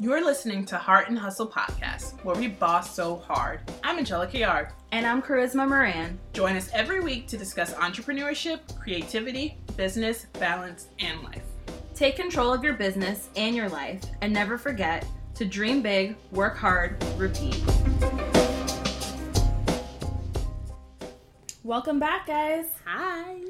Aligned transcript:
You're 0.00 0.24
listening 0.24 0.64
to 0.66 0.76
Heart 0.76 1.08
and 1.08 1.18
Hustle 1.18 1.48
Podcast, 1.48 2.24
where 2.24 2.36
we 2.36 2.46
boss 2.46 2.94
so 2.94 3.16
hard. 3.16 3.58
I'm 3.82 3.98
Angelica 3.98 4.38
Yard. 4.38 4.68
And 4.92 5.04
I'm 5.04 5.20
Charisma 5.20 5.68
Moran. 5.68 6.20
Join 6.32 6.54
us 6.54 6.70
every 6.72 7.00
week 7.00 7.26
to 7.26 7.36
discuss 7.36 7.74
entrepreneurship, 7.74 8.60
creativity, 8.78 9.58
business, 9.76 10.26
balance, 10.34 10.86
and 11.00 11.20
life. 11.24 11.42
Take 11.96 12.14
control 12.14 12.52
of 12.52 12.62
your 12.62 12.74
business 12.74 13.28
and 13.34 13.56
your 13.56 13.68
life, 13.68 14.00
and 14.20 14.32
never 14.32 14.56
forget 14.56 15.04
to 15.34 15.44
dream 15.44 15.82
big, 15.82 16.14
work 16.30 16.56
hard, 16.56 17.02
repeat. 17.16 17.60
Welcome 21.64 21.98
back, 21.98 22.28
guys. 22.28 22.66
Hi. 22.86 23.47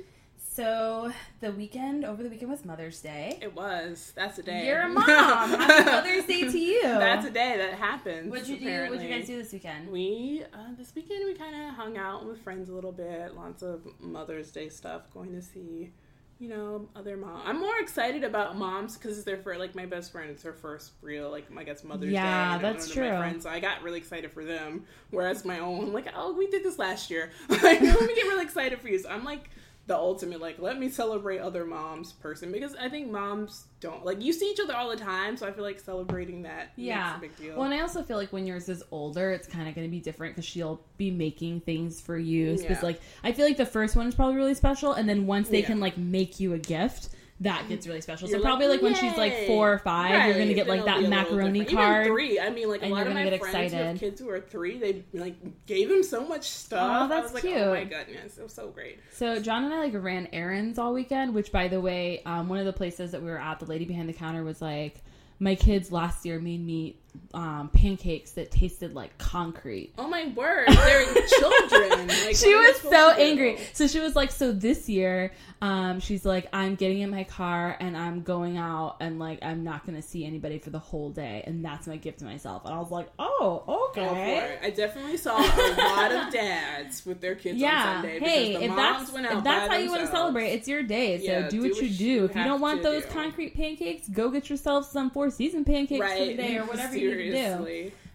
So, 0.59 1.13
the 1.39 1.53
weekend, 1.53 2.05
over 2.05 2.21
the 2.21 2.29
weekend 2.29 2.51
was 2.51 2.65
Mother's 2.65 3.01
Day. 3.01 3.39
It 3.41 3.55
was. 3.55 4.13
That's 4.17 4.41
a 4.41 4.43
day. 4.43 4.67
You're 4.67 4.81
a 4.81 4.89
mom. 4.93 5.07
Happy 5.07 5.85
Mother's 5.85 6.25
Day 6.25 6.51
to 6.51 6.59
you. 6.59 6.83
That's 6.83 7.25
a 7.25 7.31
day 7.31 7.59
that 7.59 7.75
happens. 7.75 8.29
What'd 8.29 8.49
you 8.49 8.59
do? 8.59 8.91
What'd 8.91 9.01
you 9.01 9.09
guys 9.09 9.29
do 9.29 9.37
this 9.41 9.53
weekend? 9.53 9.89
We 9.89 10.43
uh, 10.53 10.75
this 10.77 10.93
weekend 10.97 11.27
we 11.27 11.35
kind 11.35 11.55
of 11.55 11.75
hung 11.75 11.97
out 11.97 12.27
with 12.27 12.43
friends 12.43 12.71
a 12.71 12.73
little 12.73 12.91
bit. 12.91 13.37
Lots 13.37 13.63
of 13.63 13.87
Mother's 14.01 14.51
Day 14.51 14.69
stuff. 14.69 15.03
Going 15.15 15.31
to 15.31 15.41
see, 15.41 15.93
you 16.41 16.49
know, 16.49 16.89
other 16.97 17.17
mom. 17.17 17.41
I'm 17.45 17.61
more 17.61 17.79
excited 17.79 18.25
about 18.25 18.57
moms 18.57 18.97
because 18.97 19.17
it's 19.17 19.25
their 19.25 19.37
first. 19.37 19.61
Like 19.61 19.77
my 19.77 19.87
best 19.87 20.11
friend, 20.11 20.29
it's 20.29 20.43
her 20.43 20.53
first 20.53 20.91
real 21.03 21.31
like 21.31 21.47
I 21.57 21.63
guess 21.63 21.85
Mother's 21.85 22.11
Yeah, 22.11 22.25
Day. 22.25 22.55
and 22.57 22.65
that's 22.65 22.91
true. 22.91 23.09
My 23.09 23.19
friends, 23.19 23.45
so 23.45 23.51
I 23.51 23.61
got 23.61 23.85
really 23.85 23.99
excited 23.99 24.33
for 24.33 24.45
them. 24.45 24.87
Whereas 25.13 25.45
my 25.45 25.61
own, 25.61 25.85
I'm 25.85 25.93
like, 25.93 26.09
oh, 26.17 26.33
we 26.33 26.49
did 26.49 26.65
this 26.65 26.81
last 26.81 27.13
year. 27.13 27.31
like, 27.49 27.63
let 27.81 27.81
me 27.81 28.15
get 28.17 28.27
really 28.27 28.43
excited 28.43 28.81
for 28.81 28.89
you. 28.89 28.99
So 28.99 29.09
I'm 29.09 29.23
like 29.23 29.51
the 29.89 29.97
ultimate 29.97 30.39
like 30.41 30.59
let 30.61 30.79
me 30.79 30.89
celebrate 30.89 31.39
other 31.39 31.65
moms 31.65 32.13
person 32.13 32.53
because 32.53 32.77
I 32.77 32.89
think 32.91 33.11
moms 33.11 33.65
don't 33.81 34.05
like 34.05 34.23
you 34.23 34.33
see 34.35 34.51
each 34.51 34.61
other 34.61 34.75
all 34.77 34.91
the 34.91 34.97
time. 34.97 35.37
So 35.37 35.49
I 35.49 35.51
feel 35.51 35.65
like 35.65 35.81
celebrating 35.81 36.43
that 36.43 36.73
Yeah. 36.77 37.05
makes 37.05 37.17
a 37.17 37.21
big 37.21 37.37
deal. 37.49 37.57
Well, 37.57 37.65
and 37.65 37.75
I 37.75 37.81
also 37.81 38.03
feel 38.03 38.19
like 38.19 38.31
when 38.33 38.47
yours 38.47 38.69
is 38.69 38.83
older, 38.91 39.31
it's 39.33 39.49
kind 39.49 39.67
of 39.69 39.75
going 39.75 39.87
to 39.87 39.91
be 39.91 39.99
different 40.01 40.35
because 40.37 40.45
she'll 40.45 40.81
be 40.99 41.11
making 41.11 41.63
things 41.63 42.01
for 42.01 42.17
you. 42.19 42.59
Yeah. 42.63 42.79
like 42.83 43.01
I 43.25 43.33
feel 43.33 43.47
like 43.47 43.57
the 43.57 43.67
first 43.67 43.97
one 43.97 44.07
is 44.07 44.15
probably 44.15 44.37
really 44.37 44.55
special, 44.55 44.93
and 44.93 45.09
then 45.09 45.27
once 45.27 45.49
they 45.49 45.61
Yeah. 45.61 45.67
can 45.69 45.81
like 45.81 45.97
make 45.97 46.39
you 46.39 46.53
a 46.53 46.59
gift, 46.59 47.09
that 47.41 47.69
gets 47.69 47.87
really 47.87 48.01
special. 48.01 48.29
You're 48.29 48.41
so 48.41 48.45
probably 48.45 48.67
like, 48.67 48.83
when 48.83 48.95
she's 48.95 49.17
like 49.17 49.47
four 49.47 49.73
or 49.73 49.79
five, 49.79 50.27
you're 50.27 50.39
gonna 50.39 50.55
get 50.55 50.67
like 50.67 50.85
that 50.85 50.99
be 50.99 51.05
a 51.05 51.09
little 51.09 51.25
macaroni 51.25 51.65
card. 51.65 52.07
Even 52.07 52.13
three. 52.13 52.41
I 52.41 52.51
mean, 52.51 52.69
like 52.69 52.83
a 52.83 52.89
lot 52.89 53.07
of 53.07 53.15
my 53.15 53.39
friends 53.39 53.73
who 53.73 53.79
have 53.79 53.99
kids 53.99 54.21
who 54.21 54.29
are 54.29 54.41
three, 54.41 54.79
they 54.79 55.05
like 55.13 55.37
gave 55.67 55.89
them 55.89 56.03
so 56.03 56.27
much 56.27 56.49
stuff. 56.49 57.03
I 57.03 57.07
that's 57.07 57.35
like, 57.35 57.45
cute. 57.45 57.57
oh 57.57 57.73
my 57.73 57.85
goodness, 57.85 58.39
it 58.39 58.43
was 58.43 58.55
so 58.55 58.69
great. 58.69 58.99
So 59.13 59.41
John 59.41 59.65
and 59.65 59.73
I 59.73 59.81
like 59.81 59.95
ran 59.95 60.29
errands 60.33 60.79
all 60.79 60.93
weekend, 60.93 61.35
which 61.35 61.53
by 61.53 61.69
the 61.69 61.81
way, 61.81 62.23
um, 62.27 62.49
one 62.49 62.59
of 62.59 62.67
the 62.67 62.73
places 62.73 63.13
that 63.13 63.23
we 63.23 63.29
were 63.29 63.39
at, 63.39 63.61
the 63.61 63.67
lady 63.67 63.85
behind 63.85 64.09
the 64.09 64.15
counter 64.15 64.43
was 64.43 64.61
like, 64.61 65.03
my 65.39 65.55
kids 65.55 65.93
last 65.93 66.27
year 66.27 66.41
made 66.41 66.65
me 66.65 66.99
um, 67.35 67.69
pancakes 67.73 68.33
that 68.33 68.51
tasted 68.51 68.95
like 68.95 69.17
concrete. 69.19 69.93
Oh 69.99 70.09
my 70.09 70.33
word, 70.35 70.69
they're 70.69 71.05
children. 71.27 72.09
Like, 72.09 72.37
she 72.37 72.55
what 72.55 72.83
was 72.83 72.93
so 72.93 73.11
angry. 73.13 73.59
So 73.73 73.87
she 73.87 74.01
was 74.01 74.15
like, 74.17 74.31
so 74.31 74.53
this 74.53 74.89
year, 74.89 75.33
um, 75.61 76.01
she's 76.01 76.25
like, 76.25 76.49
I'm 76.53 76.75
getting 76.75 77.01
in 77.01 77.11
my 77.11 77.25
car 77.25 77.77
and 77.81 77.97
I'm 77.97 78.23
going 78.23 78.57
out 78.57 78.97
and 79.01 79.19
like 79.19 79.39
I'm 79.43 79.65
not 79.65 79.85
gonna 79.87 80.03
see 80.03 80.25
anybody 80.25 80.59
for 80.59 80.71
the 80.71 80.79
whole 80.79 81.11
day, 81.11 81.43
and 81.47 81.65
that's 81.65 81.87
my 81.87 81.97
gift 81.97 82.21
to 82.21 82.25
myself. 82.25 82.65
And 82.65 82.75
I 82.75 82.79
was 82.79 82.91
like, 82.91 83.09
oh, 83.19 83.89
okay. 83.91 84.59
I 84.63 84.71
definitely 84.71 85.17
saw 85.17 85.39
a 85.39 85.75
lot 85.77 86.13
of 86.13 86.33
dads 86.33 87.05
with 87.05 87.21
their 87.21 87.35
kids 87.35 87.55
on 87.55 87.61
Yeah. 87.61 87.95
Sunday. 88.03 88.19
Hey, 88.21 88.47
because 88.49 88.61
the 88.61 88.65
if 88.67 88.71
moms 88.71 88.99
that's 89.01 89.13
went 89.13 89.27
out 89.27 89.39
if 89.39 89.45
that's 89.45 89.69
how 89.73 89.79
you 89.79 89.91
want 89.91 90.03
to 90.03 90.09
celebrate, 90.09 90.49
it's 90.51 90.69
your 90.69 90.83
day. 90.83 91.19
So 91.19 91.25
Yeah, 91.25 91.49
do 91.49 91.63
what 91.63 91.77
you 91.81 91.89
do. 91.91 92.25
If 92.25 92.37
you 92.37 92.45
don't 92.45 92.61
want 92.61 92.83
those 92.83 93.05
do. 93.05 93.11
concrete 93.11 93.55
pancakes, 93.55 94.09
go 94.09 94.31
get 94.31 94.49
yourself 94.51 94.91
some 94.91 95.11
Four 95.11 95.31
Season 95.31 95.65
pancakes 95.65 96.05
for 96.13 96.25
the 96.25 96.35
day 96.35 96.57
or 96.59 96.65
whatever 96.65 96.97
you 97.09 97.17
need 97.17 97.31
to 97.31 97.37
do. 97.57 97.65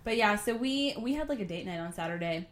But 0.03 0.17
yeah, 0.17 0.35
so 0.35 0.55
we 0.55 0.95
we 0.99 1.13
had 1.13 1.29
like 1.29 1.39
a 1.39 1.45
date 1.45 1.65
night 1.65 1.79
on 1.79 1.93
Saturday, 1.93 2.47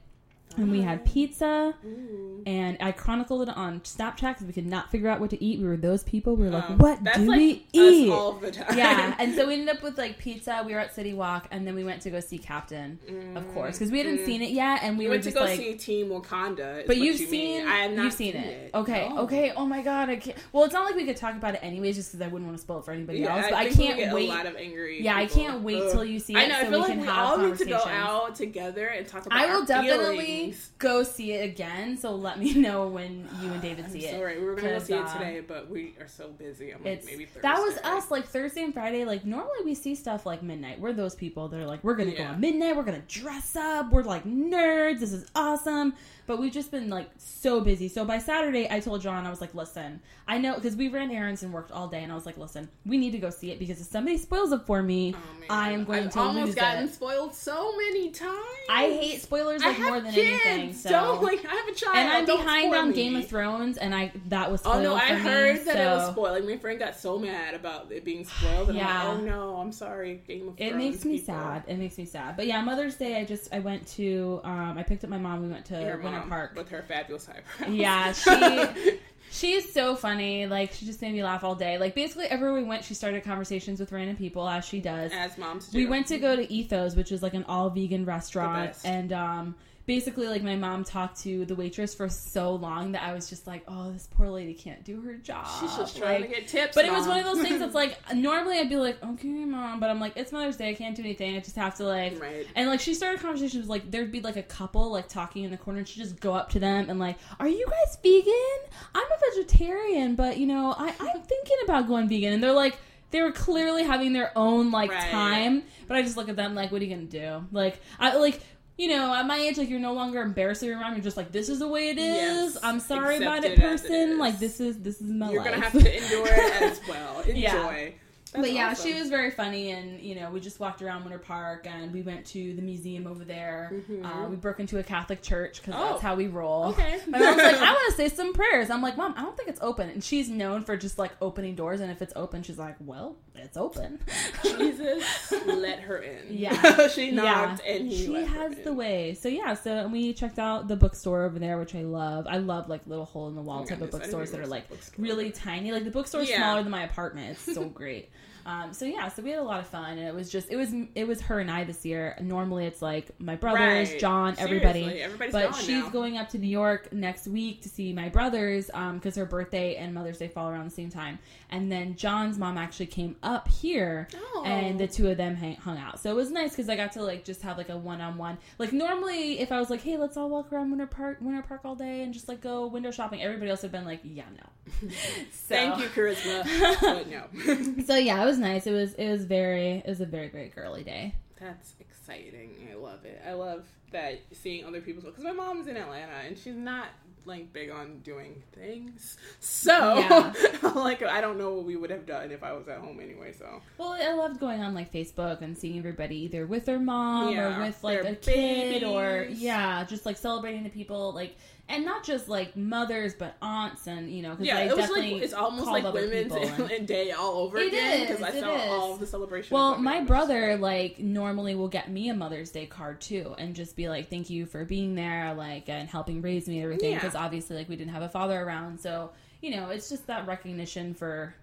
and 0.57 0.71
we 0.71 0.79
Oh. 0.79 0.83
had 0.83 1.05
pizza. 1.05 1.73
Ooh. 1.85 2.43
And 2.45 2.75
I 2.81 2.91
chronicled 2.91 3.47
it 3.47 3.55
on 3.55 3.81
Snapchat 3.81 4.33
because 4.33 4.47
we 4.47 4.53
could 4.53 4.65
not 4.65 4.89
figure 4.91 5.07
out 5.09 5.19
what 5.19 5.29
to 5.29 5.43
eat. 5.43 5.59
We 5.59 5.65
were 5.67 5.77
those 5.77 6.03
people. 6.03 6.35
We 6.35 6.45
were 6.45 6.51
like, 6.51 6.69
Um, 6.71 6.77
"What 6.79 7.03
do 7.03 7.25
like 7.25 7.37
we 7.37 7.51
us 7.53 7.59
eat?" 7.73 8.09
all 8.09 8.31
the 8.33 8.51
time. 8.51 8.77
yeah, 8.77 9.15
and 9.19 9.35
so 9.35 9.47
we 9.47 9.53
ended 9.53 9.69
up 9.75 9.83
with 9.83 9.97
like 9.97 10.17
pizza. 10.17 10.63
We 10.65 10.73
were 10.73 10.79
at 10.79 10.93
City 10.95 11.13
Walk, 11.13 11.47
and 11.51 11.67
then 11.67 11.75
we 11.75 11.83
went 11.83 12.01
to 12.03 12.09
go 12.09 12.19
see 12.19 12.37
Captain, 12.39 12.97
of 13.35 13.47
course, 13.53 13.77
because 13.77 13.91
we 13.91 13.99
hadn't 13.99 14.19
Mm. 14.19 14.25
seen 14.25 14.41
it 14.41 14.49
yet, 14.51 14.79
and 14.83 14.97
we 14.97 15.03
We 15.05 15.09
were 15.09 15.11
went 15.15 15.23
to 15.25 15.31
go 15.31 15.41
like. 15.41 15.57
see 15.59 15.73
Team 15.75 16.09
Wakanda. 16.09 16.85
but 16.87 16.97
you've 16.97 17.19
you 17.19 17.27
seen. 17.27 17.67
I 17.67 17.77
have 17.83 17.91
not 17.91 18.03
you've 18.05 18.13
seen, 18.13 18.33
seen 18.33 18.41
it. 18.43 18.47
it. 18.47 18.75
Okay, 18.75 19.09
No. 19.09 19.19
okay. 19.21 19.51
Oh 19.55 19.65
my 19.65 19.81
god, 19.83 20.09
I 20.09 20.15
can't. 20.15 20.37
Well, 20.51 20.63
it's 20.63 20.73
not 20.73 20.85
like 20.85 20.95
we 20.95 21.05
could 21.05 21.17
talk 21.17 21.35
about 21.35 21.53
it 21.55 21.59
anyways, 21.63 21.95
just 21.95 22.11
because 22.11 22.25
I 22.25 22.27
wouldn't 22.29 22.45
want 22.47 22.57
to 22.57 22.61
spoil 22.61 22.79
it 22.79 22.85
for 22.85 22.91
anybody 22.91 23.19
Yeah, 23.19 23.35
else. 23.37 23.45
But 23.51 23.53
I, 23.59 23.65
we 23.65 23.75
can't 23.75 24.13
wait. 24.13 24.29
A 24.29 24.33
lot 24.33 24.45
of 24.47 24.55
angry. 24.55 25.03
Yeah, 25.03 25.15
I 25.15 25.27
can't 25.27 25.61
wait 25.61 25.81
Ugh. 25.83 25.91
till 25.91 26.05
you 26.05 26.17
see 26.19 26.33
it 26.33 26.37
I 26.39 26.47
know. 26.47 26.55
so 26.55 26.59
I 26.61 26.69
feel 26.69 26.71
we 26.71 26.87
like 26.87 26.99
we 27.01 27.07
all 27.07 27.37
need 27.37 27.57
to 27.57 27.65
go 27.65 27.77
out 27.85 28.35
together 28.35 28.87
and 28.87 29.07
talk 29.07 29.25
about. 29.27 29.37
I 29.39 29.53
will 29.53 29.63
definitely 29.65 30.40
go 30.77 31.03
see 31.03 31.33
it 31.33 31.43
again. 31.49 31.97
So 31.97 32.15
let 32.15 32.39
me 32.39 32.53
know 32.55 32.87
when 32.87 33.27
you 33.41 33.51
and 33.51 33.61
David 33.61 33.85
I'm 33.85 33.91
see 33.91 34.05
it. 34.05 34.11
sorry, 34.15 34.39
we 34.39 34.45
were 34.45 34.55
gonna 34.55 34.69
go 34.69 34.79
see 34.79 34.93
it 34.93 35.05
uh, 35.05 35.13
today, 35.13 35.41
but 35.45 35.69
we 35.69 35.93
are 35.99 36.07
so 36.07 36.29
busy. 36.29 36.71
I'm 36.71 36.83
like 36.83 37.05
maybe 37.05 37.25
Thursday. 37.25 37.41
that 37.41 37.57
was 37.59 37.77
us 37.77 38.11
like 38.11 38.25
Thursday 38.27 38.63
and 38.63 38.73
Friday. 38.73 39.05
Like 39.05 39.25
normally 39.25 39.63
we 39.65 39.73
see 39.75 39.95
stuff 39.95 40.25
like 40.25 40.41
midnight. 40.43 40.79
We're 40.79 40.93
those 40.93 41.15
people 41.15 41.47
that 41.49 41.59
are 41.59 41.65
like 41.65 41.83
we're 41.83 41.95
gonna 41.95 42.11
go 42.11 42.17
Yeah. 42.23 42.31
at 42.31 42.39
midnight. 42.39 42.75
We're 42.75 42.83
gonna 42.83 43.03
dress 43.07 43.55
up. 43.55 43.91
We're 43.91 44.03
like 44.03 44.25
nerds. 44.25 44.99
This 44.99 45.13
is 45.13 45.25
awesome. 45.35 45.93
But 46.31 46.39
we've 46.39 46.53
just 46.53 46.71
been 46.71 46.89
like 46.89 47.09
so 47.17 47.59
busy. 47.59 47.89
So 47.89 48.05
by 48.05 48.17
Saturday, 48.19 48.65
I 48.71 48.79
told 48.79 49.01
John 49.01 49.25
I 49.25 49.29
was 49.29 49.41
like, 49.41 49.53
listen, 49.53 49.99
I 50.29 50.37
know 50.37 50.55
because 50.55 50.77
we 50.77 50.87
ran 50.87 51.11
errands 51.11 51.43
and 51.43 51.51
worked 51.51 51.73
all 51.73 51.89
day, 51.89 52.01
and 52.03 52.09
I 52.09 52.15
was 52.15 52.25
like, 52.25 52.37
listen, 52.37 52.69
we 52.85 52.97
need 52.97 53.11
to 53.11 53.17
go 53.17 53.29
see 53.29 53.51
it 53.51 53.59
because 53.59 53.81
if 53.81 53.87
somebody 53.87 54.17
spoils 54.17 54.53
it 54.53 54.61
for 54.65 54.81
me, 54.81 55.13
Oh. 55.13 55.43
I 55.49 55.71
am 55.71 55.83
going 55.83 56.05
I've 56.05 56.13
to 56.13 56.19
almost 56.19 56.55
gotten 56.55 56.85
it. 56.85 56.93
spoiled 56.93 57.35
so 57.35 57.75
many 57.75 58.11
times. 58.11 58.37
I 58.69 58.83
hate 58.83 59.21
spoilers 59.21 59.61
like 59.61 59.77
more 59.79 59.99
than 59.99 60.13
kids. 60.13 60.41
anything. 60.45 60.73
So. 60.73 60.89
Don't 60.89 61.21
like 61.21 61.43
I 61.45 61.53
have 61.53 61.67
a 61.67 61.73
child. 61.73 61.97
and 61.97 62.09
I'm 62.09 62.25
Don't 62.25 62.45
behind 62.45 62.73
on 62.73 62.87
me. 62.89 62.93
Game 62.95 63.15
of 63.17 63.27
Thrones, 63.27 63.75
and 63.77 63.93
I 63.93 64.13
that 64.29 64.49
was 64.49 64.61
spoiled 64.61 64.77
Oh 64.77 64.81
no, 64.83 64.95
I 64.95 65.09
for 65.09 65.13
me, 65.15 65.19
heard 65.19 65.65
that 65.65 65.75
it 65.75 65.85
was 65.89 66.05
so- 66.05 66.11
spoiled. 66.13 66.31
Like 66.35 66.45
my 66.45 66.55
friend 66.57 66.79
got 66.79 66.95
so 66.97 67.19
mad 67.19 67.55
about 67.55 67.91
it 67.91 68.05
being 68.05 68.23
spoiled, 68.23 68.69
and 68.69 68.77
Yeah. 68.77 68.87
I'm 69.11 69.25
like, 69.25 69.33
oh 69.33 69.37
no, 69.37 69.55
I'm 69.57 69.73
sorry, 69.73 70.21
Game 70.25 70.47
of 70.47 70.53
It 70.57 70.69
Thrones. 70.69 70.71
It 70.71 70.77
makes 70.77 71.03
me 71.03 71.19
people. 71.19 71.33
sad. 71.33 71.63
It 71.67 71.77
makes 71.77 71.97
me 71.97 72.05
sad. 72.05 72.37
But 72.37 72.47
yeah, 72.47 72.61
Mother's 72.61 72.95
Day, 72.95 73.19
I 73.19 73.25
just 73.25 73.53
I 73.53 73.59
went 73.59 73.85
to 73.97 74.39
um 74.45 74.77
I 74.77 74.83
picked 74.83 75.03
up 75.03 75.09
my 75.09 75.17
mom. 75.17 75.41
We 75.41 75.49
went 75.49 75.65
to 75.65 75.81
Your 75.81 75.97
mom 76.21 76.29
Park. 76.29 76.55
with 76.55 76.69
her 76.69 76.83
fabulous 76.83 77.27
eyebrows. 77.29 77.73
Yeah, 77.75 78.11
she 78.13 78.99
she's 79.31 79.73
so 79.73 79.95
funny. 79.95 80.47
Like 80.47 80.71
she 80.73 80.85
just 80.85 81.01
made 81.01 81.13
me 81.13 81.23
laugh 81.23 81.43
all 81.43 81.55
day. 81.55 81.77
Like 81.77 81.95
basically 81.95 82.25
everywhere 82.25 82.55
we 82.61 82.63
went, 82.63 82.83
she 82.83 82.93
started 82.93 83.23
conversations 83.23 83.79
with 83.79 83.91
random 83.91 84.15
people 84.15 84.47
as 84.47 84.65
she 84.65 84.79
does. 84.79 85.11
as 85.13 85.37
moms 85.37 85.67
do. 85.67 85.77
We 85.77 85.85
went 85.85 86.07
to 86.07 86.17
go 86.17 86.35
to 86.35 86.51
Ethos, 86.53 86.95
which 86.95 87.11
is 87.11 87.21
like 87.23 87.33
an 87.33 87.45
all 87.47 87.69
vegan 87.69 88.05
restaurant, 88.05 88.75
and 88.83 89.11
um 89.13 89.55
basically 89.85 90.27
like 90.27 90.43
my 90.43 90.55
mom 90.55 90.83
talked 90.83 91.21
to 91.21 91.43
the 91.45 91.55
waitress 91.55 91.93
for 91.95 92.07
so 92.07 92.53
long 92.55 92.91
that 92.93 93.03
I 93.03 93.13
was 93.13 93.29
just 93.29 93.47
like, 93.47 93.63
oh, 93.67 93.91
this 93.91 94.07
poor 94.11 94.29
lady 94.29 94.53
can't 94.53 94.83
do 94.83 95.01
her 95.01 95.15
job. 95.15 95.47
She's 95.59 95.75
just 95.75 95.97
trying 95.97 96.21
Like, 96.21 96.29
to 96.29 96.35
get 96.39 96.47
tips. 96.47 96.75
But 96.75 96.85
it 96.85 96.91
was 96.91 97.07
one 97.07 97.19
of 97.19 97.25
those 97.25 97.41
things 97.41 97.59
that's 97.61 97.73
like 97.75 97.97
normally 98.13 98.59
I'd 98.59 98.69
be 98.69 98.75
like, 98.77 99.03
okay, 99.03 99.27
mom, 99.27 99.79
but 99.79 99.89
I'm 99.89 99.99
like, 99.99 100.13
it's 100.15 100.31
Mother's 100.31 100.57
Day, 100.57 100.69
I 100.69 100.73
can't 100.75 100.95
do 100.95 101.01
anything. 101.01 101.35
I 101.35 101.39
just 101.39 101.55
have 101.55 101.75
to 101.75 101.83
like, 101.85 102.21
Right. 102.21 102.45
and 102.55 102.69
like 102.69 102.79
she 102.79 102.93
started 102.93 103.21
conversations 103.21 103.67
like 103.67 103.89
there'd 103.91 104.11
be 104.11 104.21
like 104.21 104.37
a 104.37 104.43
couple 104.43 104.91
like 104.91 105.07
talking 105.09 105.43
in 105.43 105.51
the 105.51 105.57
corner, 105.57 105.79
and 105.79 105.87
she'd 105.87 106.01
just 106.01 106.19
go 106.19 106.33
up 106.33 106.49
to 106.51 106.59
them 106.59 106.89
and 106.89 106.99
like, 106.99 107.17
are 107.39 107.47
you 107.47 107.65
guys 107.67 107.97
vegan? 108.03 108.69
I'm 108.95 109.03
a 109.05 109.35
vegetarian, 109.35 110.15
but 110.15 110.37
you 110.37 110.47
know, 110.47 110.73
I 110.77 110.87
I'm 110.99 111.21
thinking 111.23 111.57
about 111.63 111.87
going 111.87 112.07
vegan, 112.07 112.33
and 112.33 112.43
they're 112.43 112.51
like. 112.51 112.77
They 113.11 113.21
were 113.21 113.33
clearly 113.33 113.83
having 113.83 114.13
their 114.13 114.31
own 114.37 114.71
like 114.71 114.89
Right. 114.89 115.11
time, 115.11 115.63
but 115.89 115.97
I 115.97 116.01
just 116.01 116.15
look 116.15 116.29
at 116.29 116.37
them 116.37 116.55
like, 116.55 116.71
"What 116.71 116.81
are 116.81 116.85
you 116.85 116.95
gonna 116.95 117.07
do?" 117.07 117.45
Like, 117.51 117.81
I 117.99 118.15
like, 118.15 118.39
you 118.77 118.87
know, 118.87 119.13
at 119.13 119.25
my 119.27 119.37
age, 119.37 119.57
like 119.57 119.69
you're 119.69 119.79
no 119.79 119.93
longer 119.93 120.21
embarrassed 120.21 120.63
of 120.63 120.69
your 120.69 120.79
mom. 120.79 120.93
You're 120.93 121.03
just 121.03 121.17
like, 121.17 121.31
"This 121.31 121.49
is 121.49 121.59
the 121.59 121.67
way 121.67 121.89
it 121.89 121.97
is. 121.97 122.53
Yes. 122.55 122.57
I'm 122.63 122.79
sorry 122.79 123.17
about 123.17 123.43
it, 123.43 123.51
it 123.53 123.59
it 123.59 123.61
person. 123.61 123.91
is. 123.93 124.17
like, 124.19 124.39
this 124.39 124.59
is 124.59 124.79
this 124.79 125.01
is 125.01 125.11
my 125.11 125.29
You're 125.31 125.43
life." 125.43 125.51
gonna 125.51 125.63
have 125.63 125.73
to 125.73 126.03
endure 126.03 126.27
it 126.27 126.61
as 126.61 126.81
well. 126.89 127.19
Enjoy. 127.21 127.33
Yeah. 127.39 127.89
That's 128.33 128.47
but 128.47 128.53
yeah, 128.53 128.69
awesome. 128.71 128.91
she 128.91 128.97
was 128.99 129.09
very 129.09 129.29
funny, 129.31 129.71
and 129.71 129.99
you 129.99 130.15
know, 130.15 130.29
we 130.31 130.39
just 130.39 130.59
walked 130.59 130.81
around 130.81 131.03
Winter 131.03 131.19
Park, 131.19 131.67
and 131.69 131.91
we 131.91 132.01
went 132.01 132.25
to 132.27 132.53
the 132.55 132.61
museum 132.61 133.05
over 133.05 133.25
there. 133.25 133.73
Uh, 134.03 134.27
we 134.29 134.37
broke 134.37 134.59
into 134.61 134.79
a 134.79 134.83
Catholic 134.83 135.21
church 135.21 135.57
because 135.61 135.73
Mm-hmm. 135.73 135.83
Oh. 135.83 135.89
that's 135.91 136.01
how 136.01 136.15
we 136.15 136.27
roll. 136.27 136.65
Okay. 136.67 136.99
My 137.07 137.19
mom's 137.19 137.37
like, 137.37 137.55
I 137.61 137.73
want 137.73 137.91
to 137.91 137.97
say 137.97 138.07
some 138.09 138.33
prayers. 138.33 138.69
I'm 138.69 138.81
like, 138.81 138.95
Mom, 138.95 139.13
I 139.17 139.21
don't 139.21 139.35
think 139.35 139.49
it's 139.49 139.59
open, 139.61 139.89
and 139.89 140.03
she's 140.03 140.29
known 140.29 140.63
for 140.63 140.77
just 140.77 140.97
like 140.97 141.11
opening 141.21 141.55
doors, 141.55 141.81
and 141.81 141.91
if 141.91 142.01
it's 142.01 142.13
open, 142.15 142.41
she's 142.43 142.57
like, 142.57 142.75
Well, 142.79 143.17
it's 143.35 143.57
open. 143.57 143.99
Jesus 144.43 145.33
let 145.45 145.79
her 145.81 145.97
in. 145.97 146.19
Yeah. 146.29 146.87
she 146.89 147.11
knocked 147.11 147.61
and 147.67 147.87
he 147.87 148.05
she 148.05 148.13
has 148.25 148.55
the 148.63 148.73
way. 148.73 149.13
So 149.13 149.29
yeah, 149.29 149.53
so 149.55 149.87
we 149.87 150.13
checked 150.13 150.39
out 150.39 150.67
the 150.67 150.75
bookstore 150.75 151.23
over 151.23 151.39
there, 151.39 151.57
which 151.57 151.75
I 151.75 151.81
love. 151.81 152.27
I 152.29 152.37
love 152.37 152.69
like 152.69 152.81
little 152.85 153.05
hole 153.05 153.27
in 153.29 153.35
the 153.35 153.41
wall 153.41 153.61
Oh 153.61 153.65
type 153.65 153.81
of 153.81 153.91
goodness, 153.91 154.09
didn't 154.09 154.19
bookstores 154.19 154.31
that 154.31 154.39
are 154.41 154.47
like 154.47 154.67
there 154.69 154.77
was 154.77 154.87
a 154.87 154.91
bookstore. 154.91 155.03
really 155.03 155.31
tiny. 155.31 155.71
Like 155.71 155.83
the 155.85 155.91
bookstore's 155.91 156.29
Yeah. 156.29 156.37
smaller 156.37 156.63
than 156.63 156.71
my 156.71 156.83
apartment. 156.83 157.31
It's 157.45 157.55
so 157.55 157.65
great. 157.65 158.09
Um, 158.45 158.73
so 158.73 158.85
yeah, 158.85 159.07
so 159.09 159.21
we 159.21 159.29
had 159.31 159.39
a 159.39 159.43
lot 159.43 159.59
of 159.59 159.67
fun, 159.67 159.97
and 159.97 160.07
it 160.07 160.13
was 160.15 160.29
just 160.29 160.49
it 160.49 160.55
was 160.55 160.69
it 160.95 161.07
was 161.07 161.21
her 161.21 161.39
and 161.39 161.49
I 161.51 161.63
this 161.63 161.85
year. 161.85 162.15
Normally 162.21 162.65
it's 162.65 162.81
like 162.81 163.09
my 163.19 163.35
brothers, 163.35 163.89
Right. 163.91 163.99
John, 163.99 164.35
everybody. 164.37 164.81
Seriously, 164.81 165.01
everybody's 165.03 165.33
but 165.33 165.55
she's 165.55 165.83
now. 165.83 165.89
going 165.89 166.17
up 166.17 166.29
to 166.29 166.37
New 166.37 166.47
York 166.47 166.91
next 166.93 167.27
week 167.27 167.61
to 167.63 167.69
see 167.69 167.93
my 167.93 168.09
brothers 168.09 168.67
because 168.93 169.15
her 169.15 169.25
birthday 169.25 169.75
and 169.75 169.93
Mother's 169.93 170.17
Day 170.17 170.27
fall 170.27 170.49
around 170.49 170.65
the 170.65 170.71
same 170.71 170.89
time. 170.89 171.19
And 171.49 171.71
then 171.71 171.95
John's 171.95 172.37
mom 172.37 172.57
actually 172.57 172.85
came 172.85 173.15
up 173.21 173.47
here, 173.47 174.07
Oh. 174.15 174.43
and 174.45 174.79
the 174.79 174.87
two 174.87 175.09
of 175.09 175.17
them 175.17 175.35
hang, 175.35 175.55
hung 175.57 175.77
out. 175.77 175.99
So 175.99 176.09
it 176.09 176.15
was 176.15 176.31
nice 176.31 176.51
because 176.51 176.69
I 176.69 176.75
got 176.77 176.93
to 176.93 177.03
like 177.03 177.25
just 177.25 177.41
have 177.41 177.57
like 177.57 177.69
a 177.69 177.77
one 177.77 177.99
on 178.01 178.17
one. 178.17 178.37
Like 178.57 178.71
normally, 178.73 179.39
if 179.39 179.51
I 179.51 179.59
was 179.59 179.69
like, 179.69 179.81
"Hey, 179.81 179.97
let's 179.97 180.15
all 180.17 180.29
walk 180.29 180.51
around 180.53 180.69
Winter 180.71 180.87
Park, 180.87 181.17
Winter 181.21 181.41
Park 181.41 181.61
all 181.65 181.75
day 181.75 182.03
and 182.03 182.13
just 182.13 182.27
like 182.27 182.41
go 182.41 182.67
window 182.67 182.91
shopping," 182.91 183.21
everybody 183.21 183.49
else 183.51 183.61
would 183.63 183.71
have 183.73 183.81
been 183.81 183.85
like, 183.85 183.99
"Yeah, 184.03 184.23
no." 184.37 184.89
So- 184.89 184.95
Thank 185.31 185.79
you, 185.79 185.87
Charisma. 185.95 186.79
but 186.81 187.09
no. 187.09 187.83
So 187.85 187.95
yeah, 187.97 188.23
it 188.23 188.25
was 188.31 188.39
nice. 188.39 188.65
It 188.65 188.71
was 188.71 188.93
it 188.93 189.09
was 189.09 189.25
very 189.25 189.77
it 189.77 189.87
was 189.87 190.01
a 190.01 190.05
very 190.05 190.29
very 190.29 190.49
girly 190.49 190.83
day. 190.83 191.15
That's 191.39 191.75
exciting. 191.79 192.67
I 192.71 192.75
love 192.75 193.03
it. 193.03 193.21
I 193.27 193.33
love 193.33 193.65
that 193.91 194.21
seeing 194.31 194.63
other 194.63 194.79
people's 194.79 195.03
because 195.05 195.23
my 195.23 195.33
mom's 195.33 195.67
in 195.67 195.75
Atlanta 195.75 196.13
and 196.25 196.37
she's 196.37 196.55
not 196.55 196.87
like 197.25 197.51
big 197.51 197.69
on 197.69 197.99
doing 197.99 198.41
things. 198.53 199.17
So 199.39 199.97
Yeah. 199.99 200.33
like 200.75 201.03
I 201.03 201.19
don't 201.19 201.37
know 201.37 201.53
what 201.55 201.65
we 201.65 201.75
would 201.75 201.89
have 201.89 202.05
done 202.05 202.31
if 202.31 202.41
I 202.41 202.53
was 202.53 202.67
at 202.67 202.77
home 202.77 202.99
anyway. 203.01 203.33
So 203.37 203.61
Well, 203.77 203.97
I 204.01 204.13
loved 204.13 204.39
going 204.39 204.61
on 204.61 204.73
like 204.73 204.93
Facebook 204.93 205.41
and 205.41 205.57
seeing 205.57 205.77
everybody 205.77 206.15
either 206.23 206.45
with 206.47 206.65
their 206.65 206.79
mom 206.79 207.33
Yeah, 207.33 207.57
or 207.59 207.65
with 207.65 207.83
like 207.83 208.03
a 208.05 208.15
kid 208.15 208.83
or 208.83 209.27
yeah, 209.29 209.83
just 209.83 210.05
like 210.05 210.17
celebrating 210.17 210.63
the 210.63 210.69
people 210.69 211.13
like 211.13 211.35
and 211.71 211.85
not 211.85 212.03
just 212.03 212.27
like 212.29 212.55
mothers 212.55 213.13
but 213.13 213.35
aunts 213.41 213.87
and 213.87 214.11
you 214.11 214.21
know 214.21 214.31
because 214.31 214.45
yeah, 214.45 214.57
I 214.57 214.61
it 214.61 214.67
was 214.75 214.77
definitely 214.85 215.13
like 215.13 215.23
it's 215.23 215.33
almost 215.33 215.67
like 215.67 215.91
women's 215.93 216.33
and- 216.33 216.87
day 216.87 217.11
all 217.11 217.37
over 217.37 217.57
It 217.57 217.67
again 217.69 218.07
is, 218.07 218.21
I 218.21 218.39
saw 218.39 218.55
is. 218.55 218.69
all 218.69 218.97
the 218.97 219.05
celebrations. 219.07 219.51
Well, 219.51 219.77
my 219.77 220.01
brother 220.01 220.57
like 220.57 220.99
normally 220.99 221.55
will 221.55 221.67
get 221.69 221.89
me 221.89 222.09
a 222.09 222.13
Mother's 222.13 222.51
Day 222.51 222.65
card 222.65 223.01
too, 223.01 223.33
and 223.37 223.55
just 223.55 223.75
be 223.75 223.89
like, 223.89 224.09
"Thank 224.09 224.29
you 224.29 224.45
for 224.45 224.65
being 224.65 224.95
there, 224.95 225.33
like, 225.33 225.69
and 225.69 225.89
helping 225.89 226.21
raise 226.21 226.47
me 226.47 226.57
and 226.57 226.63
everything." 226.65 226.91
Yeah. 226.91 226.99
Because 226.99 227.15
obviously, 227.15 227.55
like, 227.55 227.69
we 227.69 227.75
didn't 227.75 227.93
have 227.93 228.03
a 228.03 228.09
father 228.09 228.41
around, 228.41 228.79
so 228.79 229.11
you 229.41 229.51
know, 229.55 229.69
it's 229.69 229.89
just 229.89 230.05
that 230.07 230.27
recognition 230.27 230.93
for 230.93 231.33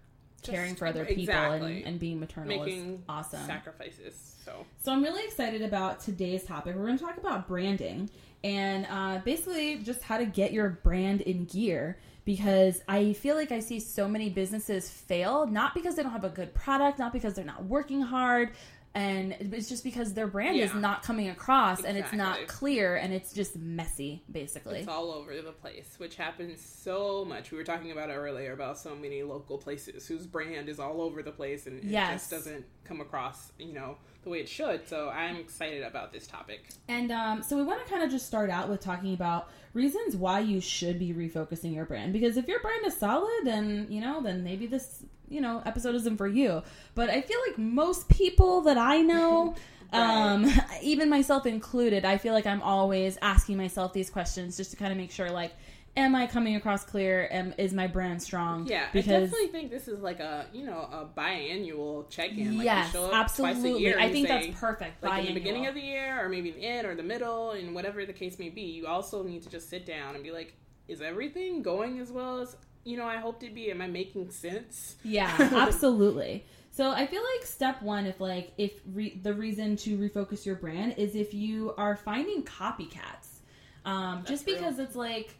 Just- 0.42 0.52
caring 0.52 0.74
for 0.76 0.86
other 0.86 1.04
people 1.04 1.22
exactly. 1.24 1.78
and, 1.78 1.86
and 1.86 1.98
being 1.98 2.20
maternal 2.20 2.48
making 2.64 2.94
is 2.94 3.00
awesome. 3.08 3.44
sacrifices. 3.46 4.34
So 4.44 4.64
So 4.82 4.92
I'm 4.92 5.02
really 5.02 5.24
excited 5.24 5.62
about 5.62 6.00
today's 6.00 6.44
topic. 6.44 6.74
We're 6.76 6.86
going 6.86 6.96
to 6.98 7.04
talk 7.04 7.18
about 7.18 7.48
branding 7.48 8.08
and 8.44 8.86
uh, 8.90 9.18
basically 9.24 9.78
just 9.78 10.02
how 10.02 10.18
to 10.18 10.26
get 10.26 10.52
your 10.52 10.70
brand 10.70 11.22
in 11.22 11.44
gear 11.44 11.98
because 12.24 12.82
I 12.86 13.14
feel 13.14 13.36
like 13.36 13.52
I 13.52 13.60
see 13.60 13.80
so 13.80 14.06
many 14.06 14.28
businesses 14.28 14.90
fail 14.90 15.46
not 15.46 15.74
because 15.74 15.94
they 15.94 16.02
don't 16.02 16.12
have 16.12 16.24
a 16.24 16.28
good 16.28 16.52
product, 16.54 16.98
not 16.98 17.12
because 17.12 17.34
they're 17.34 17.44
not 17.44 17.64
working 17.64 18.02
hard. 18.02 18.50
And 18.98 19.36
it's 19.54 19.68
just 19.68 19.84
because 19.84 20.12
their 20.12 20.26
brand 20.26 20.56
is 20.56 20.74
not 20.74 21.02
coming 21.04 21.28
across 21.28 21.84
and 21.84 21.96
it's 21.96 22.12
not 22.12 22.46
clear 22.48 22.96
and 22.96 23.12
it's 23.12 23.32
just 23.32 23.56
messy, 23.56 24.24
basically. 24.30 24.80
It's 24.80 24.88
all 24.88 25.12
over 25.12 25.40
the 25.40 25.52
place, 25.52 25.94
which 25.98 26.16
happens 26.16 26.60
so 26.60 27.24
much. 27.24 27.52
We 27.52 27.58
were 27.58 27.64
talking 27.64 27.92
about 27.92 28.10
earlier 28.10 28.52
about 28.52 28.76
so 28.76 28.96
many 28.96 29.22
local 29.22 29.56
places 29.56 30.06
whose 30.08 30.26
brand 30.26 30.68
is 30.68 30.80
all 30.80 31.00
over 31.00 31.22
the 31.22 31.30
place 31.30 31.66
and 31.68 31.78
it 31.78 31.84
Yes. 31.84 32.28
just 32.28 32.30
doesn't 32.30 32.64
come 32.84 33.00
across, 33.00 33.52
you 33.58 33.72
know, 33.72 33.98
the 34.24 34.30
way 34.30 34.40
it 34.40 34.48
should. 34.48 34.88
So 34.88 35.10
I'm 35.10 35.36
excited 35.36 35.84
about 35.84 36.12
this 36.12 36.26
topic. 36.26 36.68
And 36.88 37.12
um, 37.12 37.42
so 37.42 37.56
we 37.56 37.62
want 37.62 37.84
to 37.84 37.88
kind 37.90 38.02
of 38.02 38.10
just 38.10 38.26
start 38.26 38.50
out 38.50 38.68
with 38.68 38.80
talking 38.80 39.14
about 39.14 39.48
reasons 39.74 40.16
why 40.16 40.40
you 40.40 40.60
should 40.60 40.98
be 40.98 41.12
refocusing 41.14 41.72
your 41.72 41.84
brand. 41.84 42.12
Because 42.12 42.36
if 42.36 42.48
your 42.48 42.58
brand 42.60 42.84
is 42.84 42.96
solid, 42.96 43.42
then 43.44 43.86
you 43.90 44.00
know, 44.00 44.20
then 44.22 44.42
maybe 44.42 44.66
this 44.66 45.04
you 45.28 45.40
know 45.40 45.62
episode 45.66 45.94
isn't 45.94 46.16
for 46.16 46.28
you. 46.28 46.62
But 46.94 47.10
I 47.10 47.20
feel 47.20 47.38
like 47.46 47.58
most 47.58 48.08
people 48.08 48.62
that 48.62 48.78
I 48.78 49.00
know. 49.00 49.54
Um, 49.90 50.52
even 50.82 51.08
myself 51.08 51.46
included, 51.46 52.04
I 52.04 52.18
feel 52.18 52.34
like 52.34 52.44
I'm 52.44 52.60
always 52.60 53.16
asking 53.22 53.56
myself 53.56 53.94
these 53.94 54.10
questions 54.10 54.54
just 54.58 54.70
to 54.72 54.76
kind 54.76 54.92
of 54.92 54.98
make 54.98 55.10
sure, 55.10 55.30
like, 55.30 55.54
am 55.98 56.14
I 56.14 56.26
coming 56.26 56.56
across 56.56 56.84
clear? 56.84 57.28
Am 57.30 57.52
is 57.58 57.72
my 57.72 57.86
brand 57.86 58.22
strong? 58.22 58.66
Yeah, 58.66 58.86
I 58.92 59.00
definitely 59.00 59.48
think 59.48 59.70
this 59.70 59.88
is 59.88 60.00
like 60.00 60.20
a 60.20 60.46
you 60.52 60.64
know 60.64 60.88
a 60.92 61.06
biannual 61.18 62.08
check-in. 62.08 62.58
Like 62.58 62.64
yes, 62.64 62.92
show 62.92 63.06
up 63.06 63.10
Twice 63.10 63.40
a 63.40 63.46
absolutely. 63.46 63.82
year 63.82 63.98
I 63.98 64.10
think 64.10 64.28
say, 64.28 64.46
that's 64.48 64.60
perfect. 64.60 65.02
Like 65.02 65.20
in 65.20 65.34
the 65.34 65.40
beginning 65.40 65.66
of 65.66 65.74
the 65.74 65.80
year, 65.80 66.24
or 66.24 66.28
maybe 66.28 66.50
the 66.50 66.64
end, 66.64 66.86
or 66.86 66.94
the 66.94 67.02
middle, 67.02 67.50
and 67.52 67.74
whatever 67.74 68.06
the 68.06 68.12
case 68.12 68.38
may 68.38 68.48
be. 68.48 68.62
You 68.62 68.86
also 68.86 69.22
need 69.22 69.42
to 69.42 69.50
just 69.50 69.68
sit 69.68 69.86
down 69.86 70.14
and 70.14 70.22
be 70.22 70.30
like, 70.30 70.54
is 70.86 71.02
everything 71.02 71.62
going 71.62 71.98
as 71.98 72.10
well 72.10 72.40
as 72.40 72.56
you 72.84 72.96
know 72.96 73.06
I 73.06 73.16
hoped 73.16 73.42
it'd 73.42 73.54
be? 73.54 73.70
Am 73.70 73.80
I 73.80 73.86
making 73.86 74.30
sense? 74.30 74.96
Yeah, 75.02 75.34
absolutely. 75.38 76.44
So 76.70 76.90
I 76.90 77.06
feel 77.06 77.22
like 77.34 77.46
step 77.46 77.82
one, 77.82 78.06
if 78.06 78.20
like 78.20 78.52
if 78.56 78.72
re- 78.92 79.18
the 79.22 79.34
reason 79.34 79.76
to 79.78 79.98
refocus 79.98 80.46
your 80.46 80.56
brand 80.56 80.94
is 80.96 81.16
if 81.16 81.34
you 81.34 81.74
are 81.76 81.96
finding 81.96 82.44
copycats, 82.44 83.40
um, 83.84 84.22
just 84.24 84.46
real. 84.46 84.56
because 84.56 84.78
it's 84.78 84.94
like 84.94 85.34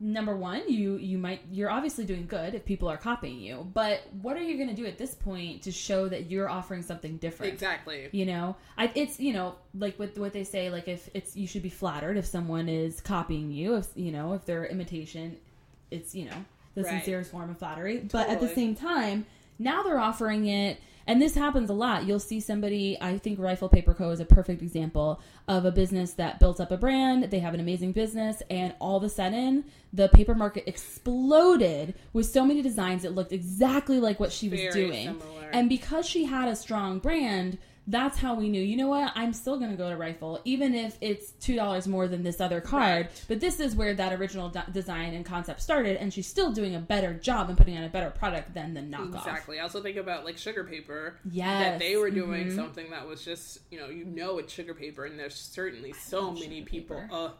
number 0.00 0.36
one, 0.36 0.62
you 0.68 0.96
you 0.96 1.18
might 1.18 1.40
you're 1.50 1.70
obviously 1.70 2.04
doing 2.04 2.26
good 2.26 2.54
if 2.54 2.64
people 2.64 2.88
are 2.88 2.96
copying 2.96 3.40
you, 3.40 3.68
but 3.74 4.02
what 4.22 4.36
are 4.36 4.42
you 4.42 4.56
going 4.56 4.68
to 4.68 4.74
do 4.74 4.86
at 4.86 4.98
this 4.98 5.14
point 5.14 5.62
to 5.62 5.72
show 5.72 6.08
that 6.08 6.30
you're 6.30 6.48
offering 6.48 6.82
something 6.82 7.16
different? 7.16 7.52
Exactly. 7.52 8.08
You 8.12 8.26
know, 8.26 8.56
I, 8.76 8.92
it's 8.94 9.18
you 9.18 9.32
know 9.32 9.56
like 9.74 9.98
with 9.98 10.18
what 10.18 10.32
they 10.32 10.44
say, 10.44 10.70
like 10.70 10.88
if 10.88 11.08
it's 11.14 11.34
you 11.34 11.46
should 11.46 11.62
be 11.62 11.70
flattered 11.70 12.16
if 12.16 12.26
someone 12.26 12.68
is 12.68 13.00
copying 13.00 13.50
you, 13.50 13.76
if 13.76 13.88
you 13.94 14.12
know 14.12 14.34
if 14.34 14.44
their 14.44 14.66
imitation, 14.66 15.36
it's 15.94 16.14
you 16.14 16.26
know 16.26 16.44
the 16.74 16.82
Right. 16.82 16.90
sincerest 16.90 17.30
form 17.30 17.50
of 17.50 17.58
flattery. 17.58 17.98
But 18.10 18.28
at 18.28 18.40
the 18.40 18.48
same 18.48 18.74
time, 18.74 19.26
now 19.58 19.82
they're 19.84 19.98
offering 20.00 20.46
it, 20.46 20.78
and 21.06 21.22
this 21.22 21.34
happens 21.36 21.70
a 21.70 21.72
lot. 21.72 22.04
You'll 22.06 22.18
see 22.18 22.40
somebody. 22.40 22.98
I 23.00 23.16
think 23.18 23.38
Rifle 23.38 23.68
Paper 23.68 23.94
Co 23.94 24.10
is 24.10 24.18
a 24.20 24.24
perfect 24.24 24.60
example 24.60 25.20
of 25.46 25.64
a 25.64 25.70
business 25.70 26.14
that 26.14 26.40
built 26.40 26.60
up 26.60 26.72
a 26.72 26.76
brand. 26.76 27.24
They 27.30 27.38
have 27.38 27.54
an 27.54 27.60
amazing 27.60 27.92
business, 27.92 28.42
and 28.50 28.74
all 28.80 28.96
of 28.96 29.04
a 29.04 29.08
sudden, 29.08 29.64
the 29.92 30.08
paper 30.08 30.34
market 30.34 30.64
exploded 30.66 31.94
with 32.12 32.26
so 32.26 32.44
many 32.44 32.60
designs 32.62 33.02
that 33.02 33.14
looked 33.14 33.32
exactly 33.32 34.00
like 34.00 34.18
what 34.18 34.32
she 34.32 34.48
was 34.48 34.58
Very 34.60 34.72
doing. 34.86 35.06
similar. 35.06 35.50
And 35.52 35.68
because 35.68 36.06
she 36.06 36.24
had 36.24 36.48
a 36.48 36.56
strong 36.56 36.98
brand, 36.98 37.58
that's 37.86 38.18
how 38.18 38.34
we 38.34 38.48
knew, 38.48 38.62
you 38.62 38.76
know 38.76 38.88
what, 38.88 39.12
I'm 39.14 39.32
still 39.32 39.58
going 39.58 39.70
to 39.70 39.76
go 39.76 39.90
to 39.90 39.96
Rifle, 39.96 40.40
even 40.44 40.74
if 40.74 40.96
it's 41.00 41.32
$2 41.42 41.86
more 41.86 42.08
than 42.08 42.22
this 42.22 42.40
other 42.40 42.60
card. 42.60 43.06
Right. 43.06 43.24
But 43.28 43.40
this 43.40 43.60
is 43.60 43.76
where 43.76 43.92
that 43.94 44.12
original 44.12 44.48
de- 44.48 44.64
design 44.72 45.12
and 45.14 45.24
concept 45.24 45.60
started, 45.60 45.98
and 45.98 46.12
she's 46.12 46.26
still 46.26 46.50
doing 46.52 46.74
a 46.74 46.80
better 46.80 47.12
job 47.14 47.48
and 47.50 47.58
putting 47.58 47.76
out 47.76 47.84
a 47.84 47.88
better 47.90 48.10
product 48.10 48.54
than 48.54 48.72
the 48.74 48.80
knockoff. 48.80 49.16
Exactly. 49.18 49.58
I 49.60 49.62
also 49.64 49.82
think 49.82 49.96
about 49.98 50.24
like 50.24 50.38
sugar 50.38 50.64
paper. 50.64 51.18
Yes. 51.30 51.72
That 51.72 51.78
they 51.78 51.96
were 51.96 52.10
doing 52.10 52.46
Mhm. 52.48 52.56
something 52.56 52.90
that 52.90 53.06
was 53.06 53.22
just, 53.24 53.58
you 53.70 53.78
know, 53.78 53.88
you 53.88 54.04
know 54.04 54.38
it's 54.38 54.52
sugar 54.52 54.72
paper 54.74 55.04
and 55.04 55.18
there's 55.18 55.34
certainly 55.36 55.92
so 55.92 56.30
many 56.32 56.62
people. 56.62 57.02
Uh 57.12 57.30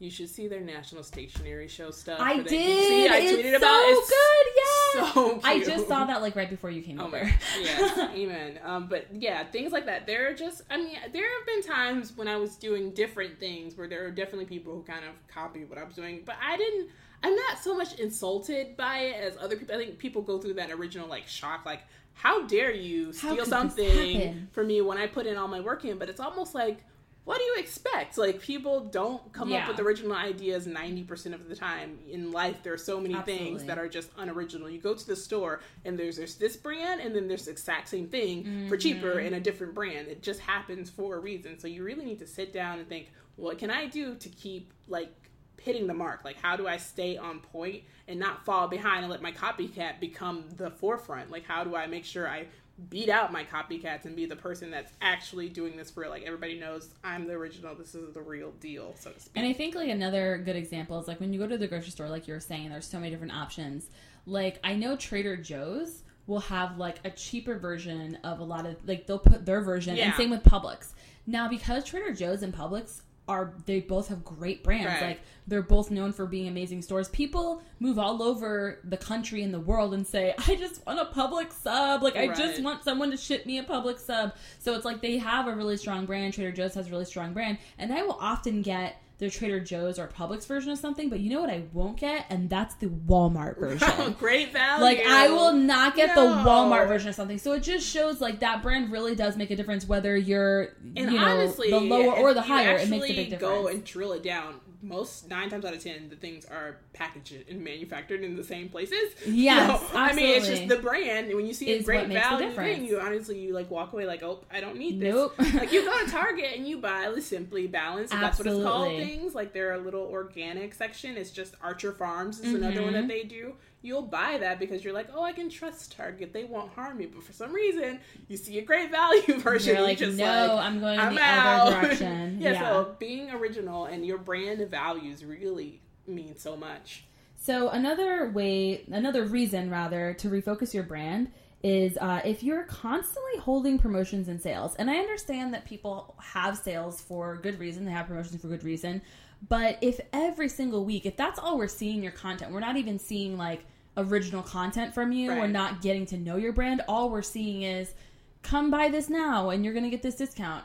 you 0.00 0.10
should 0.10 0.28
see 0.30 0.46
their 0.46 0.60
national 0.60 1.02
stationery 1.02 1.66
show 1.66 1.90
stuff. 1.90 2.20
I 2.20 2.36
did. 2.38 2.48
See, 2.48 3.08
I 3.08 3.16
it's 3.18 3.32
tweeted 3.32 3.50
so 3.50 3.56
about 3.56 3.80
it. 3.82 3.98
It's 3.98 4.08
good. 4.10 4.46
Yeah. 4.56 5.12
So 5.12 5.40
I 5.44 5.60
just 5.64 5.88
saw 5.88 6.04
that 6.04 6.22
like 6.22 6.36
right 6.36 6.48
before 6.48 6.70
you 6.70 6.82
came 6.82 7.00
Oh 7.00 7.06
over. 7.06 7.22
my, 7.24 7.34
yes, 7.60 7.98
amen. 8.14 8.60
Um, 8.64 8.86
but 8.88 9.06
yeah, 9.12 9.44
things 9.44 9.72
like 9.72 9.86
that. 9.86 10.06
There 10.06 10.30
are 10.30 10.34
just, 10.34 10.62
I 10.70 10.76
mean, 10.76 10.96
there 11.12 11.24
have 11.38 11.46
been 11.46 11.62
times 11.62 12.16
when 12.16 12.28
I 12.28 12.36
was 12.36 12.56
doing 12.56 12.90
different 12.92 13.40
things 13.40 13.76
where 13.76 13.88
there 13.88 14.06
are 14.06 14.10
definitely 14.10 14.46
people 14.46 14.72
who 14.74 14.82
kind 14.82 15.04
of 15.04 15.10
copied 15.26 15.68
what 15.68 15.78
I 15.78 15.84
was 15.84 15.94
doing, 15.94 16.22
but 16.24 16.36
I 16.42 16.56
didn't. 16.56 16.90
I'm 17.24 17.34
not 17.34 17.58
so 17.58 17.76
much 17.76 17.98
insulted 17.98 18.76
by 18.76 18.98
it 18.98 19.16
as 19.24 19.36
other 19.38 19.56
people. 19.56 19.74
I 19.74 19.78
think 19.78 19.98
people 19.98 20.22
go 20.22 20.38
through 20.38 20.54
that 20.54 20.70
original 20.70 21.08
like 21.08 21.26
shock, 21.26 21.66
like, 21.66 21.80
how 22.14 22.46
dare 22.46 22.72
you 22.72 23.12
steal 23.12 23.44
something 23.44 24.20
happen? 24.20 24.48
for 24.52 24.62
me 24.62 24.80
when 24.80 24.96
I 24.98 25.08
put 25.08 25.26
in 25.26 25.36
all 25.36 25.48
my 25.48 25.58
work 25.60 25.84
in? 25.84 25.98
But 25.98 26.08
it's 26.08 26.20
almost 26.20 26.54
like. 26.54 26.84
What 27.28 27.36
do 27.38 27.44
you 27.44 27.56
expect? 27.58 28.16
Like 28.16 28.40
people 28.40 28.80
don't 28.80 29.30
come 29.34 29.50
Yeah. 29.50 29.64
up 29.64 29.68
with 29.68 29.80
original 29.80 30.14
ideas 30.14 30.66
90% 30.66 31.34
of 31.34 31.46
the 31.46 31.54
time. 31.54 31.98
In 32.08 32.32
life 32.32 32.62
there 32.62 32.72
are 32.72 32.78
so 32.78 32.98
many 32.98 33.16
things 33.22 33.64
that 33.64 33.76
are 33.78 33.86
just 33.86 34.08
unoriginal. 34.16 34.70
You 34.70 34.80
go 34.80 34.94
to 34.94 35.06
the 35.06 35.14
store 35.14 35.60
and 35.84 35.98
there's 35.98 36.16
there's 36.16 36.36
this 36.36 36.56
brand 36.56 37.02
and 37.02 37.14
then 37.14 37.28
there's 37.28 37.44
the 37.44 37.50
exact 37.50 37.90
same 37.90 38.08
thing 38.08 38.66
for 38.68 38.78
cheaper 38.78 39.16
Mm-hmm. 39.16 39.26
in 39.26 39.34
a 39.34 39.40
different 39.40 39.74
brand. 39.74 40.08
It 40.08 40.22
just 40.22 40.40
happens 40.40 40.88
for 40.88 41.16
a 41.16 41.18
reason. 41.20 41.58
So 41.58 41.68
you 41.68 41.84
really 41.84 42.04
need 42.06 42.18
to 42.20 42.26
sit 42.26 42.52
down 42.54 42.78
and 42.78 42.88
think, 42.88 43.10
what 43.36 43.58
can 43.58 43.70
I 43.70 43.86
do 43.86 44.14
to 44.14 44.28
keep 44.30 44.72
like 44.88 45.12
hitting 45.60 45.86
the 45.86 45.94
mark? 45.94 46.24
Like 46.24 46.36
how 46.40 46.56
do 46.56 46.66
I 46.66 46.76
stay 46.76 47.16
on 47.16 47.40
point 47.40 47.82
and 48.06 48.18
not 48.18 48.44
fall 48.44 48.68
behind 48.68 49.00
and 49.04 49.10
let 49.10 49.22
my 49.22 49.32
copycat 49.32 50.00
become 50.00 50.44
the 50.56 50.70
forefront? 50.70 51.30
Like 51.30 51.44
how 51.44 51.64
do 51.64 51.74
I 51.76 51.86
make 51.86 52.04
sure 52.04 52.28
I 52.28 52.46
beat 52.90 53.08
out 53.08 53.32
my 53.32 53.42
copycats 53.44 54.04
and 54.04 54.14
be 54.14 54.24
the 54.24 54.36
person 54.36 54.70
that's 54.70 54.92
actually 55.02 55.48
doing 55.48 55.76
this 55.76 55.90
for 55.90 56.00
real? 56.02 56.10
Like 56.10 56.22
everybody 56.24 56.58
knows 56.58 56.90
I'm 57.02 57.26
the 57.26 57.34
original. 57.34 57.74
This 57.74 57.94
is 57.94 58.14
the 58.14 58.22
real 58.22 58.52
deal, 58.60 58.94
so 58.98 59.10
to 59.10 59.18
speak. 59.20 59.32
And 59.34 59.46
I 59.46 59.52
think 59.52 59.74
like 59.74 59.88
another 59.88 60.40
good 60.44 60.56
example 60.56 60.98
is 61.00 61.08
like 61.08 61.20
when 61.20 61.32
you 61.32 61.38
go 61.38 61.46
to 61.46 61.58
the 61.58 61.66
grocery 61.66 61.90
store, 61.90 62.08
like 62.08 62.28
you 62.28 62.34
were 62.34 62.40
saying, 62.40 62.70
there's 62.70 62.86
so 62.86 62.98
many 62.98 63.10
different 63.10 63.34
options. 63.34 63.86
Like 64.26 64.60
I 64.62 64.74
know 64.74 64.96
Trader 64.96 65.36
Joe's 65.36 66.02
will 66.26 66.40
have 66.40 66.76
like 66.78 66.98
a 67.04 67.10
cheaper 67.10 67.58
version 67.58 68.16
of 68.22 68.38
a 68.38 68.44
lot 68.44 68.66
of 68.66 68.76
like 68.86 69.06
they'll 69.06 69.18
put 69.18 69.44
their 69.46 69.62
version, 69.62 69.92
and 69.92 69.98
Yeah. 69.98 70.16
same 70.16 70.30
with 70.30 70.42
Publix. 70.44 70.92
Now 71.26 71.48
because 71.48 71.84
Trader 71.84 72.12
Joe's 72.12 72.42
and 72.42 72.54
Publix 72.54 73.00
are 73.28 73.54
they 73.66 73.80
both 73.80 74.08
have 74.08 74.24
great 74.24 74.64
brands. 74.64 74.86
Right. 74.86 75.02
Like 75.02 75.20
they're 75.46 75.62
both 75.62 75.90
known 75.90 76.12
for 76.12 76.26
being 76.26 76.48
amazing 76.48 76.82
stores. 76.82 77.08
People 77.08 77.62
move 77.78 77.98
all 77.98 78.22
over 78.22 78.80
the 78.84 78.96
country 78.96 79.42
and 79.42 79.52
the 79.52 79.60
world 79.60 79.94
and 79.94 80.06
say, 80.06 80.34
"I 80.46 80.56
just 80.56 80.84
want 80.86 80.98
a 80.98 81.04
Publix 81.04 81.52
sub. 81.52 82.02
Like 82.02 82.16
I 82.16 82.28
just 82.28 82.62
want 82.62 82.84
someone 82.84 83.10
to 83.10 83.16
ship 83.16 83.46
me 83.46 83.58
a 83.58 83.64
Publix 83.64 84.00
sub." 84.00 84.34
So 84.58 84.74
it's 84.74 84.84
like 84.84 85.00
they 85.00 85.18
have 85.18 85.46
a 85.46 85.54
really 85.54 85.76
strong 85.76 86.06
brand. 86.06 86.34
Trader 86.34 86.52
Joe's 86.52 86.74
has 86.74 86.88
a 86.88 86.90
really 86.90 87.04
strong 87.04 87.32
brand, 87.32 87.58
and 87.78 87.92
I 87.92 88.02
will 88.02 88.18
often 88.20 88.62
get 88.62 89.00
their 89.18 89.30
Trader 89.30 89.58
Joe's 89.58 89.98
or 89.98 90.06
Publix 90.06 90.46
version 90.46 90.70
of 90.70 90.78
something, 90.78 91.08
but 91.08 91.18
you 91.18 91.30
know 91.30 91.40
what 91.40 91.50
I 91.50 91.64
won't 91.72 91.96
get, 91.96 92.26
and 92.30 92.48
that's 92.48 92.76
the 92.76 92.86
Walmart 92.86 93.58
version. 93.58 94.12
Great 94.18 94.52
value. 94.52 94.84
Like 94.84 95.04
I 95.04 95.28
will 95.28 95.52
not 95.52 95.96
get 95.96 96.14
the 96.14 96.20
Walmart 96.20 96.86
version 96.86 97.08
of 97.08 97.14
something. 97.16 97.38
So 97.38 97.52
it 97.52 97.64
just 97.64 97.86
shows 97.86 98.20
like 98.20 98.40
that 98.40 98.62
brand 98.62 98.92
really 98.92 99.16
does 99.16 99.36
make 99.36 99.50
a 99.50 99.56
difference 99.56 99.86
whether 99.86 100.16
you're 100.16 100.74
And 100.96 101.12
you 101.12 101.18
know 101.18 101.26
honestly, 101.26 101.70
the 101.70 101.80
lower 101.80 102.12
or 102.12 102.32
the 102.32 102.42
higher. 102.42 102.76
It 102.76 102.88
makes 102.88 103.06
a 103.06 103.08
big 103.08 103.30
difference. 103.30 103.40
Go 103.40 103.66
and 103.66 103.84
drill 103.84 104.12
it 104.12 104.22
down. 104.22 104.60
Most 104.80 105.28
nine 105.28 105.50
times 105.50 105.64
out 105.64 105.74
of 105.74 105.82
ten, 105.82 106.08
the 106.08 106.14
things 106.16 106.44
are 106.44 106.76
packaged 106.92 107.34
and 107.50 107.64
manufactured 107.64 108.22
in 108.22 108.36
the 108.36 108.44
same 108.44 108.68
places. 108.68 108.96
Yes, 109.26 109.80
So, 109.80 109.96
I 109.96 110.12
mean, 110.12 110.36
it's 110.36 110.46
just 110.46 110.68
the 110.68 110.76
brand. 110.76 111.34
When 111.34 111.46
you 111.46 111.52
see 111.52 111.72
a 111.72 111.82
great 111.82 112.06
value 112.08 112.52
thing, 112.52 112.84
you 112.84 113.00
honestly 113.00 113.38
you 113.40 113.52
like 113.54 113.70
walk 113.70 113.92
away 113.92 114.06
like, 114.06 114.22
oh, 114.22 114.44
I 114.52 114.60
don't 114.60 114.76
need 114.76 115.00
this. 115.00 115.12
Nope. 115.14 115.34
like 115.54 115.72
you 115.72 115.84
go 115.84 116.04
to 116.04 116.10
Target 116.10 116.56
and 116.56 116.66
you 116.66 116.78
buy 116.78 117.10
the 117.14 117.20
Simply 117.20 117.66
Balance. 117.66 118.10
That's 118.10 118.38
what 118.38 118.46
it's 118.46 118.62
called. 118.62 118.88
Things 118.96 119.34
like 119.34 119.52
their 119.52 119.76
little 119.78 120.02
organic 120.06 120.74
section. 120.74 121.16
It's 121.16 121.30
just 121.30 121.54
Archer 121.62 121.92
Farms 121.92 122.40
is 122.40 122.54
another 122.54 122.76
Mm-hmm. 122.76 122.84
one 122.84 122.92
that 122.94 123.08
they 123.08 123.24
do. 123.24 123.54
You'll 123.80 124.02
buy 124.02 124.38
that 124.38 124.58
because 124.58 124.82
you're 124.82 124.92
like, 124.92 125.08
oh, 125.14 125.22
I 125.22 125.32
can 125.32 125.48
trust 125.48 125.96
Target. 125.96 126.32
They 126.32 126.44
won't 126.44 126.72
harm 126.72 126.98
me. 126.98 127.06
But 127.06 127.22
for 127.22 127.32
some 127.32 127.52
reason, 127.52 128.00
you 128.26 128.36
see 128.36 128.58
a 128.58 128.62
great 128.62 128.90
value 128.90 129.38
version. 129.40 129.68
You're 129.68 129.76
and 129.76 129.84
like, 129.86 130.00
you're 130.00 130.08
just 130.08 130.18
no, 130.18 130.54
like, 130.56 130.64
I'm 130.64 130.80
going 130.80 130.94
in 130.94 131.00
I'm 131.00 131.14
the 131.14 131.20
out. 131.20 131.68
other 131.68 131.80
direction. 131.80 132.40
yeah, 132.40 132.52
yeah. 132.52 132.60
so 132.60 132.96
being 132.98 133.30
original 133.30 133.84
and 133.84 134.04
your 134.04 134.18
brand 134.18 134.68
values 134.68 135.24
really 135.24 135.80
mean 136.06 136.36
so 136.36 136.56
much. 136.56 137.04
So 137.36 137.68
another 137.68 138.30
way, 138.30 138.84
another 138.90 139.24
reason 139.24 139.70
rather, 139.70 140.12
to 140.14 140.28
refocus 140.28 140.74
your 140.74 140.82
brand 140.82 141.30
is 141.62 141.98
uh, 142.00 142.20
if 142.24 142.42
you're 142.42 142.64
constantly 142.64 143.38
holding 143.40 143.78
promotions 143.78 144.28
and 144.28 144.40
sales. 144.40 144.74
And 144.76 144.90
I 144.90 144.96
understand 144.98 145.54
that 145.54 145.64
people 145.64 146.14
have 146.20 146.56
sales 146.56 147.00
for 147.00 147.36
good 147.36 147.58
reason; 147.58 147.84
they 147.84 147.92
have 147.92 148.06
promotions 148.06 148.40
for 148.40 148.48
good 148.48 148.64
reason. 148.64 149.02
But 149.46 149.78
if 149.80 150.00
every 150.12 150.48
single 150.48 150.84
week, 150.84 151.06
if 151.06 151.16
that's 151.16 151.38
all 151.38 151.58
we're 151.58 151.68
seeing 151.68 152.02
your 152.02 152.12
content, 152.12 152.52
we're 152.52 152.60
not 152.60 152.76
even 152.76 152.98
seeing 152.98 153.36
like 153.38 153.64
original 153.96 154.42
content 154.42 154.94
from 154.94 155.12
you. 155.12 155.30
We're 155.30 155.46
not 155.46 155.82
getting 155.82 156.06
to 156.06 156.16
know 156.16 156.36
your 156.36 156.52
brand. 156.52 156.82
All 156.88 157.10
we're 157.10 157.22
seeing 157.22 157.62
is 157.62 157.94
come 158.42 158.70
buy 158.70 158.88
this 158.88 159.08
now 159.08 159.50
and 159.50 159.64
you're 159.64 159.74
going 159.74 159.84
to 159.84 159.90
get 159.90 160.02
this 160.02 160.16
discount. 160.16 160.64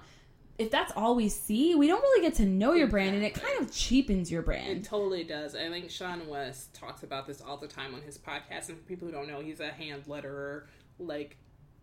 If 0.59 0.69
that's 0.69 0.93
all 0.95 1.15
we 1.15 1.29
see, 1.29 1.73
we 1.73 1.87
don't 1.87 2.01
really 2.01 2.21
get 2.21 2.35
to 2.35 2.45
know 2.45 2.73
your 2.73 2.87
brand 2.87 3.15
and 3.15 3.23
it 3.23 3.33
kind 3.33 3.59
of 3.59 3.73
cheapens 3.73 4.31
your 4.31 4.43
brand. 4.43 4.77
It 4.77 4.83
totally 4.83 5.23
does. 5.23 5.55
I 5.55 5.69
think 5.69 5.85
seanwes 5.85 6.67
talks 6.73 7.03
about 7.03 7.25
this 7.25 7.41
all 7.41 7.57
the 7.57 7.67
time 7.67 7.95
on 7.95 8.01
his 8.01 8.17
podcast. 8.17 8.69
And 8.69 8.77
for 8.77 8.83
people 8.83 9.07
who 9.07 9.13
don't 9.13 9.27
know, 9.27 9.39
he's 9.39 9.59
a 9.59 9.69
hand 9.69 10.03
letterer. 10.05 10.65
Like, 10.99 11.37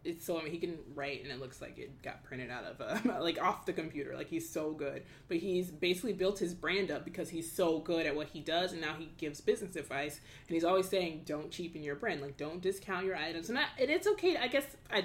it's 0.05 0.25
so 0.25 0.39
I 0.39 0.43
mean, 0.43 0.53
he 0.53 0.59
can 0.59 0.79
write 0.95 1.23
and 1.23 1.31
it 1.31 1.41
looks 1.41 1.61
like 1.61 1.79
it 1.79 2.03
got 2.03 2.23
printed 2.25 2.51
out 2.51 2.65
of 2.65 2.81
uh, 2.81 3.19
a, 3.19 3.21
like 3.23 3.41
off 3.41 3.67
the 3.67 3.73
computer. 3.73 4.17
Like 4.17 4.29
he's 4.29 4.49
so 4.49 4.73
good. 4.73 5.03
But 5.29 5.39
he's 5.39 5.71
basically 5.71 6.13
built 6.13 6.39
his 6.39 6.55
brand 6.55 6.91
up 6.91 7.05
because 7.05 7.29
he's 7.29 7.51
so 7.51 7.79
good 7.81 8.07
at 8.07 8.17
what 8.17 8.29
he 8.29 8.41
does, 8.41 8.73
and 8.73 8.81
now 8.81 8.95
he 8.99 9.11
gives 9.19 9.41
business 9.41 9.77
advice. 9.77 10.21
And 10.49 10.55
he's 10.55 10.65
always 10.65 10.89
saying, 10.89 11.23
"Don't 11.27 11.51
cheapen 11.51 11.83
your 11.83 11.97
brand. 11.97 12.23
Like, 12.23 12.37
don't 12.37 12.61
discount 12.61 13.05
your 13.05 13.17
items." 13.17 13.49
And, 13.51 13.59
I, 13.59 13.65
and 13.79 13.91
it's 13.91 14.07
okay. 14.07 14.37
I 14.37 14.49
guess 14.49 14.65
I 14.91 15.05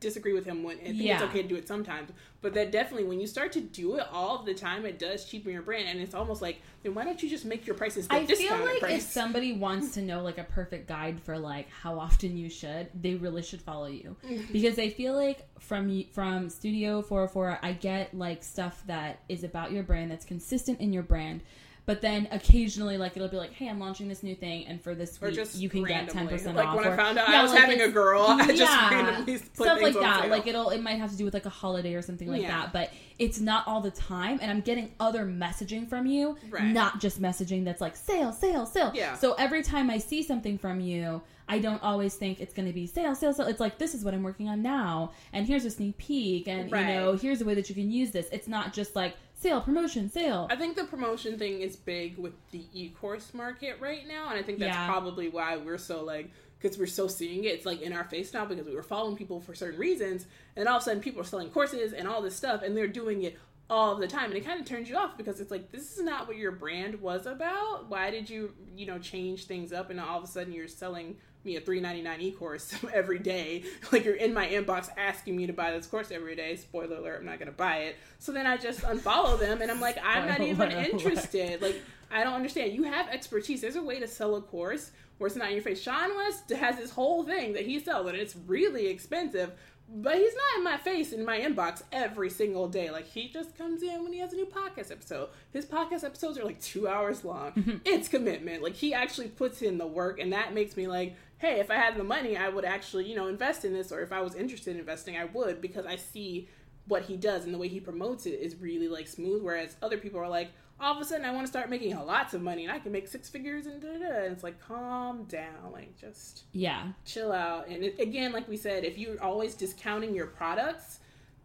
disagree 0.00 0.32
with 0.32 0.44
him 0.44 0.62
when 0.62 0.78
I 0.78 0.84
think 0.84 1.00
it's 1.02 1.22
okay 1.22 1.42
to 1.42 1.48
do 1.48 1.56
it 1.56 1.68
sometimes, 1.68 2.10
but 2.40 2.54
that 2.54 2.72
definitely 2.72 3.06
when 3.06 3.20
you 3.20 3.26
start 3.26 3.52
to 3.52 3.60
do 3.60 3.96
it 3.96 4.06
all 4.12 4.42
the 4.42 4.54
time, 4.54 4.84
it 4.86 4.98
does 4.98 5.26
cheapen 5.26 5.52
your 5.52 5.62
brand, 5.62 5.88
and 5.88 6.00
it's 6.00 6.14
almost 6.14 6.40
like 6.42 6.60
then 6.82 6.94
why 6.94 7.04
don't 7.04 7.22
you 7.22 7.28
just 7.28 7.44
make 7.44 7.66
your 7.66 7.76
prices 7.76 8.06
I 8.10 8.24
feel 8.24 8.58
like 8.58 8.80
price? 8.80 9.04
if 9.04 9.10
somebody 9.10 9.52
wants 9.52 9.92
to 9.94 10.02
know 10.02 10.22
like 10.22 10.38
a 10.38 10.44
perfect 10.44 10.88
guide 10.88 11.20
for 11.20 11.38
like 11.38 11.68
how 11.70 11.98
often 11.98 12.36
you 12.36 12.48
should, 12.48 12.88
they 13.00 13.14
really 13.14 13.42
should 13.42 13.60
follow 13.60 13.86
you 13.86 14.16
because 14.52 14.78
I 14.78 14.88
feel 14.88 15.14
like 15.14 15.46
from 15.60 16.04
from 16.12 16.48
Studio 16.48 17.02
404, 17.02 17.58
I 17.62 17.72
get 17.72 18.14
like 18.14 18.42
stuff 18.42 18.82
that 18.86 19.20
is 19.28 19.44
about 19.44 19.72
your 19.72 19.82
brand 19.82 20.10
that's 20.10 20.24
consistent 20.24 20.80
in 20.80 20.92
your 20.92 21.02
brand. 21.02 21.42
But 21.90 22.02
then 22.02 22.28
occasionally, 22.30 22.98
like 22.98 23.16
it'll 23.16 23.26
be 23.26 23.36
like, 23.36 23.52
"Hey, 23.52 23.68
I'm 23.68 23.80
launching 23.80 24.06
this 24.06 24.22
new 24.22 24.36
thing, 24.36 24.64
and 24.68 24.80
for 24.80 24.94
this 24.94 25.20
week, 25.20 25.36
you 25.56 25.68
can 25.68 25.82
get 25.82 26.08
ten 26.08 26.28
percent 26.28 26.54
like 26.56 26.68
off." 26.68 26.76
Like 26.76 26.84
when 26.84 26.92
or- 26.92 26.94
I 26.94 26.96
found 27.04 27.18
out 27.18 27.28
Yeah, 27.28 27.40
I 27.40 27.42
was 27.42 27.50
like, 27.50 27.62
having 27.62 27.80
a 27.80 27.88
girl, 27.88 28.22
I 28.28 28.46
just 28.46 28.60
yeah, 28.60 28.90
randomly 28.90 29.38
put 29.38 29.54
stuff 29.56 29.82
like 29.82 29.94
that. 29.94 30.20
sale. 30.22 30.30
Like 30.30 30.46
it'll 30.46 30.70
it 30.70 30.80
might 30.80 30.98
have 31.00 31.10
to 31.10 31.16
do 31.16 31.24
with 31.24 31.34
like 31.34 31.46
a 31.46 31.50
holiday 31.50 31.94
or 31.94 32.02
something 32.02 32.28
like 32.30 32.42
Yeah. 32.42 32.60
that. 32.60 32.72
But 32.72 32.92
it's 33.18 33.40
not 33.40 33.66
all 33.66 33.80
the 33.80 33.90
time, 33.90 34.38
and 34.40 34.52
I'm 34.52 34.60
getting 34.60 34.92
other 35.00 35.26
messaging 35.26 35.88
from 35.88 36.06
you, 36.06 36.36
Right. 36.48 36.62
not 36.62 37.00
just 37.00 37.20
messaging 37.20 37.64
that's 37.64 37.80
like 37.80 37.96
sale, 37.96 38.32
sale, 38.32 38.66
sale. 38.66 38.92
Yeah. 38.94 39.16
So 39.16 39.32
every 39.32 39.64
time 39.64 39.90
I 39.90 39.98
see 39.98 40.22
something 40.22 40.58
from 40.58 40.78
you, 40.78 41.22
I 41.48 41.58
don't 41.58 41.82
always 41.82 42.14
think 42.14 42.40
it's 42.40 42.54
going 42.54 42.68
to 42.68 42.72
be 42.72 42.86
sale, 42.86 43.16
sale, 43.16 43.32
sale. 43.32 43.48
It's 43.48 43.58
like 43.58 43.78
this 43.78 43.96
is 43.96 44.04
what 44.04 44.14
I'm 44.14 44.22
working 44.22 44.48
on 44.48 44.62
now, 44.62 45.10
and 45.32 45.44
here's 45.44 45.64
a 45.64 45.70
sneak 45.72 45.98
peek, 45.98 46.46
and 46.46 46.70
Right. 46.70 46.86
you 46.86 46.94
know 46.94 47.12
here's 47.14 47.40
a 47.40 47.44
way 47.44 47.54
that 47.54 47.68
you 47.68 47.74
can 47.74 47.90
use 47.90 48.12
this. 48.12 48.28
It's 48.30 48.46
not 48.46 48.72
just 48.72 48.94
like 48.94 49.16
sale, 49.40 49.60
promotion, 49.62 50.10
sale. 50.10 50.46
I 50.50 50.56
think 50.56 50.76
the 50.76 50.84
promotion 50.84 51.38
thing 51.38 51.60
is 51.62 51.74
big 51.74 52.18
with 52.18 52.34
the 52.50 52.62
e-course 52.74 53.32
market 53.32 53.78
right 53.80 54.06
now, 54.06 54.28
and 54.28 54.38
I 54.38 54.42
think 54.42 54.58
that's 54.58 54.74
Yeah. 54.76 54.86
probably 54.86 55.28
why 55.28 55.56
we're 55.56 55.78
so 55.78 56.04
like 56.04 56.30
because 56.60 56.76
we're 56.76 56.86
so 56.86 57.08
seeing 57.08 57.44
it. 57.44 57.54
It's 57.54 57.64
like 57.64 57.80
in 57.80 57.94
our 57.94 58.04
face 58.04 58.34
now 58.34 58.44
because 58.44 58.66
we 58.66 58.74
were 58.74 58.82
following 58.82 59.16
people 59.16 59.40
for 59.40 59.54
certain 59.54 59.80
reasons, 59.80 60.26
and 60.56 60.68
all 60.68 60.76
of 60.76 60.82
a 60.82 60.84
sudden 60.84 61.00
people 61.00 61.22
are 61.22 61.24
selling 61.24 61.48
courses 61.48 61.94
and 61.94 62.06
all 62.06 62.20
this 62.20 62.36
stuff, 62.36 62.62
and 62.62 62.76
they're 62.76 62.86
doing 62.86 63.22
it 63.22 63.38
all 63.70 63.94
the 63.96 64.06
time, 64.06 64.24
and 64.26 64.34
it 64.34 64.44
kind 64.44 64.60
of 64.60 64.66
turns 64.66 64.88
you 64.90 64.96
off 64.96 65.16
because 65.16 65.40
it's 65.40 65.50
like 65.50 65.70
this 65.72 65.96
is 65.96 66.02
not 66.04 66.26
what 66.28 66.36
your 66.36 66.52
brand 66.52 67.00
was 67.00 67.24
about. 67.24 67.88
Why 67.88 68.10
did 68.10 68.28
you 68.28 68.52
you 68.76 68.84
know 68.84 68.98
change 68.98 69.46
things 69.46 69.72
up, 69.72 69.88
and 69.88 69.98
all 69.98 70.18
of 70.18 70.24
a 70.24 70.26
sudden 70.26 70.52
you're 70.52 70.68
selling 70.68 71.16
me 71.44 71.56
a 71.56 71.60
three 71.60 71.80
ninety 71.80 72.02
nine 72.02 72.20
e 72.20 72.30
course 72.32 72.74
every 72.92 73.18
day. 73.18 73.64
Like 73.92 74.04
you're 74.04 74.14
in 74.14 74.34
my 74.34 74.48
inbox 74.48 74.88
asking 74.96 75.36
me 75.36 75.46
to 75.46 75.52
buy 75.52 75.72
this 75.72 75.86
course 75.86 76.10
every 76.10 76.36
day. 76.36 76.56
Spoiler 76.56 76.96
alert: 76.96 77.20
I'm 77.20 77.26
not 77.26 77.38
gonna 77.38 77.52
buy 77.52 77.78
it. 77.78 77.96
So 78.18 78.32
then 78.32 78.46
I 78.46 78.56
just 78.56 78.80
unfollow 78.82 79.38
them, 79.38 79.62
and 79.62 79.70
I'm 79.70 79.80
like, 79.80 79.98
I'm 80.04 80.28
not 80.28 80.40
even 80.40 80.70
interested. 80.70 81.62
Like 81.62 81.80
I 82.10 82.24
don't 82.24 82.34
understand. 82.34 82.72
You 82.72 82.84
have 82.84 83.08
expertise. 83.08 83.60
There's 83.60 83.76
a 83.76 83.82
way 83.82 84.00
to 84.00 84.08
sell 84.08 84.36
a 84.36 84.42
course 84.42 84.90
where 85.18 85.28
it's 85.28 85.36
not 85.36 85.48
in 85.48 85.54
your 85.54 85.62
face. 85.62 85.84
seanwes 85.84 86.50
has 86.56 86.76
this 86.76 86.90
whole 86.90 87.24
thing 87.24 87.52
that 87.52 87.66
he 87.66 87.78
sells, 87.78 88.06
and 88.08 88.16
it's 88.16 88.34
really 88.46 88.86
expensive. 88.88 89.52
But 89.92 90.16
he's 90.16 90.32
not 90.34 90.58
in 90.58 90.64
my 90.64 90.76
face 90.76 91.12
in 91.12 91.24
my 91.24 91.40
inbox 91.40 91.82
every 91.90 92.30
single 92.30 92.68
day. 92.68 92.90
Like 92.92 93.08
he 93.08 93.28
just 93.28 93.58
comes 93.58 93.82
in 93.82 94.04
when 94.04 94.12
he 94.12 94.20
has 94.20 94.32
a 94.32 94.36
new 94.36 94.46
podcast 94.46 94.92
episode. 94.92 95.30
His 95.52 95.66
podcast 95.66 96.04
episodes 96.04 96.38
are 96.38 96.44
like 96.44 96.60
two 96.60 96.86
hours 96.86 97.24
long. 97.24 97.80
it's 97.84 98.06
commitment. 98.08 98.62
Like 98.62 98.74
he 98.74 98.94
actually 98.94 99.28
puts 99.28 99.62
in 99.62 99.78
the 99.78 99.86
work, 99.86 100.20
and 100.20 100.32
that 100.32 100.54
makes 100.54 100.76
me 100.76 100.86
like, 100.86 101.16
hey, 101.40 101.58
if 101.58 101.70
I 101.70 101.74
had 101.74 101.96
the 101.96 102.04
money, 102.04 102.36
I 102.36 102.48
would 102.48 102.64
actually 102.64 103.08
you 103.08 103.16
know 103.16 103.26
invest 103.26 103.64
in 103.64 103.72
this, 103.72 103.90
or 103.92 104.00
if 104.00 104.12
I 104.12 104.20
was 104.20 104.34
interested 104.34 104.72
in 104.72 104.80
investing, 104.80 105.16
I 105.16 105.24
would 105.24 105.60
because 105.60 105.86
I 105.86 105.96
see 105.96 106.48
what 106.86 107.02
he 107.02 107.16
does 107.16 107.44
and 107.44 107.54
the 107.54 107.58
way 107.58 107.68
he 107.68 107.80
promotes 107.80 108.26
it 108.26 108.40
is 108.40 108.56
really 108.56 108.88
like 108.88 109.08
smooth. 109.08 109.42
Whereas 109.42 109.76
other 109.80 109.96
people 109.96 110.20
are 110.20 110.28
like, 110.28 110.50
all 110.80 110.94
of 110.94 111.00
a 111.00 111.04
sudden 111.04 111.24
I 111.24 111.30
want 111.30 111.46
to 111.46 111.50
start 111.50 111.70
making 111.70 111.96
lots 111.96 112.34
of 112.34 112.42
money 112.42 112.64
and 112.64 112.72
I 112.72 112.78
can 112.78 112.92
make 112.92 113.06
six 113.06 113.28
figures 113.28 113.66
and 113.66 113.80
da 113.80 113.98
da. 113.98 114.24
And 114.24 114.32
it's 114.32 114.42
like, 114.42 114.60
calm 114.60 115.24
down, 115.24 115.72
like 115.72 115.96
just 115.98 116.44
yeah. 116.52 116.88
chill 117.04 117.32
out. 117.32 117.68
And 117.68 117.84
it, 117.84 118.00
again, 118.00 118.32
like 118.32 118.48
we 118.48 118.56
said, 118.56 118.84
if 118.84 118.98
you're 118.98 119.22
always 119.22 119.54
discounting 119.54 120.14
your 120.14 120.26
products, 120.26 121.00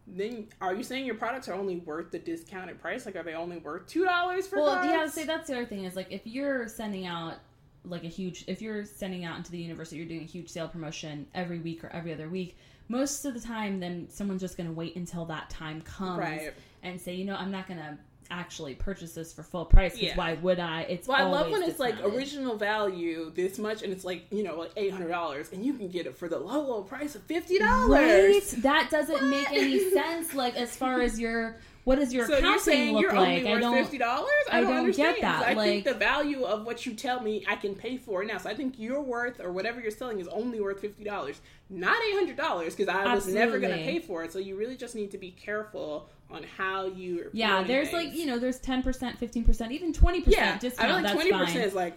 then 0.06 0.48
are 0.60 0.74
you 0.74 0.82
saying 0.82 1.04
your 1.04 1.16
products 1.16 1.48
are 1.48 1.54
only 1.54 1.76
worth 1.76 2.10
the 2.10 2.18
discounted 2.18 2.80
price? 2.80 3.06
Like, 3.06 3.16
are 3.16 3.22
they 3.22 3.34
only 3.34 3.58
worth 3.58 3.86
two 3.86 4.04
dollars 4.04 4.46
for? 4.46 4.56
Well, 4.56 4.76
products? 4.76 5.16
yeah. 5.16 5.22
See, 5.22 5.24
that's 5.26 5.48
the 5.48 5.56
other 5.56 5.66
thing 5.66 5.84
is 5.84 5.96
like 5.96 6.08
if 6.10 6.26
you're 6.26 6.68
sending 6.68 7.06
out 7.06 7.34
like 7.86 8.04
a 8.04 8.08
huge, 8.08 8.44
if 8.46 8.60
you're 8.60 8.84
sending 8.84 9.24
out 9.24 9.36
into 9.38 9.50
the 9.50 9.58
universe 9.58 9.90
that 9.90 9.96
you're 9.96 10.06
doing 10.06 10.22
a 10.22 10.24
huge 10.24 10.48
sale 10.48 10.68
promotion 10.68 11.26
every 11.34 11.58
week 11.58 11.84
or 11.84 11.88
every 11.92 12.12
other 12.12 12.28
week, 12.28 12.56
most 12.88 13.24
of 13.24 13.34
the 13.34 13.40
time, 13.40 13.80
then 13.80 14.08
someone's 14.10 14.40
just 14.40 14.56
going 14.56 14.68
to 14.68 14.72
wait 14.72 14.96
until 14.96 15.24
that 15.26 15.50
time 15.50 15.80
comes 15.82 16.18
Right. 16.18 16.52
and 16.82 17.00
say, 17.00 17.14
you 17.14 17.24
know, 17.24 17.34
I'm 17.36 17.50
not 17.50 17.66
going 17.66 17.80
to 17.80 17.98
actually 18.30 18.74
purchase 18.74 19.14
this 19.14 19.32
for 19.32 19.42
full 19.44 19.64
price. 19.64 19.96
Yeah. 19.96 20.16
why 20.16 20.34
would 20.34 20.58
I? 20.58 20.82
It's 20.82 21.06
Well, 21.06 21.16
I 21.16 21.30
love 21.30 21.50
when 21.50 21.62
it's 21.62 21.78
like 21.78 21.94
original 22.02 22.56
value 22.56 23.30
this 23.34 23.56
much, 23.58 23.82
and 23.82 23.92
it's 23.92 24.04
like 24.04 24.26
you 24.32 24.42
know 24.42 24.56
like 24.58 24.72
eight 24.76 24.90
hundred 24.90 25.10
dollars, 25.10 25.52
and 25.52 25.64
you 25.64 25.74
can 25.74 25.88
get 25.88 26.06
it 26.06 26.16
for 26.16 26.28
the 26.28 26.38
low 26.38 26.60
low 26.60 26.82
price 26.82 27.14
of 27.14 27.22
fifty 27.22 27.58
dollars. 27.60 27.88
Right? 27.90 28.62
That 28.62 28.88
doesn't 28.90 29.30
make 29.30 29.48
any 29.52 29.90
sense. 29.92 30.34
Like 30.34 30.56
as 30.56 30.74
far 30.76 31.00
as 31.02 31.20
your 31.20 31.56
what 31.86 32.00
does 32.00 32.12
your 32.12 32.26
So 32.26 32.32
you're 32.32 32.38
accounting 32.40 32.60
saying 32.60 32.94
look 32.94 33.02
you're 33.02 33.12
like? 33.12 33.38
only 33.44 33.52
I 33.52 33.60
don't. 33.60 33.76
fifty 33.76 33.96
dollars? 33.96 34.28
I 34.50 34.60
don't 34.60 34.90
get 34.90 35.20
that. 35.20 35.46
I 35.46 35.52
like- 35.52 35.68
think 35.68 35.84
the 35.84 35.94
value 35.94 36.42
of 36.42 36.66
what 36.66 36.84
you 36.84 36.94
tell 36.94 37.20
me 37.20 37.44
I 37.48 37.54
can 37.54 37.76
pay 37.76 37.96
for 37.96 38.24
now. 38.24 38.38
So 38.38 38.50
I 38.50 38.54
think 38.56 38.74
your 38.76 39.00
worth 39.00 39.38
or 39.40 39.52
whatever 39.52 39.80
you're 39.80 39.92
selling 39.92 40.18
is 40.18 40.26
only 40.26 40.60
worth 40.60 40.80
fifty 40.80 41.04
dollars, 41.04 41.40
not 41.70 41.96
eight 42.08 42.14
hundred 42.14 42.36
dollars, 42.36 42.74
because 42.74 42.92
I 42.92 43.14
was 43.14 43.28
never 43.28 43.60
going 43.60 43.78
to 43.78 43.84
pay 43.84 44.00
for 44.00 44.24
it. 44.24 44.32
So 44.32 44.40
you 44.40 44.56
really 44.56 44.76
just 44.76 44.96
need 44.96 45.12
to 45.12 45.18
be 45.18 45.30
careful 45.30 46.08
on 46.28 46.42
how 46.56 46.86
you. 46.86 47.30
Yeah, 47.32 47.62
there's 47.62 47.92
like 47.92 48.12
you 48.14 48.26
know, 48.26 48.38
there's 48.38 48.58
ten 48.58 48.82
percent, 48.82 49.18
fifteen 49.18 49.44
percent, 49.44 49.72
even 49.72 49.92
twenty 49.92 50.20
percent 50.22 50.44
yeah. 50.44 50.58
discount. 50.58 50.90
I 50.90 50.94
like 50.94 51.02
that's 51.04 51.14
twenty 51.14 51.30
fine. 51.30 51.44
percent 51.46 51.64
is 51.66 51.74
like 51.74 51.96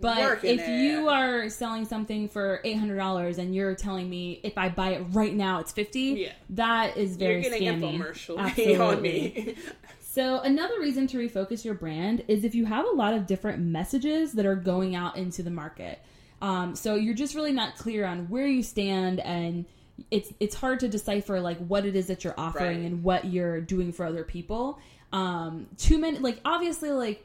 But 0.00 0.44
if 0.44 0.60
it. 0.60 0.82
you 0.82 1.08
are 1.08 1.48
selling 1.48 1.84
something 1.84 2.28
for 2.28 2.60
eight 2.64 2.78
hundred 2.78 2.96
dollars 2.96 3.38
and 3.38 3.54
you're 3.54 3.74
telling 3.74 4.08
me 4.08 4.40
if 4.44 4.56
I 4.56 4.68
buy 4.68 4.90
it 4.90 5.02
right 5.10 5.34
now 5.34 5.58
it's 5.58 5.72
fifty, 5.72 6.00
Yeah. 6.26 6.32
that 6.50 6.96
is 6.96 7.16
very 7.16 7.42
you're 7.42 7.50
getting 7.50 7.80
scammy. 7.80 7.98
infomercial 7.98 8.38
Absolutely. 8.38 8.76
on 8.84 9.02
me. 9.02 9.54
So, 10.00 10.38
another 10.38 10.78
reason 10.78 11.08
to 11.08 11.18
refocus 11.18 11.64
your 11.64 11.74
brand 11.74 12.22
is 12.28 12.44
if 12.44 12.54
you 12.54 12.66
have 12.66 12.86
a 12.86 12.90
lot 12.90 13.14
of 13.14 13.26
different 13.26 13.58
messages 13.58 14.34
that 14.34 14.46
are 14.46 14.54
going 14.54 14.94
out 14.94 15.16
into 15.16 15.42
the 15.42 15.50
market. 15.50 15.98
Um, 16.40 16.76
so, 16.76 16.94
you're 16.94 17.14
just 17.14 17.34
really 17.34 17.50
not 17.52 17.76
clear 17.76 18.04
on 18.06 18.28
where 18.28 18.46
you 18.46 18.62
stand, 18.62 19.18
and 19.18 19.64
it's 20.10 20.32
it's 20.40 20.54
hard 20.54 20.80
to 20.80 20.88
decipher 20.88 21.40
like 21.40 21.58
what 21.58 21.86
it 21.86 21.94
is 21.96 22.06
that 22.08 22.24
you're 22.24 22.34
offering 22.38 22.78
Right. 22.82 22.86
and 22.86 23.02
what 23.04 23.26
you're 23.26 23.60
doing 23.60 23.92
for 23.92 24.04
other 24.06 24.24
people. 24.24 24.78
Um, 25.12 25.68
too 25.76 25.98
many, 25.98 26.18
like 26.18 26.40
obviously, 26.44 26.90
like 26.90 27.24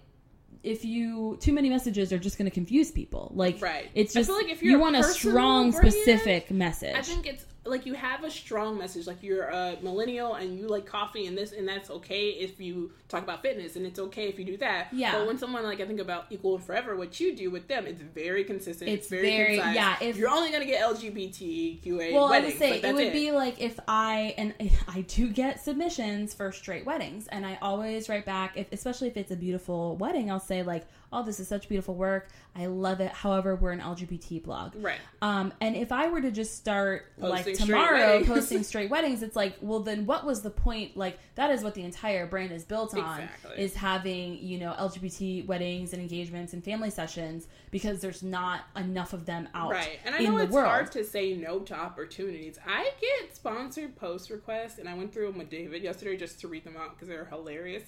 if 0.61 0.83
you 0.85 1.37
too 1.39 1.53
many 1.53 1.69
messages 1.69 2.11
are 2.13 2.19
just 2.19 2.37
going 2.37 2.49
to 2.49 2.53
confuse 2.53 2.91
people. 2.91 3.31
Like, 3.33 3.61
Right. 3.61 3.89
It's 3.95 4.13
just 4.13 4.29
like 4.29 4.49
if 4.49 4.61
you 4.61 4.77
want 4.79 4.95
a 4.95 5.03
strong, 5.03 5.71
brand, 5.71 5.93
specific 5.93 6.51
message. 6.51 6.95
I 6.95 7.01
think 7.01 7.25
it's 7.25 7.45
like 7.69 7.85
you 7.85 7.93
have 7.93 8.23
a 8.23 8.29
strong 8.31 8.77
message. 8.77 9.07
Like 9.07 9.21
you're 9.23 9.43
a 9.47 9.77
millennial 9.81 10.35
and 10.35 10.57
you 10.57 10.67
like 10.67 10.85
coffee 10.85 11.25
and 11.27 11.37
this 11.37 11.51
and 11.51 11.67
that's 11.67 11.89
okay 11.89 12.29
if 12.29 12.59
you 12.59 12.91
talk 13.07 13.23
about 13.23 13.41
fitness 13.41 13.75
and 13.75 13.85
it's 13.85 13.99
okay 13.99 14.27
if 14.27 14.37
you 14.39 14.45
do 14.45 14.57
that. 14.57 14.87
Yeah. 14.91 15.13
But 15.17 15.27
when 15.27 15.37
someone 15.37 15.63
like 15.63 15.79
I 15.79 15.85
think 15.85 15.99
about 15.99 16.25
Equal 16.29 16.55
and 16.55 16.63
Forever, 16.63 16.95
what 16.95 17.19
you 17.19 17.35
do 17.35 17.49
with 17.49 17.67
them, 17.67 17.85
it's 17.87 18.01
very 18.01 18.43
consistent. 18.43 18.89
It's, 18.89 19.03
It's 19.03 19.09
very, 19.09 19.29
very- 19.29 19.55
concise. 19.57 19.75
yeah, 19.75 19.95
if- 20.01 20.17
you're 20.17 20.29
only 20.29 20.51
gonna 20.51 20.65
get 20.65 20.81
LGBTQA 20.81 22.13
well, 22.13 22.25
I 22.25 22.39
would 22.39 22.57
say 22.57 22.81
it 22.81 22.93
would 22.93 23.13
be 23.13 23.31
like 23.31 23.59
if 23.61 23.79
I 23.87 24.33
and 24.37 24.53
I 24.87 25.01
do 25.01 25.29
get 25.29 25.61
submissions 25.61 26.33
for 26.33 26.51
straight 26.51 26.85
weddings, 26.85 27.27
and 27.27 27.45
I 27.45 27.57
always 27.61 28.09
write 28.09 28.25
back, 28.25 28.57
if 28.57 28.71
especially 28.71 29.07
if 29.07 29.17
it's 29.17 29.31
a 29.31 29.35
beautiful 29.35 29.95
wedding, 29.97 30.31
I'll 30.31 30.39
say 30.39 30.63
like, 30.63 30.85
"Oh, 31.11 31.23
this 31.23 31.39
is 31.39 31.47
such 31.47 31.67
beautiful 31.69 31.95
work. 31.95 32.27
I 32.55 32.65
love 32.67 32.99
it." 33.01 33.11
However, 33.11 33.55
we're 33.55 33.71
an 33.71 33.79
LGBT 33.81 34.43
blog, 34.43 34.73
right. 34.77 34.99
Um, 35.21 35.53
and 35.61 35.75
if 35.75 35.91
I 35.91 36.07
were 36.09 36.21
to 36.21 36.31
just 36.31 36.55
start 36.55 37.05
like 37.17 37.45
Posting 37.45 37.55
straight 37.55 37.67
tomorrow 37.67 38.23
posting 38.25 38.63
straight 38.63 38.89
weddings, 38.89 39.23
it's 39.23 39.35
like, 39.35 39.55
well, 39.61 39.79
then 39.81 40.05
what 40.05 40.25
was 40.25 40.41
the 40.41 40.49
point? 40.49 40.97
Like 40.97 41.19
that 41.35 41.51
is 41.51 41.63
what 41.63 41.75
the 41.75 41.83
entire 41.83 42.25
brand 42.27 42.51
is 42.51 42.63
built 42.63 42.93
on 42.95 43.21
Exactly. 43.21 43.63
is 43.63 43.75
having 43.75 44.37
you 44.39 44.57
know 44.59 44.73
LGBT 44.77 45.45
weddings 45.45 45.93
and 45.93 46.01
engagements 46.01 46.53
and 46.53 46.63
family 46.63 46.89
sessions 46.89 47.47
because 47.71 48.01
there's 48.01 48.23
not 48.23 48.61
enough 48.75 49.13
of 49.13 49.25
them 49.25 49.47
out 49.53 49.71
Right. 49.71 49.99
And 50.05 50.15
I 50.15 50.19
in 50.19 50.25
know 50.25 50.37
the 50.37 50.43
it's 50.45 50.53
world. 50.53 50.67
hard 50.67 50.91
to 50.93 51.03
say 51.03 51.33
no 51.35 51.59
to 51.59 51.75
opportunities. 51.75 52.57
I 52.67 52.91
get 52.99 53.35
sponsored 53.35 53.95
post 53.95 54.29
requests, 54.29 54.79
and 54.79 54.87
I 54.89 54.93
went 54.93 55.13
through 55.13 55.27
them 55.27 55.37
with 55.37 55.49
David 55.49 55.83
yesterday 55.83 56.17
just 56.17 56.39
to 56.41 56.47
read 56.47 56.63
them 56.63 56.75
out 56.77 56.95
because 56.95 57.07
they're 57.07 57.25
hilarious 57.25 57.83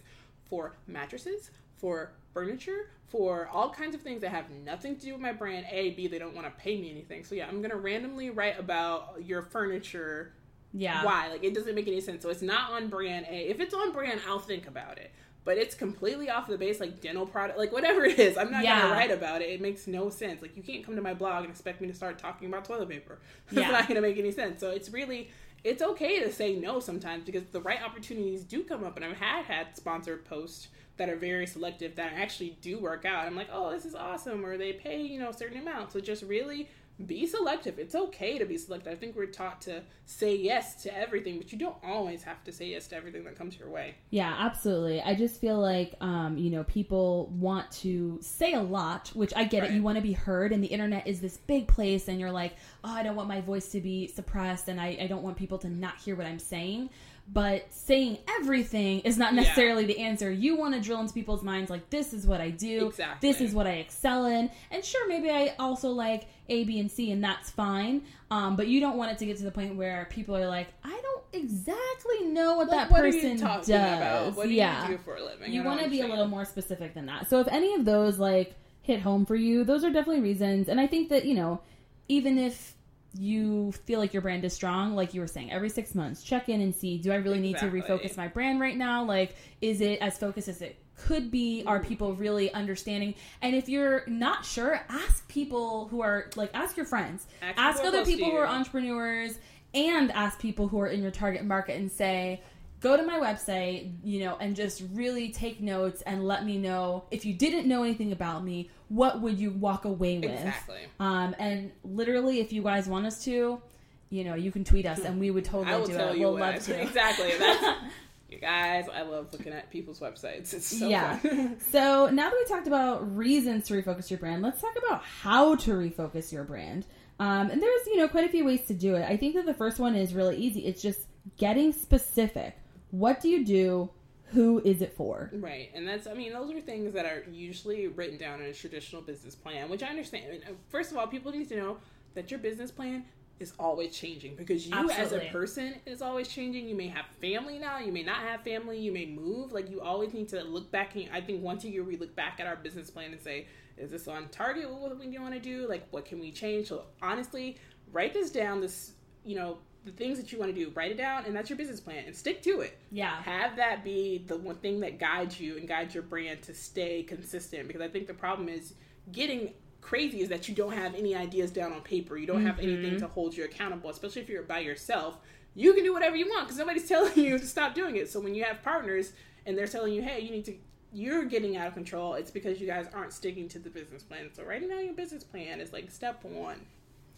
for 0.52 0.76
mattresses, 0.86 1.50
for 1.78 2.12
furniture, 2.34 2.90
for 3.08 3.48
all 3.52 3.70
kinds 3.72 3.96
of 3.96 4.02
things 4.02 4.22
that 4.22 4.30
have 4.32 4.50
nothing 4.52 4.96
to 4.98 5.02
do 5.02 5.14
with 5.14 5.22
my 5.22 5.32
brand. 5.34 5.66
A, 5.72 5.92
B, 5.92 6.08
they 6.08 6.20
don't 6.20 6.36
want 6.36 6.46
to 6.46 6.62
pay 6.62 6.80
me 6.80 6.92
anything. 6.92 7.24
So 7.24 7.34
yeah, 7.36 7.48
I'm 7.48 7.60
going 7.60 7.72
to 7.72 7.78
randomly 7.78 8.30
write 8.30 8.60
about 8.60 9.16
your 9.26 9.42
furniture. 9.42 10.34
yeah. 10.74 11.04
Why? 11.06 11.30
Like, 11.30 11.44
it 11.44 11.54
doesn't 11.56 11.74
make 11.74 11.88
any 11.88 12.02
sense. 12.02 12.22
So 12.22 12.30
it's 12.30 12.42
not 12.42 12.72
on 12.72 12.90
brand 12.90 13.26
A. 13.30 13.50
If 13.50 13.60
it's 13.60 13.74
on 13.74 13.92
brand, 13.94 14.22
I'll 14.28 14.40
think 14.40 14.68
about 14.68 14.98
it. 14.98 15.12
But 15.44 15.58
it's 15.58 15.74
completely 15.74 16.30
off 16.30 16.48
the 16.48 16.58
base, 16.58 16.80
like 16.80 17.02
dental 17.02 17.26
product, 17.26 17.58
like 17.58 17.72
whatever 17.72 18.06
it 18.06 18.20
is. 18.20 18.38
I'm 18.38 18.52
not 18.52 18.64
Yeah. 18.64 18.82
gonna 18.82 18.94
write 18.94 19.10
about 19.12 19.42
it. 19.42 19.50
It 19.50 19.60
makes 19.60 19.88
no 19.88 20.10
sense. 20.12 20.40
Like 20.42 20.56
you 20.56 20.62
can't 20.62 20.86
come 20.86 20.96
to 20.98 21.02
my 21.02 21.16
blog 21.16 21.44
and 21.44 21.50
expect 21.52 21.82
me 21.82 21.88
to 21.88 21.94
start 21.96 22.20
talking 22.20 22.48
about 22.48 22.64
toilet 22.66 22.90
paper. 22.90 23.18
It's 23.48 23.58
Yeah. 23.58 23.72
not 23.72 23.88
gonna 23.88 24.02
make 24.02 24.18
any 24.20 24.32
sense. 24.32 24.60
So 24.60 24.70
it's 24.70 24.90
really, 24.92 25.32
it's 25.64 25.82
okay 25.82 26.20
to 26.22 26.32
say 26.32 26.56
no 26.56 26.80
sometimes 26.80 27.24
because 27.24 27.44
the 27.52 27.62
right 27.62 27.82
opportunities 27.84 28.44
do 28.44 28.64
come 28.64 28.84
up. 28.84 28.96
And 28.96 29.06
I've 29.06 29.18
had 29.18 29.46
had 29.46 29.76
sponsored 29.78 30.26
posts 30.26 30.70
that 30.98 31.10
are 31.10 31.16
very 31.16 31.48
selective 31.48 31.96
that 31.96 32.14
actually 32.14 32.58
do 32.62 32.80
work 32.80 33.06
out. 33.06 33.26
I'm 33.26 33.36
like, 33.36 33.50
oh, 33.52 33.72
this 33.72 33.86
is 33.86 33.96
awesome, 33.96 34.46
or 34.46 34.58
they 34.58 34.74
pay 34.74 35.02
you 35.02 35.20
know 35.20 35.30
a 35.30 35.34
certain 35.34 35.60
amount. 35.60 35.92
So 35.92 36.00
just 36.00 36.24
really 36.24 36.70
be 37.02 37.26
selective. 37.26 37.80
It's 37.80 37.96
okay 37.96 38.38
to 38.38 38.46
be 38.46 38.58
selective. 38.58 38.92
I 38.92 38.96
think 38.96 39.16
we're 39.16 39.26
taught 39.28 39.62
to 39.62 39.82
say 40.06 40.36
yes 40.36 40.82
to 40.84 40.98
everything, 40.98 41.38
but 41.38 41.52
you 41.52 41.58
don't 41.58 41.76
always 41.84 42.24
have 42.24 42.44
to 42.46 42.52
say 42.52 42.68
yes 42.68 42.88
to 42.90 42.96
everything 42.96 43.24
that 43.26 43.38
comes 43.38 43.58
your 43.58 43.70
way. 43.70 43.96
Yeah, 44.10 44.34
absolutely. 44.38 45.02
I 45.02 45.16
just 45.16 45.40
feel 45.40 45.60
like, 45.60 45.96
um, 46.02 46.38
you 46.38 46.50
know, 46.50 46.64
people 46.66 47.28
want 47.28 47.70
to 47.72 48.20
say 48.22 48.54
a 48.54 48.62
lot, 48.62 49.10
which 49.14 49.34
I 49.36 49.44
get 49.46 49.64
it. 49.64 49.72
You 49.72 49.82
want 49.84 49.98
to 49.98 50.02
be 50.02 50.14
heard, 50.14 50.52
and 50.52 50.64
the 50.64 50.68
internet 50.68 51.08
is 51.08 51.22
this 51.22 51.38
big 51.38 51.68
place, 51.68 52.08
and 52.08 52.20
you're 52.20 52.32
like, 52.32 52.56
oh, 52.84 52.94
I 52.94 53.04
don't 53.04 53.16
want 53.16 53.28
my 53.30 53.42
voice 53.42 53.70
to 53.72 53.82
be 53.82 54.08
suppressed, 54.08 54.68
and 54.68 54.80
I, 54.82 54.98
I 55.02 55.08
don't 55.08 55.24
want 55.24 55.38
people 55.38 55.58
to 55.60 55.70
not 55.70 55.98
hear 55.98 56.16
what 56.16 56.26
I'm 56.28 56.40
saying. 56.40 56.90
But 57.32 57.72
saying 57.72 58.18
everything 58.42 59.02
is 59.02 59.18
not 59.18 59.34
Yeah. 59.34 59.42
necessarily 59.42 59.86
the 59.86 60.00
answer. 60.00 60.30
You 60.30 60.58
want 60.58 60.74
to 60.74 60.82
drill 60.82 61.00
into 61.00 61.14
people's 61.14 61.44
minds, 61.44 61.70
like, 61.70 61.90
this 61.90 62.14
is 62.14 62.26
what 62.28 62.42
I 62.42 62.50
do, 62.50 62.88
Exactly. 62.88 63.30
this 63.32 63.40
is 63.40 63.54
what 63.54 63.68
I 63.68 63.74
excel 63.74 64.26
in. 64.26 64.50
And 64.72 64.84
sure, 64.84 65.08
maybe 65.08 65.30
I 65.30 65.54
also 65.60 65.90
like 65.92 66.28
A, 66.52 66.64
B, 66.66 66.80
and 66.80 66.92
C, 66.92 67.12
and 67.12 67.24
that's 67.24 67.50
fine. 67.50 68.04
Um, 68.30 68.56
but 68.56 68.68
you 68.68 68.80
don't 68.80 68.98
want 68.98 69.12
it 69.12 69.18
to 69.20 69.26
get 69.26 69.38
to 69.38 69.44
the 69.44 69.52
point 69.52 69.76
where 69.76 70.08
people 70.12 70.36
are 70.36 70.48
like, 70.48 70.68
I 70.84 71.00
don't 71.02 71.24
exactly 71.34 72.26
know 72.26 72.58
what 72.58 72.68
Like, 72.68 72.78
that 72.78 72.92
what 72.92 73.02
person 73.02 73.32
you 73.32 73.38
talking 73.38 73.74
does. 73.76 73.98
about? 73.98 74.36
What 74.36 74.48
do 74.48 74.54
yeah. 74.54 74.84
you 74.88 74.98
do 74.98 75.04
for 75.04 75.16
a 75.16 75.24
living? 75.24 75.52
You 75.52 75.64
want 75.64 75.82
to 75.82 75.90
be 75.90 76.02
a 76.02 76.08
little 76.08 76.28
more 76.28 76.46
specific 76.46 76.94
than 76.94 77.06
that. 77.08 77.30
So 77.30 77.40
if 77.40 77.48
any 77.48 77.74
of 77.76 77.86
those 77.86 78.20
like 78.20 78.56
hit 78.82 79.02
home 79.02 79.26
for 79.26 79.36
you, 79.36 79.64
those 79.64 79.84
are 79.84 79.90
definitely 79.90 80.22
reasons. 80.22 80.68
And 80.70 80.80
I 80.80 80.88
think 80.88 81.10
that, 81.10 81.26
you 81.26 81.36
know, 81.36 81.62
even 82.08 82.38
if 82.38 82.76
you 83.18 83.72
feel 83.72 84.00
like 84.00 84.14
your 84.14 84.22
brand 84.22 84.44
is 84.46 84.54
strong, 84.54 84.96
like 84.96 85.14
you 85.14 85.22
were 85.22 85.28
saying, 85.28 85.52
every 85.52 85.70
six 85.70 85.96
months, 85.96 86.24
check 86.24 86.50
in 86.50 86.62
and 86.62 86.74
see, 86.74 86.98
do 86.98 87.12
I 87.12 87.16
really 87.16 87.40
need 87.40 87.58
to 87.58 87.66
refocus 87.66 88.18
my 88.18 88.28
brand 88.28 88.60
right 88.60 88.78
now? 88.78 89.04
Like, 89.04 89.36
is 89.62 89.82
it 89.82 90.00
as 90.00 90.18
focused 90.18 90.48
as 90.48 90.62
it 90.62 90.81
could 90.98 91.32
be? 91.32 91.64
Are 91.66 91.80
people 91.80 92.14
really 92.14 92.52
understanding? 92.54 93.16
And 93.42 93.56
if 93.56 93.68
you're 93.68 94.04
not 94.08 94.46
sure, 94.46 94.82
ask 94.90 95.28
people 95.28 95.88
who 95.88 96.02
are 96.02 96.30
like, 96.36 96.52
ask 96.54 96.78
your 96.78 96.86
friends, 96.86 97.28
Ask 97.42 97.58
ask, 97.58 97.84
other 97.84 98.06
people 98.06 98.30
who 98.30 98.38
are 98.38 98.48
entrepreneurs, 98.48 99.38
and 99.74 100.12
ask 100.12 100.40
people 100.40 100.68
who 100.68 100.80
are 100.80 100.88
in 100.88 101.02
your 101.02 101.12
target 101.12 101.46
market 101.46 101.80
and 101.80 101.92
say, 101.92 102.42
go 102.82 102.98
to 102.98 103.04
my 103.04 103.20
website, 103.20 103.92
you 104.04 104.26
know, 104.26 104.36
and 104.40 104.56
just 104.56 104.84
really 104.94 105.30
take 105.30 105.62
notes 105.62 106.02
and 106.02 106.28
let 106.28 106.46
me 106.46 106.58
know 106.58 107.06
if 107.12 107.26
you 107.26 107.34
didn't 107.34 107.68
know 107.68 107.84
anything 107.84 108.12
about 108.12 108.44
me, 108.44 108.70
what 108.90 109.22
would 109.22 109.40
you 109.40 109.52
walk 109.52 109.86
away 109.86 110.18
with? 110.20 110.32
Exactly. 110.32 110.80
Um, 111.00 111.36
and 111.40 111.72
literally, 111.84 112.40
if 112.40 112.52
you 112.52 112.64
guys 112.64 112.88
want 112.88 113.06
us 113.06 113.24
to, 113.26 113.62
you 114.10 114.24
know, 114.24 114.34
you 114.34 114.52
can 114.52 114.64
tweet 114.64 114.86
us 114.86 115.00
and 115.06 115.20
we 115.20 115.32
would 115.32 115.46
totally 115.46 115.86
do 115.86 115.98
it. 115.98 116.20
We'll 116.20 116.38
love 116.38 116.60
to. 116.66 116.82
exactly. 116.82 117.32
That's 117.38 117.80
you 118.32 118.40
guys. 118.40 118.88
I 118.94 119.02
love 119.02 119.28
looking 119.32 119.54
at 119.54 119.70
people's 119.70 120.00
websites. 120.00 120.54
It's 120.54 120.80
so 120.80 120.88
yeah. 120.88 121.20
so 121.72 122.10
now 122.10 122.30
that 122.30 122.34
we 122.34 122.46
talked 122.46 122.68
about 122.68 123.16
reasons 123.16 123.66
to 123.68 123.74
refocus 123.74 124.10
your 124.10 124.20
brand, 124.20 124.42
let's 124.42 124.62
talk 124.62 124.76
about 124.88 125.04
how 125.04 125.56
to 125.56 125.72
refocus 125.72 126.32
your 126.32 126.44
brand. 126.44 126.86
Um, 127.20 127.52
and 127.52 127.62
there's, 127.62 127.86
you 127.88 127.98
know, 127.98 128.08
quite 128.08 128.26
a 128.26 128.30
few 128.30 128.46
ways 128.46 128.66
to 128.68 128.74
do 128.74 128.96
it. 128.96 129.04
I 129.08 129.18
think 129.18 129.36
that 129.36 129.46
the 129.46 129.54
first 129.54 129.80
one 129.80 129.96
is 129.96 130.14
really 130.14 130.38
easy. 130.38 130.62
It's 130.62 130.82
just 130.82 131.02
getting 131.38 131.72
specific. 131.74 132.58
What 132.90 133.22
do 133.22 133.30
you 133.30 133.46
do? 133.46 133.90
Who 134.32 134.62
is 134.64 134.82
it 134.82 134.94
for? 134.94 135.30
Right, 135.34 135.70
and 135.74 135.86
that's 135.86 136.08
I 136.08 136.14
mean 136.14 136.32
those 136.32 136.52
are 136.52 136.62
things 136.62 136.94
that 136.94 137.06
are 137.06 137.26
usually 137.30 137.88
written 137.88 138.18
down 138.18 138.40
in 138.42 138.48
a 138.48 138.54
traditional 138.54 139.02
business 139.02 139.36
plan, 139.36 139.70
which 139.70 139.84
I 139.84 139.88
understand. 139.88 140.26
I 140.26 140.32
mean, 140.32 140.42
uh, 140.48 140.54
First 140.70 140.92
of 140.92 140.98
all, 140.98 141.06
people 141.06 141.34
need 141.34 141.50
to 141.50 141.58
know 141.58 141.78
that 142.14 142.32
your 142.32 142.40
business 142.40 142.72
plan 142.72 143.04
is 143.42 143.54
always 143.60 143.96
changing 143.96 144.36
because 144.36 144.68
you 144.68 144.90
as 144.92 145.12
a 145.12 145.20
person 145.32 145.76
is 145.86 146.02
always 146.02 146.28
changing. 146.28 146.68
You 146.68 146.76
may 146.76 146.88
have 146.88 147.06
family 147.20 147.58
now, 147.58 147.80
you 147.80 147.92
may 147.92 148.04
not 148.04 148.18
have 148.18 148.44
family, 148.44 148.78
you 148.80 148.92
may 148.92 149.06
move. 149.06 149.52
Like 149.52 149.70
you 149.70 149.82
always 149.82 150.14
need 150.14 150.30
to 150.30 150.44
look 150.44 150.72
back. 150.72 150.96
And 150.96 151.10
I 151.12 151.22
think 151.22 151.44
once 151.44 151.64
a 151.64 151.70
year 151.70 151.84
we 151.84 151.98
look 151.98 152.16
back 152.16 152.40
at 152.40 152.48
our 152.48 152.56
business 152.56 152.90
plan 152.90 153.12
and 153.12 153.22
say, 153.22 153.48
is 153.78 153.92
this 153.92 154.08
on 154.08 154.30
target 154.30 154.72
what 154.72 154.98
we 154.98 155.18
want 155.18 155.34
to 155.34 155.40
do? 155.40 155.68
Like 155.68 155.88
what 155.92 156.06
can 156.06 156.20
we 156.20 156.32
change? 156.32 156.68
So 156.68 156.84
honestly, 157.02 157.58
write 157.92 158.14
this 158.14 158.32
down. 158.32 158.62
This 158.62 158.94
you 159.26 159.36
know 159.36 159.58
the 159.84 159.92
things 159.92 160.20
that 160.20 160.32
you 160.32 160.38
want 160.38 160.54
to 160.54 160.66
do. 160.66 160.72
Write 160.76 160.92
it 160.92 160.98
down, 160.98 161.26
and 161.26 161.36
that's 161.36 161.50
your 161.50 161.58
business 161.58 161.80
plan, 161.80 162.04
and 162.06 162.16
stick 162.16 162.44
to 162.44 162.62
it 162.62 162.78
Yeah. 162.92 163.22
have 163.24 163.56
that 163.56 163.84
be 163.84 164.24
the 164.28 164.38
one 164.38 164.58
thing 164.58 164.80
that 164.82 165.00
guides 165.00 165.40
you 165.40 165.58
and 165.58 165.68
guides 165.68 165.96
your 165.96 166.04
brand 166.04 166.44
to 166.44 166.54
stay 166.54 167.02
consistent 167.02 167.68
because 167.68 167.82
i 167.82 167.88
think 167.88 168.06
the 168.06 168.14
problem 168.14 168.48
is 168.48 168.76
getting 169.12 169.54
crazy 169.82 170.22
is 170.22 170.30
that 170.30 170.48
you 170.48 170.56
don't 170.56 170.74
have 170.74 170.96
any 170.96 171.16
ideas 171.16 171.52
down 171.52 171.74
on 171.74 171.82
paper. 171.82 172.18
You 172.18 172.28
don't 172.28 172.46
have 172.46 172.56
mm-hmm. 172.56 172.70
anything 172.70 173.00
to 173.00 173.08
hold 173.08 173.36
you 173.36 173.44
accountable 173.44 173.90
especially 173.90 174.22
if 174.22 174.30
you're 174.30 174.44
by 174.44 174.60
yourself. 174.60 175.18
You 175.54 175.74
can 175.74 175.84
do 175.84 175.94
whatever 175.94 176.16
you 176.16 176.28
want 176.28 176.48
because 176.48 176.58
nobody's 176.58 176.88
telling 176.88 177.18
you 177.18 177.38
to 177.38 177.46
stop 177.46 177.76
doing 177.76 177.98
it. 177.98 178.10
So 178.10 178.20
when 178.20 178.34
you 178.34 178.44
have 178.44 178.62
partners 178.64 179.14
and 179.46 179.58
they're 179.58 179.68
telling 179.68 179.94
you 179.94 180.02
hey 180.02 180.22
you 180.22 180.32
need 180.32 180.46
to 180.46 180.56
you're 180.94 181.24
getting 181.26 181.56
out 181.56 181.68
of 181.68 181.74
control 181.74 182.16
it's 182.16 182.32
because 182.32 182.60
you 182.60 182.68
guys 182.68 182.86
aren't 182.94 183.14
sticking 183.14 183.50
to 183.50 183.60
the 183.60 183.70
business 183.70 184.04
plan. 184.04 184.30
So 184.34 184.44
writing 184.44 184.70
down 184.70 184.86
your 184.86 184.94
business 184.94 185.24
plan 185.24 185.60
is 185.60 185.74
like 185.74 185.90
step 185.92 186.24
one. 186.24 186.62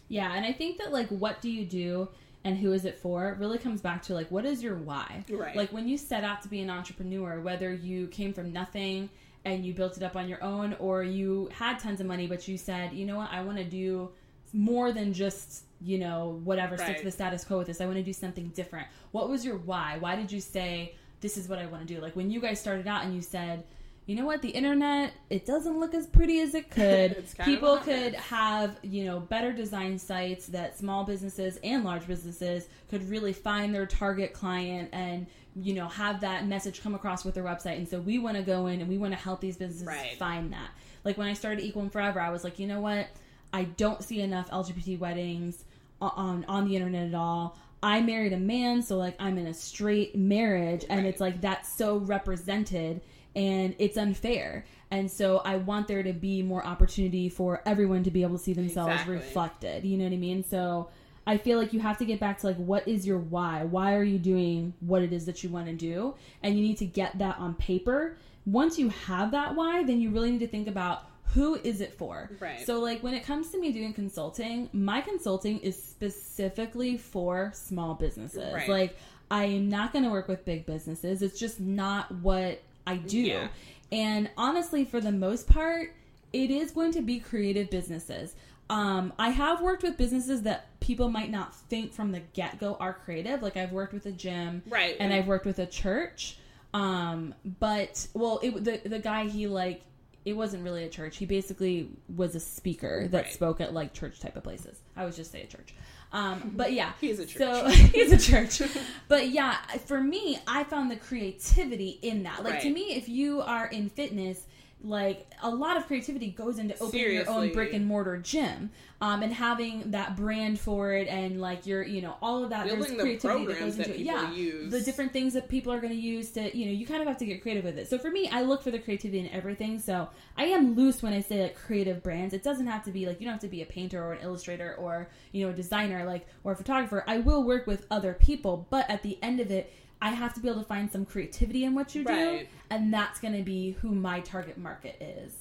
Yeah, 0.07 0.33
and 0.33 0.45
I 0.45 0.51
think 0.51 0.77
that 0.77 0.91
like 0.91 1.09
what 1.09 1.41
do 1.41 1.49
you 1.49 1.65
do 1.65 2.09
and 2.45 2.57
who 2.57 2.73
is 2.73 2.85
it 2.85 2.97
for 2.97 3.37
really 3.39 3.57
comes 3.57 3.81
back 3.81 4.01
to 4.03 4.13
like 4.13 4.29
what 4.31 4.45
is 4.45 4.63
your 4.63 4.75
why? 4.75 5.23
Right. 5.29 5.55
Like 5.55 5.71
when 5.71 5.87
you 5.87 5.97
set 5.97 6.23
out 6.23 6.41
to 6.43 6.47
be 6.47 6.61
an 6.61 6.69
entrepreneur, 6.69 7.39
whether 7.39 7.73
you 7.73 8.07
came 8.07 8.33
from 8.33 8.51
nothing 8.51 9.09
and 9.45 9.65
you 9.65 9.73
built 9.73 9.97
it 9.97 10.03
up 10.03 10.15
on 10.15 10.29
your 10.29 10.41
own 10.43 10.75
or 10.79 11.03
you 11.03 11.49
had 11.51 11.79
tons 11.79 11.99
of 11.99 12.05
money 12.07 12.27
but 12.27 12.47
you 12.47 12.57
said, 12.57 12.93
"You 12.93 13.05
know 13.05 13.17
what? 13.17 13.29
I 13.31 13.41
want 13.41 13.57
to 13.57 13.63
do 13.63 14.09
more 14.53 14.91
than 14.91 15.13
just, 15.13 15.63
you 15.81 15.97
know, 15.97 16.39
whatever 16.43 16.77
stick 16.77 16.97
to 16.99 17.03
the 17.03 17.11
status 17.11 17.43
quo 17.43 17.57
with 17.57 17.67
this. 17.67 17.81
I 17.81 17.85
want 17.85 17.97
to 17.97 18.03
do 18.03 18.13
something 18.13 18.49
different." 18.49 18.87
What 19.11 19.29
was 19.29 19.45
your 19.45 19.57
why? 19.57 19.97
Why 19.99 20.15
did 20.15 20.31
you 20.31 20.39
say 20.39 20.95
this 21.21 21.37
is 21.37 21.47
what 21.47 21.59
I 21.59 21.65
want 21.65 21.87
to 21.87 21.93
do? 21.93 22.01
Like 22.01 22.15
when 22.15 22.29
you 22.29 22.39
guys 22.39 22.59
started 22.59 22.87
out 22.87 23.03
and 23.03 23.13
you 23.13 23.21
said, 23.21 23.63
"You 24.05 24.15
know 24.15 24.25
what? 24.25 24.41
The 24.41 24.49
internet, 24.49 25.13
it 25.29 25.45
doesn't 25.45 25.79
look 25.79 25.93
as 25.93 26.07
pretty 26.07 26.39
as 26.39 26.55
it 26.55 26.69
could. 26.79 27.11
It's 27.11 27.33
kind 27.33 27.49
of 27.49 27.53
a 27.53 27.55
People 27.55 27.77
could 27.77 28.13
have 28.15 28.77
you 28.81 29.03
know 29.05 29.19
better 29.19 29.51
design 29.51 29.99
sites 29.99 30.47
that 30.47 30.77
small 30.77 31.03
businesses 31.03 31.59
and 31.63 31.83
large 31.83 32.07
businesses 32.07 32.67
could 32.89 33.09
really 33.09 33.33
find 33.33 33.75
their 33.75 33.85
target 33.85 34.33
client 34.33 34.89
and 34.93 35.27
you 35.55 35.73
know, 35.73 35.87
have 35.87 36.21
that 36.21 36.47
message 36.47 36.81
come 36.81 36.95
across 36.95 37.23
with 37.23 37.35
their 37.35 37.43
website. 37.43 37.77
And 37.77 37.87
so 37.87 37.99
we 37.99 38.17
want 38.19 38.37
to 38.37 38.43
go 38.43 38.67
in 38.67 38.79
and 38.81 38.89
we 38.89 38.97
want 38.97 39.13
to 39.13 39.19
help 39.19 39.39
these 39.41 39.57
businesses 39.57 39.85
Right. 39.87 40.17
find 40.17 40.51
that. 40.53 40.69
Like 41.03 41.17
when 41.17 41.27
I 41.27 41.33
started 41.33 41.63
Equal 41.63 41.83
and 41.83 41.91
Forever, 41.91 42.19
I 42.19 42.29
was 42.31 42.43
like, 42.43 42.59
you 42.59 42.67
know 42.67 42.79
what? 42.79 43.07
I 43.51 43.65
don't 43.65 44.03
see 44.03 44.21
enough 44.21 44.49
LGBT 44.49 44.97
weddings 44.99 45.63
on 46.01 46.43
on 46.47 46.65
the 46.67 46.75
internet 46.75 47.07
at 47.09 47.13
all. 47.15 47.57
I 47.83 48.01
married 48.01 48.33
a 48.33 48.37
man, 48.37 48.81
so 48.81 48.97
like 48.97 49.15
I'm 49.19 49.37
in 49.37 49.45
a 49.47 49.53
straight 49.53 50.15
marriage, 50.15 50.85
and 50.89 51.01
Right. 51.03 51.09
it's 51.09 51.21
like 51.21 51.41
that's 51.41 51.71
so 51.77 51.97
represented, 51.97 53.01
and 53.35 53.75
it's 53.77 53.97
unfair. 53.97 54.65
And 54.89 55.09
so 55.11 55.39
I 55.39 55.57
want 55.57 55.87
there 55.87 56.03
to 56.03 56.13
be 56.13 56.41
more 56.43 56.65
opportunity 56.65 57.27
for 57.29 57.61
everyone 57.65 58.03
to 58.03 58.11
be 58.11 58.21
able 58.23 58.37
to 58.37 58.43
see 58.43 58.53
themselves 58.53 58.93
Exactly. 58.93 59.15
reflected. 59.17 59.85
You 59.85 59.97
know 59.97 60.05
what 60.05 60.13
I 60.13 60.17
mean? 60.17 60.43
So 60.43 60.89
I 61.25 61.37
feel 61.37 61.57
like 61.57 61.73
you 61.73 61.79
have 61.79 61.97
to 61.99 62.05
get 62.05 62.19
back 62.19 62.39
to 62.39 62.47
like 62.47 62.57
what 62.57 62.87
is 62.87 63.05
your 63.05 63.17
why? 63.17 63.63
Why 63.63 63.95
are 63.95 64.03
you 64.03 64.19
doing 64.19 64.73
what 64.81 65.01
it 65.01 65.13
is 65.13 65.25
that 65.25 65.43
you 65.43 65.49
want 65.49 65.67
to 65.67 65.73
do? 65.73 66.15
And 66.41 66.55
you 66.57 66.61
need 66.61 66.77
to 66.77 66.85
get 66.85 67.17
that 67.19 67.37
on 67.39 67.55
paper. 67.55 68.17
Once 68.45 68.77
you 68.77 68.89
have 68.89 69.31
that 69.31 69.55
why, 69.55 69.83
then 69.83 70.01
you 70.01 70.09
really 70.09 70.31
need 70.31 70.39
to 70.39 70.47
think 70.47 70.67
about 70.67 71.07
who 71.33 71.55
is 71.55 71.81
it 71.81 71.93
for? 71.93 72.29
Right. 72.39 72.65
So 72.65 72.79
like 72.79 73.01
when 73.01 73.13
it 73.13 73.25
comes 73.25 73.49
to 73.51 73.59
me 73.59 73.71
doing 73.71 73.93
consulting, 73.93 74.69
my 74.73 75.01
consulting 75.01 75.59
is 75.59 75.81
specifically 75.81 76.97
for 76.97 77.51
small 77.55 77.95
businesses. 77.95 78.53
Right. 78.53 78.69
Like 78.69 78.97
I 79.31 79.45
am 79.45 79.69
not 79.69 79.93
going 79.93 80.03
to 80.03 80.11
work 80.11 80.27
with 80.27 80.45
big 80.45 80.65
businesses. 80.65 81.21
It's 81.21 81.39
just 81.39 81.59
not 81.59 82.11
what 82.11 82.61
I 82.85 82.97
do. 82.97 83.19
Yeah. 83.19 83.47
And 83.91 84.29
honestly, 84.37 84.85
for 84.85 84.99
the 84.99 85.11
most 85.11 85.47
part, 85.47 85.93
it 86.33 86.51
is 86.51 86.71
going 86.71 86.91
to 86.93 87.01
be 87.01 87.19
creative 87.19 87.69
businesses. 87.69 88.35
Um, 88.69 89.13
I 89.19 89.29
have 89.29 89.61
worked 89.61 89.83
with 89.83 89.97
businesses 89.97 90.43
that 90.43 90.67
people 90.79 91.09
might 91.09 91.29
not 91.29 91.53
think 91.55 91.93
from 91.93 92.11
the 92.11 92.21
get 92.33 92.59
go 92.59 92.75
are 92.79 92.93
creative. 92.93 93.41
Like 93.41 93.57
I've 93.57 93.71
worked 93.71 93.93
with 93.93 94.05
a 94.05 94.11
gym, 94.11 94.63
Right. 94.67 94.95
and 94.99 95.13
I've 95.13 95.27
worked 95.27 95.45
with 95.45 95.59
a 95.59 95.65
church. 95.65 96.37
Um, 96.73 97.35
but 97.59 98.07
well, 98.13 98.39
it 98.41 98.63
the 98.63 98.81
the 98.89 98.99
guy 98.99 99.25
he 99.27 99.47
like 99.47 99.81
it 100.25 100.33
wasn't 100.33 100.63
really 100.63 100.85
a 100.85 100.89
church. 100.89 101.17
He 101.17 101.25
basically 101.25 101.89
was 102.15 102.33
a 102.35 102.39
speaker 102.39 103.07
that 103.09 103.23
Right. 103.25 103.33
spoke 103.33 103.59
at 103.61 103.73
like 103.73 103.93
church 103.93 104.19
type 104.21 104.35
of 104.37 104.43
places. 104.43 104.79
I 104.95 105.03
would 105.05 105.13
just 105.15 105.31
say 105.31 105.41
a 105.43 105.47
church. 105.47 105.73
Um, 106.13 106.53
but 106.55 106.71
yeah, 106.73 106.93
He's 107.01 107.19
a 107.19 107.25
church. 107.25 107.37
So 107.37 107.67
he's 107.67 108.11
a 108.13 108.17
church. 108.17 108.61
But 109.09 109.29
yeah, 109.29 109.57
for 109.85 109.99
me, 110.01 110.39
I 110.47 110.63
found 110.63 110.89
the 110.89 110.95
creativity 110.95 111.99
in 112.01 112.23
that. 112.23 112.43
Like 112.43 112.61
to 112.61 112.69
me, 112.69 112.93
if 112.95 113.09
you 113.09 113.41
are 113.41 113.67
in 113.67 113.89
fitness, 113.89 114.45
like 114.83 115.25
a 115.41 115.49
lot 115.49 115.77
of 115.77 115.87
creativity 115.87 116.29
goes 116.29 116.59
into 116.59 116.77
opening 116.81 117.13
your 117.13 117.29
own 117.29 117.53
brick 117.53 117.73
and 117.73 117.85
mortar 117.85 118.17
gym, 118.17 118.69
um, 118.99 119.23
and 119.23 119.33
having 119.33 119.91
that 119.91 120.15
brand 120.15 120.59
for 120.59 120.93
it, 120.93 121.07
and 121.07 121.39
like 121.39 121.65
your, 121.65 121.83
you 121.83 122.01
know, 122.01 122.15
all 122.21 122.43
of 122.43 122.49
that. 122.49 122.65
Building 122.65 122.81
there's 122.81 122.91
the 122.91 123.01
creativity 123.01 123.45
that 123.45 123.45
programs 123.45 123.59
goes 123.59 123.77
that 123.77 123.87
into 123.87 124.01
it. 124.01 124.05
people 124.05 124.21
Yeah, 124.21 124.31
use. 124.33 124.71
the 124.71 124.81
different 124.81 125.13
things 125.13 125.33
that 125.33 125.47
people 125.47 125.71
are 125.71 125.79
going 125.79 125.93
to 125.93 125.99
use 125.99 126.31
to, 126.31 126.55
you 126.57 126.65
know, 126.65 126.71
you 126.71 126.85
kind 126.85 127.01
of 127.01 127.07
have 127.07 127.17
to 127.17 127.25
get 127.25 127.41
creative 127.41 127.63
with 127.63 127.77
it. 127.77 127.89
So 127.89 127.97
for 127.97 128.11
me, 128.11 128.29
I 128.29 128.41
look 128.41 128.61
for 128.61 128.71
the 128.71 128.79
creativity 128.79 129.19
in 129.19 129.29
everything. 129.29 129.79
So 129.79 130.09
I 130.37 130.45
am 130.45 130.75
loose 130.75 131.01
when 131.01 131.13
I 131.13 131.21
say 131.21 131.43
like 131.43 131.55
creative 131.55 132.03
brands. 132.03 132.33
It 132.33 132.43
doesn't 132.43 132.67
have 132.67 132.83
to 132.83 132.91
be 132.91 133.05
like 133.05 133.19
you 133.21 133.25
don't 133.25 133.33
have 133.33 133.41
to 133.41 133.47
be 133.47 133.61
a 133.61 133.65
painter 133.65 134.03
or 134.03 134.13
an 134.13 134.21
illustrator 134.21 134.75
or 134.75 135.09
you 135.31 135.45
know 135.45 135.51
a 135.51 135.55
designer 135.55 136.03
like 136.05 136.27
or 136.43 136.51
a 136.51 136.55
photographer. 136.55 137.03
I 137.07 137.19
will 137.19 137.43
work 137.43 137.67
with 137.67 137.85
other 137.89 138.13
people, 138.13 138.67
but 138.69 138.89
at 138.89 139.01
the 139.03 139.17
end 139.21 139.39
of 139.39 139.49
it. 139.49 139.71
I 140.03 140.09
have 140.09 140.33
to 140.35 140.39
be 140.41 140.49
able 140.49 140.61
to 140.61 140.67
find 140.67 140.91
some 140.91 141.05
creativity 141.05 141.63
in 141.63 141.73
what 141.73 141.95
you 141.95 142.03
do, 142.03 142.11
Right. 142.13 142.49
and 142.69 142.93
that's 142.93 143.19
going 143.19 143.35
to 143.35 143.41
be 143.43 143.71
who 143.81 143.89
my 143.95 144.19
target 144.19 144.57
market 144.57 145.01
is. 145.01 145.33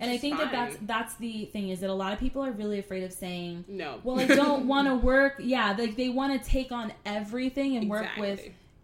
and 0.00 0.10
I 0.10 0.18
think 0.18 0.36
that 0.38 0.52
that's 0.52 0.76
that's 0.82 1.14
the 1.16 1.46
thing 1.46 1.70
is 1.70 1.80
that 1.80 1.88
a 1.90 1.94
lot 1.94 2.12
of 2.12 2.18
people 2.20 2.44
are 2.44 2.52
really 2.52 2.78
afraid 2.78 3.04
of 3.04 3.12
saying, 3.12 3.64
no. 3.68 4.00
"Well, 4.04 4.20
I 4.20 4.26
don't 4.26 4.66
want 4.74 4.86
to 4.88 4.94
work." 4.96 5.36
Yeah, 5.38 5.74
like 5.78 5.96
they 5.96 6.08
want 6.10 6.40
to 6.40 6.48
take 6.48 6.70
on 6.72 6.92
everything 7.06 7.76
and 7.76 7.88
work 7.88 8.08
with 8.18 8.40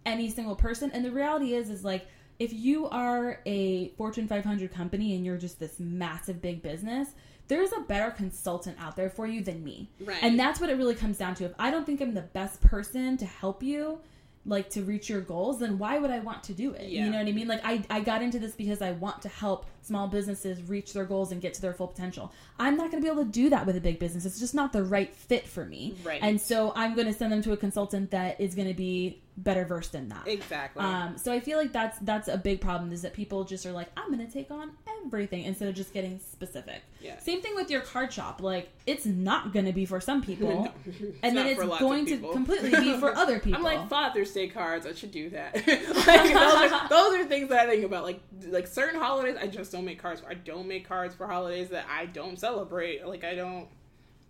any 0.07 0.31
single 0.31 0.57
person. 0.57 0.90
And 0.92 1.05
the 1.05 1.11
reality 1.12 1.55
is, 1.55 1.68
is 1.70 1.85
like 1.85 2.07
if 2.38 2.53
you 2.53 2.88
are 2.88 3.38
a 3.47 3.88
Fortune 3.90 4.27
500 4.29 4.73
company 4.73 5.14
and 5.14 5.25
you're 5.25 5.37
just 5.37 5.61
this 5.61 5.79
massive 5.79 6.40
big 6.42 6.62
business, 6.62 7.09
there's 7.49 7.73
a 7.73 7.81
better 7.81 8.11
consultant 8.11 8.77
out 8.81 8.97
there 8.97 9.09
for 9.11 9.27
you 9.27 9.42
than 9.42 9.62
me. 9.62 9.88
Right. 10.01 10.18
And 10.23 10.38
that's 10.38 10.59
what 10.61 10.68
it 10.70 10.77
really 10.77 10.94
comes 10.97 11.16
down 11.18 11.35
to. 11.37 11.44
If 11.44 11.53
I 11.59 11.70
don't 11.70 11.85
think 11.87 12.01
I'm 12.01 12.14
the 12.14 12.23
best 12.23 12.61
person 12.61 13.16
to 13.18 13.27
help 13.27 13.62
you, 13.62 14.01
like 14.46 14.70
to 14.70 14.83
reach 14.83 15.09
your 15.09 15.20
goals, 15.20 15.61
then 15.61 15.78
why 15.78 15.98
would 15.98 16.11
I 16.11 16.20
want 16.20 16.42
to 16.44 16.52
do 16.52 16.72
it? 16.72 16.88
Yeah. 16.88 17.04
You 17.04 17.11
know 17.11 17.18
what 17.18 17.26
I 17.26 17.33
mean? 17.33 17.48
Like 17.48 17.61
I, 17.64 17.83
I 17.90 18.00
got 18.00 18.22
into 18.22 18.38
this 18.38 18.52
because 18.52 18.83
I 18.83 18.92
want 18.92 19.22
to 19.22 19.28
help 19.28 19.66
small 19.85 20.09
businesses 20.09 20.62
reach 20.62 20.92
their 20.92 21.05
goals 21.05 21.31
and 21.31 21.40
get 21.40 21.55
to 21.55 21.62
their 21.62 21.75
full 21.75 21.88
potential. 21.88 22.33
I'm 22.59 22.77
not 22.77 22.90
going 22.90 23.03
to 23.03 23.07
be 23.07 23.12
able 23.12 23.25
to 23.25 23.31
do 23.31 23.51
that 23.51 23.66
with 23.66 23.77
a 23.77 23.81
big 23.81 23.99
business. 23.99 24.25
It's 24.25 24.40
just 24.40 24.55
not 24.55 24.73
the 24.73 24.83
right 24.83 25.14
fit 25.14 25.47
for 25.47 25.64
me. 25.64 25.94
Right. 26.03 26.20
And 26.23 26.40
so 26.40 26.73
I'm 26.75 26.94
going 26.94 27.07
to 27.07 27.12
send 27.12 27.33
them 27.33 27.42
to 27.42 27.53
a 27.53 27.57
consultant 27.57 28.11
that 28.12 28.40
is 28.40 28.55
going 28.55 28.68
to 28.68 28.75
be 28.75 29.20
better 29.37 29.64
versed 29.64 29.94
in 29.94 30.09
that. 30.09 30.27
exactly. 30.27 30.83
Um, 30.83 31.18
so 31.18 31.33
I 31.33 31.40
feel 31.40 31.59
like 31.59 31.73
that's 31.73 31.99
that's 32.01 32.29
a 32.29 32.37
big 32.37 32.61
problem 32.61 32.92
is 32.92 33.03
that 33.03 33.14
people 33.14 33.44
just 33.44 33.66
are 33.66 33.73
like, 33.73 33.88
I'm 33.97 34.12
going 34.12 34.25
to 34.25 34.33
take 34.33 34.51
on 34.51 34.70
everything 35.05 35.44
instead 35.44 35.68
of 35.68 35.75
just 35.75 35.92
getting 35.92 36.20
specific. 36.20 36.83
Yeah. 37.01 37.18
Same 37.18 37.42
thing 37.42 37.55
with 37.55 37.70
your 37.70 37.81
card 37.81 38.12
shop. 38.12 38.40
Like 38.40 38.70
it's 38.87 39.07
not 39.07 39.53
going 39.53 39.66
to 39.66 39.73
be 39.73 39.87
for 39.87 40.01
some 40.01 40.23
people, 40.23 40.49
No, 40.87 41.12
and 41.23 41.37
then 41.37 41.47
it's 41.47 41.61
for 41.61 41.66
lots 41.66 41.83
of 41.83 41.88
going 41.88 42.07
to 42.07 42.18
completely 42.33 42.70
be 42.70 42.97
for 42.99 43.12
other 43.16 43.40
people. 43.40 43.59
I'm 43.59 43.62
like 43.64 43.88
Father's 43.88 44.31
Day 44.33 44.49
cards. 44.49 44.87
I 44.87 44.94
should 44.94 45.11
do 45.11 45.31
that. 45.31 45.55
like, 45.66 46.33
those, 46.33 46.73
are, 46.73 46.88
those 46.88 47.14
are 47.14 47.25
things 47.25 47.49
that 47.49 47.66
I 47.66 47.70
think 47.70 47.85
about. 47.85 48.05
Like 48.05 48.20
like 48.47 48.66
certain 48.66 49.01
holidays, 49.01 49.37
I 49.40 49.49
just 49.49 49.73
don't 49.74 49.84
make 49.84 50.00
cards. 50.00 50.20
For. 50.20 50.28
I 50.30 50.34
don't 50.34 50.66
make 50.66 50.88
cards 50.88 51.14
for 51.14 51.26
holidays 51.26 51.68
that 51.70 51.87
I 51.90 52.06
don't 52.06 52.38
celebrate. 52.38 53.06
Like 53.06 53.24
I 53.24 53.34
don't. 53.34 53.68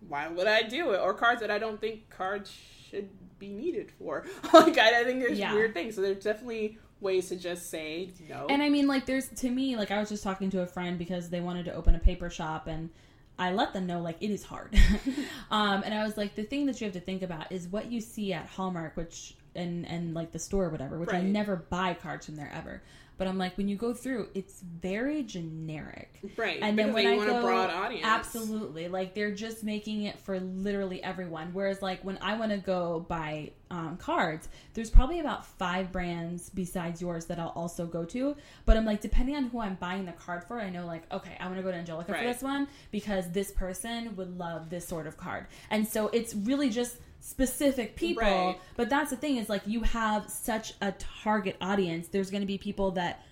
Why 0.07 0.27
would 0.27 0.47
I 0.47 0.63
do 0.63 0.91
it? 0.91 0.99
Or 0.99 1.13
cards 1.13 1.41
that 1.41 1.49
I 1.51 1.57
don't 1.57 1.79
think 1.79 2.09
cards 2.09 2.53
should 2.89 3.09
be 3.39 3.49
needed 3.49 3.91
for. 3.91 4.25
like 4.53 4.77
I, 4.77 5.01
I 5.01 5.03
think 5.03 5.19
there's 5.19 5.39
Yeah. 5.39 5.53
weird 5.53 5.73
things. 5.73 5.95
So 5.95 6.01
there's 6.01 6.23
definitely 6.23 6.77
ways 6.99 7.29
to 7.29 7.35
just 7.35 7.69
say 7.69 8.09
no. 8.29 8.47
And 8.49 8.61
I 8.61 8.69
mean, 8.69 8.87
like, 8.87 9.05
there's 9.05 9.27
to 9.29 9.49
me, 9.49 9.75
like, 9.75 9.91
I 9.91 9.99
was 9.99 10.09
just 10.09 10.23
talking 10.23 10.49
to 10.51 10.61
a 10.61 10.65
friend 10.67 10.97
because 10.97 11.29
they 11.29 11.41
wanted 11.41 11.65
to 11.65 11.73
open 11.73 11.95
a 11.95 11.99
paper 11.99 12.29
shop, 12.29 12.67
and 12.67 12.89
I 13.37 13.51
let 13.51 13.73
them 13.73 13.85
know, 13.85 13.99
like, 14.01 14.17
it 14.21 14.29
is 14.31 14.43
hard. 14.43 14.73
um, 15.51 15.83
and 15.83 15.93
I 15.93 16.03
was 16.03 16.17
like, 16.17 16.35
the 16.35 16.43
thing 16.43 16.65
that 16.67 16.79
you 16.79 16.85
have 16.85 16.93
to 16.93 16.99
think 17.01 17.21
about 17.21 17.51
is 17.51 17.67
what 17.67 17.91
you 17.91 17.99
see 18.01 18.31
at 18.33 18.45
Hallmark, 18.47 18.95
which 18.95 19.35
and 19.55 19.87
and 19.87 20.13
like 20.13 20.31
the 20.33 20.39
store 20.39 20.65
or 20.65 20.69
whatever, 20.69 20.99
which 20.99 21.13
I 21.13 21.21
never 21.21 21.55
buy 21.55 21.93
cards 21.93 22.25
from 22.25 22.35
there 22.35 22.51
ever. 22.53 22.81
But 23.17 23.27
I'm 23.27 23.37
like, 23.37 23.57
when 23.57 23.67
you 23.67 23.77
go 23.77 23.93
through, 23.93 24.29
it's 24.33 24.61
very 24.61 25.23
generic. 25.23 26.19
right. 26.35 26.59
And 26.61 26.77
then 26.77 26.93
when 26.93 27.07
I 27.07 27.15
want 27.15 27.29
go, 27.29 27.39
a 27.39 27.41
broad 27.41 27.69
audience. 27.69 28.05
absolutely, 28.05 28.87
like 28.87 29.13
they're 29.13 29.33
just 29.33 29.63
making 29.63 30.03
it 30.03 30.19
for 30.19 30.39
literally 30.39 31.01
everyone. 31.03 31.49
Whereas, 31.53 31.81
like 31.81 32.03
when 32.03 32.17
I 32.21 32.37
want 32.37 32.51
to 32.51 32.57
go 32.57 33.05
buy 33.07 33.51
um, 33.71 33.97
cards, 33.97 34.49
there's 34.73 34.89
probably 34.89 35.19
about 35.19 35.45
five 35.45 35.91
brands 35.91 36.49
besides 36.49 37.01
yours 37.01 37.25
that 37.25 37.39
I'll 37.39 37.53
also 37.55 37.85
go 37.85 38.03
to. 38.05 38.35
But 38.65 38.75
I'm 38.75 38.85
like, 38.85 39.01
depending 39.01 39.35
on 39.35 39.45
who 39.45 39.61
I'm 39.61 39.75
buying 39.75 40.05
the 40.05 40.11
card 40.13 40.43
for, 40.43 40.59
I 40.59 40.69
know 40.69 40.85
like, 40.85 41.11
okay, 41.11 41.37
I 41.39 41.45
want 41.45 41.57
to 41.57 41.63
go 41.63 41.71
to 41.71 41.77
Angelica 41.77 42.13
for 42.13 42.23
this 42.23 42.41
one 42.41 42.67
because 42.91 43.31
this 43.31 43.51
person 43.51 44.15
would 44.17 44.37
love 44.37 44.69
this 44.69 44.87
sort 44.87 45.07
of 45.07 45.15
card, 45.15 45.47
and 45.69 45.87
so 45.87 46.09
it's 46.09 46.35
really 46.35 46.69
just 46.69 46.97
specific 47.29 47.95
people 47.95 48.21
Right. 48.21 48.57
but 48.77 48.87
that's 48.87 49.09
the 49.09 49.15
thing 49.17 49.37
is 49.37 49.49
like 49.49 49.63
you 49.65 49.81
have 49.81 50.29
such 50.29 50.73
a 50.79 50.91
target 51.23 51.55
audience 51.59 52.07
there's 52.09 52.29
going 52.29 52.41
to 52.41 52.47
be 52.47 52.59
people 52.59 52.91
that 52.91 53.23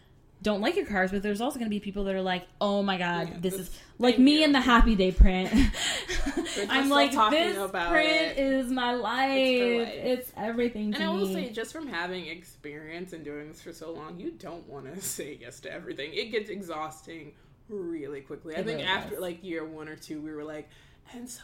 don't 0.41 0.59
like 0.59 0.75
your 0.75 0.85
cars, 0.85 1.09
but 1.11 1.23
there's 1.23 1.39
also 1.39 1.57
going 1.57 1.67
to 1.67 1.73
be 1.73 1.79
people 1.79 2.03
that 2.03 2.13
are 2.15 2.21
like, 2.21 2.45
"Oh 2.59 2.83
my 2.83 2.97
god, 2.97 3.29
Yeah, 3.29 3.37
this 3.39 3.53
this- 3.55 3.69
is 3.69 3.79
like 3.97 4.19
me 4.19 4.39
you. 4.39 4.43
in 4.43 4.51
the 4.51 4.59
Happy 4.59 4.93
Day 4.93 5.09
print." 5.13 5.49
I'm 6.69 6.89
like, 6.89 7.13
talking 7.13 7.39
this 7.39 7.55
about 7.57 7.91
print 7.93 8.09
it. 8.11 8.37
is 8.39 8.69
my 8.69 8.91
life. 8.93 9.29
life. 9.29 9.87
It's 9.93 10.33
everything 10.35 10.91
to 10.91 10.95
And 10.97 11.05
I 11.05 11.13
will 11.13 11.27
me. 11.27 11.33
say, 11.33 11.49
just 11.51 11.71
from 11.71 11.87
having 11.87 12.27
experience 12.27 13.13
and 13.13 13.23
doing 13.23 13.47
this 13.47 13.61
for 13.61 13.71
so 13.71 13.93
long, 13.93 14.19
you 14.19 14.31
don't 14.31 14.67
want 14.67 14.93
to 14.93 14.99
say 15.15 15.37
yes 15.39 15.61
to 15.61 15.71
everything. 15.71 16.13
It 16.13 16.25
gets 16.31 16.49
exhausting 16.49 17.31
really 17.69 18.19
quickly. 18.19 18.53
I 18.55 18.59
It 18.59 18.65
think 18.65 18.79
really 18.79 18.89
after 18.89 19.11
does. 19.11 19.21
like 19.21 19.41
year 19.45 19.63
one 19.63 19.87
or 19.87 19.95
two, 19.95 20.19
we 20.19 20.33
were 20.33 20.43
like, 20.43 20.67
and 21.13 21.29
so. 21.29 21.39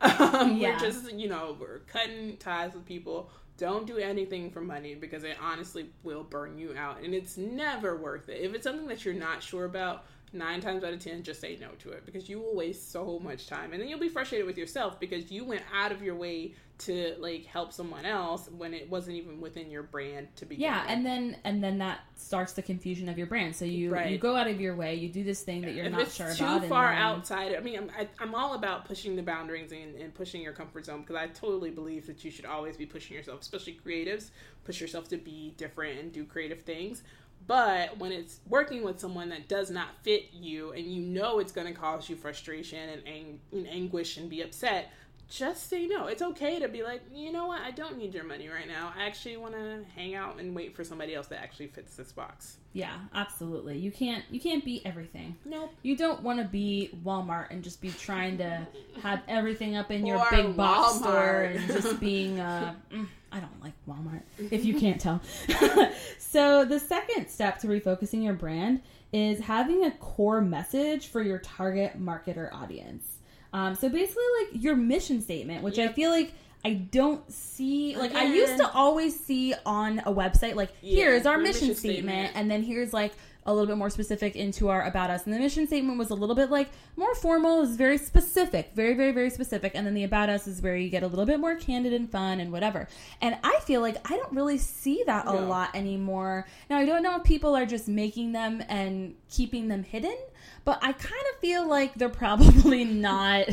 Um, 0.00 0.56
Yeah. 0.56 0.72
We're 0.72 0.78
just, 0.78 1.12
you 1.12 1.28
know, 1.28 1.56
we're 1.58 1.80
cutting 1.80 2.36
ties 2.38 2.74
with 2.74 2.84
people. 2.86 3.30
Don't 3.56 3.86
do 3.86 3.96
anything 3.98 4.50
for 4.50 4.60
money 4.60 4.94
because 4.94 5.24
it 5.24 5.36
honestly 5.42 5.90
will 6.04 6.22
burn 6.22 6.58
you 6.58 6.76
out, 6.76 7.02
and 7.02 7.12
it's 7.12 7.36
never 7.36 7.96
worth 7.96 8.28
it. 8.28 8.40
If 8.40 8.54
it's 8.54 8.62
something 8.64 8.86
that 8.86 9.04
you're 9.04 9.14
not 9.14 9.42
sure 9.42 9.64
about, 9.64 10.04
nine 10.32 10.60
times 10.60 10.84
out 10.84 10.92
of 10.92 11.00
ten, 11.00 11.22
just 11.22 11.40
say 11.40 11.56
no 11.60 11.68
to 11.80 11.90
it 11.90 12.04
because 12.06 12.28
you 12.28 12.38
will 12.40 12.54
waste 12.54 12.90
so 12.92 13.18
much 13.18 13.46
time, 13.46 13.72
and 13.72 13.80
then 13.80 13.88
you'll 13.88 13.98
be 13.98 14.08
frustrated 14.08 14.46
with 14.46 14.58
yourself 14.58 14.98
because 15.00 15.30
you 15.30 15.44
went 15.44 15.62
out 15.74 15.92
of 15.92 16.02
your 16.02 16.14
way 16.14 16.54
to 16.78 17.16
like 17.18 17.44
help 17.44 17.72
someone 17.72 18.06
else 18.06 18.48
when 18.56 18.72
it 18.72 18.88
wasn't 18.88 19.16
even 19.16 19.40
within 19.40 19.68
your 19.68 19.82
brand 19.82 20.28
to 20.36 20.46
begin. 20.46 20.62
yeah, 20.62 20.82
with. 20.82 20.90
and 20.92 21.04
then 21.04 21.36
and 21.42 21.62
then 21.64 21.78
that 21.78 22.00
starts 22.14 22.52
the 22.52 22.62
confusion 22.62 23.08
of 23.08 23.18
your 23.18 23.26
brand. 23.26 23.56
So 23.56 23.64
you 23.64 23.92
Right. 23.92 24.12
you 24.12 24.18
go 24.18 24.36
out 24.36 24.46
of 24.46 24.60
your 24.60 24.76
way, 24.76 24.94
you 24.94 25.08
do 25.08 25.24
this 25.24 25.42
thing 25.42 25.62
that 25.62 25.74
you're 25.74 25.86
if 25.86 25.92
not 25.92 26.08
sure 26.08 26.32
too 26.32 26.44
about. 26.44 26.60
and 26.60 26.68
far 26.68 26.90
then- 26.92 26.98
outside, 27.02 27.56
I 27.56 27.60
mean, 27.60 27.78
I'm, 27.78 27.90
I, 27.98 28.08
I'm 28.20 28.32
all 28.34 28.54
about 28.54 28.84
pushing 28.84 29.16
the 29.16 29.22
boundaries 29.24 29.72
and, 29.72 29.96
and 29.96 30.14
pushing 30.14 30.40
your 30.40 30.52
comfort 30.52 30.84
zone 30.86 31.00
because 31.00 31.16
I 31.16 31.26
totally 31.26 31.70
believe 31.70 32.06
that 32.06 32.24
you 32.24 32.30
should 32.30 32.46
always 32.46 32.76
be 32.76 32.86
pushing 32.86 33.16
yourself, 33.16 33.40
especially 33.40 33.76
creatives. 33.84 34.30
Push 34.64 34.80
yourself 34.80 35.08
to 35.08 35.16
be 35.16 35.54
different 35.56 35.98
and 35.98 36.12
do 36.12 36.24
creative 36.24 36.60
things. 36.60 37.02
But 37.46 37.96
when 37.98 38.12
it's 38.12 38.40
working 38.48 38.82
with 38.82 39.00
someone 39.00 39.30
that 39.30 39.48
does 39.48 39.70
not 39.70 39.88
fit 40.02 40.26
you 40.32 40.72
and 40.72 40.84
you 40.86 41.00
know 41.00 41.38
it's 41.38 41.52
going 41.52 41.66
to 41.66 41.72
cause 41.72 42.08
you 42.08 42.16
frustration 42.16 42.88
and, 42.90 43.02
ang- 43.06 43.40
and 43.52 43.66
anguish 43.68 44.18
and 44.18 44.28
be 44.28 44.42
upset, 44.42 44.90
just 45.30 45.68
say 45.68 45.86
no. 45.86 46.06
It's 46.06 46.22
okay 46.22 46.58
to 46.58 46.68
be 46.68 46.82
like, 46.82 47.02
you 47.14 47.32
know 47.32 47.46
what, 47.48 47.60
I 47.60 47.70
don't 47.70 47.96
need 47.98 48.14
your 48.14 48.24
money 48.24 48.48
right 48.48 48.66
now. 48.68 48.92
I 48.98 49.04
actually 49.06 49.36
want 49.38 49.54
to 49.54 49.80
hang 49.94 50.14
out 50.14 50.38
and 50.40 50.54
wait 50.54 50.74
for 50.74 50.84
somebody 50.84 51.14
else 51.14 51.26
that 51.28 51.40
actually 51.42 51.68
fits 51.68 51.96
this 51.96 52.12
box. 52.12 52.56
Yeah, 52.74 52.94
absolutely. 53.14 53.78
You 53.78 53.90
can't 53.90 54.24
you 54.30 54.40
can't 54.40 54.64
be 54.64 54.84
everything. 54.86 55.36
Nope. 55.44 55.72
You 55.82 55.96
don't 55.96 56.22
want 56.22 56.38
to 56.40 56.44
be 56.46 56.90
Walmart 57.04 57.46
and 57.50 57.62
just 57.64 57.80
be 57.80 57.90
trying 57.90 58.38
to 58.38 58.66
have 59.02 59.22
everything 59.26 59.74
up 59.76 59.90
in 59.90 60.04
your 60.06 60.18
Or 60.18 60.26
big 60.30 60.54
box 60.56 60.98
Walmart. 60.98 61.00
store 61.00 61.42
and 61.44 61.66
just 61.66 61.98
being 61.98 62.38
uh 62.40 62.74
I 63.30 63.40
don't 63.40 63.62
like 63.62 63.74
Walmart 63.88 64.22
if 64.50 64.64
you 64.64 64.78
can't 64.78 65.00
tell. 65.00 65.20
so 66.18 66.64
the 66.64 66.78
second 66.80 67.28
step 67.28 67.58
to 67.60 67.66
refocusing 67.66 68.24
your 68.24 68.34
brand 68.34 68.80
is 69.12 69.40
having 69.40 69.84
a 69.84 69.90
core 69.92 70.40
message 70.40 71.08
for 71.08 71.22
your 71.22 71.38
target 71.38 72.00
marketer 72.02 72.52
audience. 72.52 73.06
Um, 73.52 73.74
so 73.74 73.88
basically 73.88 74.24
like 74.42 74.62
your 74.62 74.76
mission 74.76 75.20
statement, 75.22 75.62
which 75.62 75.78
I 75.78 75.88
feel 75.88 76.10
like 76.10 76.32
I 76.64 76.74
don't 76.74 77.30
see 77.32 77.96
like 77.96 78.14
I 78.14 78.24
used 78.24 78.56
to 78.58 78.70
always 78.72 79.18
see 79.18 79.54
on 79.64 80.00
a 80.00 80.12
website 80.12 80.54
like 80.54 80.70
Yeah, 80.82 80.96
here's 80.96 81.24
our 81.26 81.38
mission, 81.38 81.68
mission 81.68 81.74
statement, 81.76 82.04
statement. 82.04 82.32
and 82.36 82.50
then 82.50 82.62
here's 82.62 82.92
like 82.92 83.12
a 83.48 83.52
little 83.52 83.66
bit 83.66 83.76
more 83.78 83.90
specific 83.90 84.36
into 84.36 84.68
our 84.68 84.82
about 84.86 85.10
us. 85.10 85.24
And 85.24 85.34
the 85.34 85.38
mission 85.38 85.66
statement 85.66 85.98
was 85.98 86.10
a 86.10 86.14
little 86.14 86.34
bit 86.36 86.50
like 86.50 86.68
more 86.96 87.14
formal. 87.14 87.62
Is 87.62 87.76
very 87.76 87.98
specific 87.98 88.72
very 88.74 88.94
very 88.94 89.12
very 89.12 89.30
specific. 89.30 89.72
And 89.74 89.86
then 89.86 89.94
the 89.94 90.04
about 90.04 90.28
us 90.28 90.46
is 90.46 90.60
where 90.62 90.76
you 90.76 90.88
get 90.90 91.02
a 91.02 91.06
little 91.06 91.26
bit 91.26 91.40
more 91.40 91.56
candid 91.56 91.92
and 91.92 92.10
fun 92.10 92.40
and 92.40 92.52
whatever. 92.52 92.88
And 93.22 93.36
i 93.42 93.58
feel 93.64 93.80
like 93.80 93.96
i 94.10 94.16
don't 94.16 94.32
really 94.32 94.58
see 94.58 95.02
that 95.06 95.26
a 95.26 95.32
No. 95.32 95.46
lot 95.46 95.74
anymore. 95.74 96.46
Now 96.70 96.76
i 96.78 96.84
don't 96.84 97.02
know 97.02 97.16
if 97.16 97.24
people 97.24 97.56
are 97.56 97.66
just 97.66 97.88
making 97.88 98.32
them 98.32 98.62
and 98.68 99.14
keeping 99.30 99.68
them 99.68 99.82
hidden 99.82 100.16
but 100.64 100.78
i 100.82 100.92
kind 100.92 101.24
of 101.32 101.40
feel 101.40 101.66
like 101.68 101.94
they're 101.94 102.08
probably 102.24 102.84
not 102.84 103.46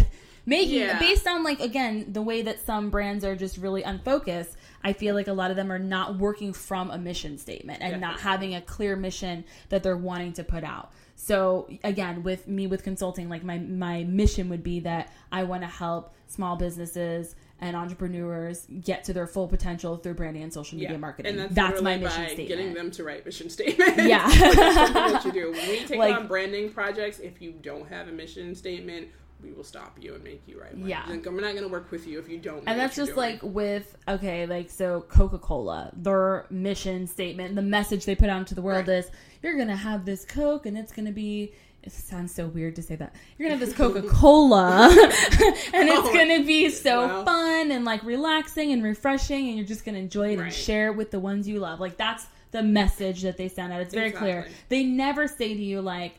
making 0.46 0.80
Yeah. 0.80 1.00
based 1.00 1.26
on 1.28 1.44
like 1.44 1.60
again 1.60 2.06
the 2.12 2.22
way 2.22 2.42
that 2.44 2.60
some 2.66 2.90
brands 2.90 3.24
are 3.26 3.36
just 3.36 3.58
really 3.58 3.84
unfocused 3.84 4.56
i 4.86 4.94
feel 4.94 5.14
like 5.16 5.28
a 5.28 5.34
lot 5.34 5.50
of 5.52 5.58
them 5.58 5.70
are 5.72 5.80
not 5.80 6.18
working 6.18 6.54
from 6.54 6.90
a 6.92 6.98
mission 6.98 7.38
statement 7.38 7.82
and 7.82 8.00
not 8.00 8.16
Definitely. 8.18 8.32
having 8.32 8.56
a 8.56 8.62
clear 8.62 8.96
mission 8.96 9.44
that 9.70 9.84
they're 9.84 9.98
wanting 9.98 10.32
to 10.34 10.44
put 10.46 10.64
out 10.64 10.92
so 11.16 11.68
again 11.84 12.24
with 12.24 12.48
me 12.48 12.68
with 12.68 12.84
consulting 12.84 13.28
like 13.28 13.44
my 13.44 13.58
my 13.58 14.04
mission 14.06 14.48
would 14.50 14.64
be 14.64 14.80
that 14.82 15.12
i 15.32 15.44
want 15.44 15.64
to 15.64 15.68
help 15.68 16.14
small 16.28 16.56
businesses 16.56 17.36
and 17.62 17.76
entrepreneurs 17.76 18.68
get 18.84 19.06
to 19.06 19.14
their 19.14 19.26
full 19.28 19.48
potential 19.48 19.96
through 19.96 20.14
branding 20.14 20.44
and 20.44 20.52
social 20.54 20.78
media 20.78 20.98
marketing 20.98 21.32
And 21.32 21.40
that's, 21.40 21.56
that's, 21.56 21.82
my 21.82 21.96
mission 21.98 22.24
by 22.24 22.28
statement 22.28 22.48
Getting 22.50 22.74
them 22.74 22.92
to 22.92 23.04
write 23.06 23.26
mission 23.26 23.50
statements. 23.58 23.98
Yeah. 24.04 24.28
That's 24.28 25.14
what 25.14 25.26
you 25.26 25.32
do. 25.32 25.52
When 25.54 25.70
we 25.70 25.80
take 25.86 25.98
Like- 26.06 26.16
on 26.16 26.28
branding 26.28 26.70
projects, 26.74 27.20
if 27.20 27.42
you 27.42 27.54
don't 27.54 27.88
have 27.88 28.10
a 28.10 28.12
mission 28.12 28.56
statement, 28.56 29.08
we 29.44 29.52
will 29.52 29.64
stop 29.64 29.98
you 30.02 30.16
and 30.16 30.24
make 30.24 30.42
you 30.48 30.60
write 30.60 30.76
one. 30.78 30.90
Yeah. 30.90 31.04
Like, 31.08 31.26
we're 31.26 31.34
not 31.42 31.52
going 31.52 31.64
to 31.64 31.68
work 31.68 31.92
with 31.92 32.08
you 32.08 32.18
if 32.20 32.28
you 32.30 32.38
don't. 32.38 32.64
know 32.66 32.72
and 32.72 32.80
that's 32.80 32.96
just 32.96 33.14
doing. 33.16 33.34
like 33.34 33.44
with 33.44 33.96
okay 34.08 34.46
like 34.46 34.70
so 34.72 35.02
coca-cola 35.10 35.92
their 35.96 36.46
mission 36.50 37.06
statement 37.06 37.54
the 37.56 37.62
message 37.62 38.06
they 38.06 38.16
put 38.16 38.30
out 38.30 38.40
into 38.40 38.56
the 38.56 38.62
world 38.62 38.88
Right. 38.88 38.98
is 39.00 39.12
you're 39.44 39.58
gonna 39.58 39.76
have 39.76 40.06
this 40.06 40.26
coke 40.26 40.66
and 40.66 40.78
it's 40.78 40.92
gonna 40.92 41.12
be 41.12 41.54
it 41.84 41.92
sounds 41.92 42.34
so 42.34 42.48
weird 42.48 42.76
to 42.78 42.82
say 42.82 42.96
that 42.96 43.14
you're 43.38 43.48
gonna 43.48 43.60
have 43.60 43.68
this 43.68 43.78
coca-cola 43.78 44.88
and 44.92 45.90
it's 45.90 46.08
Oh, 46.08 46.14
gonna 46.14 46.44
be 46.44 46.70
so 46.70 47.06
wow. 47.08 47.26
fun 47.26 47.72
and 47.72 47.86
like 47.86 48.04
relaxing 48.04 48.72
and 48.72 48.84
refreshing 48.84 49.50
and 49.50 49.58
you're 49.58 49.68
just 49.68 49.86
gonna 49.86 50.00
enjoy 50.00 50.34
it 50.34 50.40
and 50.40 50.52
share 50.52 50.88
it 50.88 50.96
with 50.96 51.12
the 51.12 51.20
ones 51.20 51.48
you 51.48 51.60
love 51.60 51.80
like 51.80 51.98
that's 51.98 52.26
the 52.52 52.64
message 52.64 53.22
that 53.24 53.38
they 53.38 53.50
send 53.50 53.72
out 53.74 53.82
it's 53.82 53.94
very 53.94 54.12
clear 54.12 54.48
they 54.70 54.84
never 54.84 55.28
say 55.28 55.54
to 55.54 55.62
you 55.62 55.82
like 55.82 56.16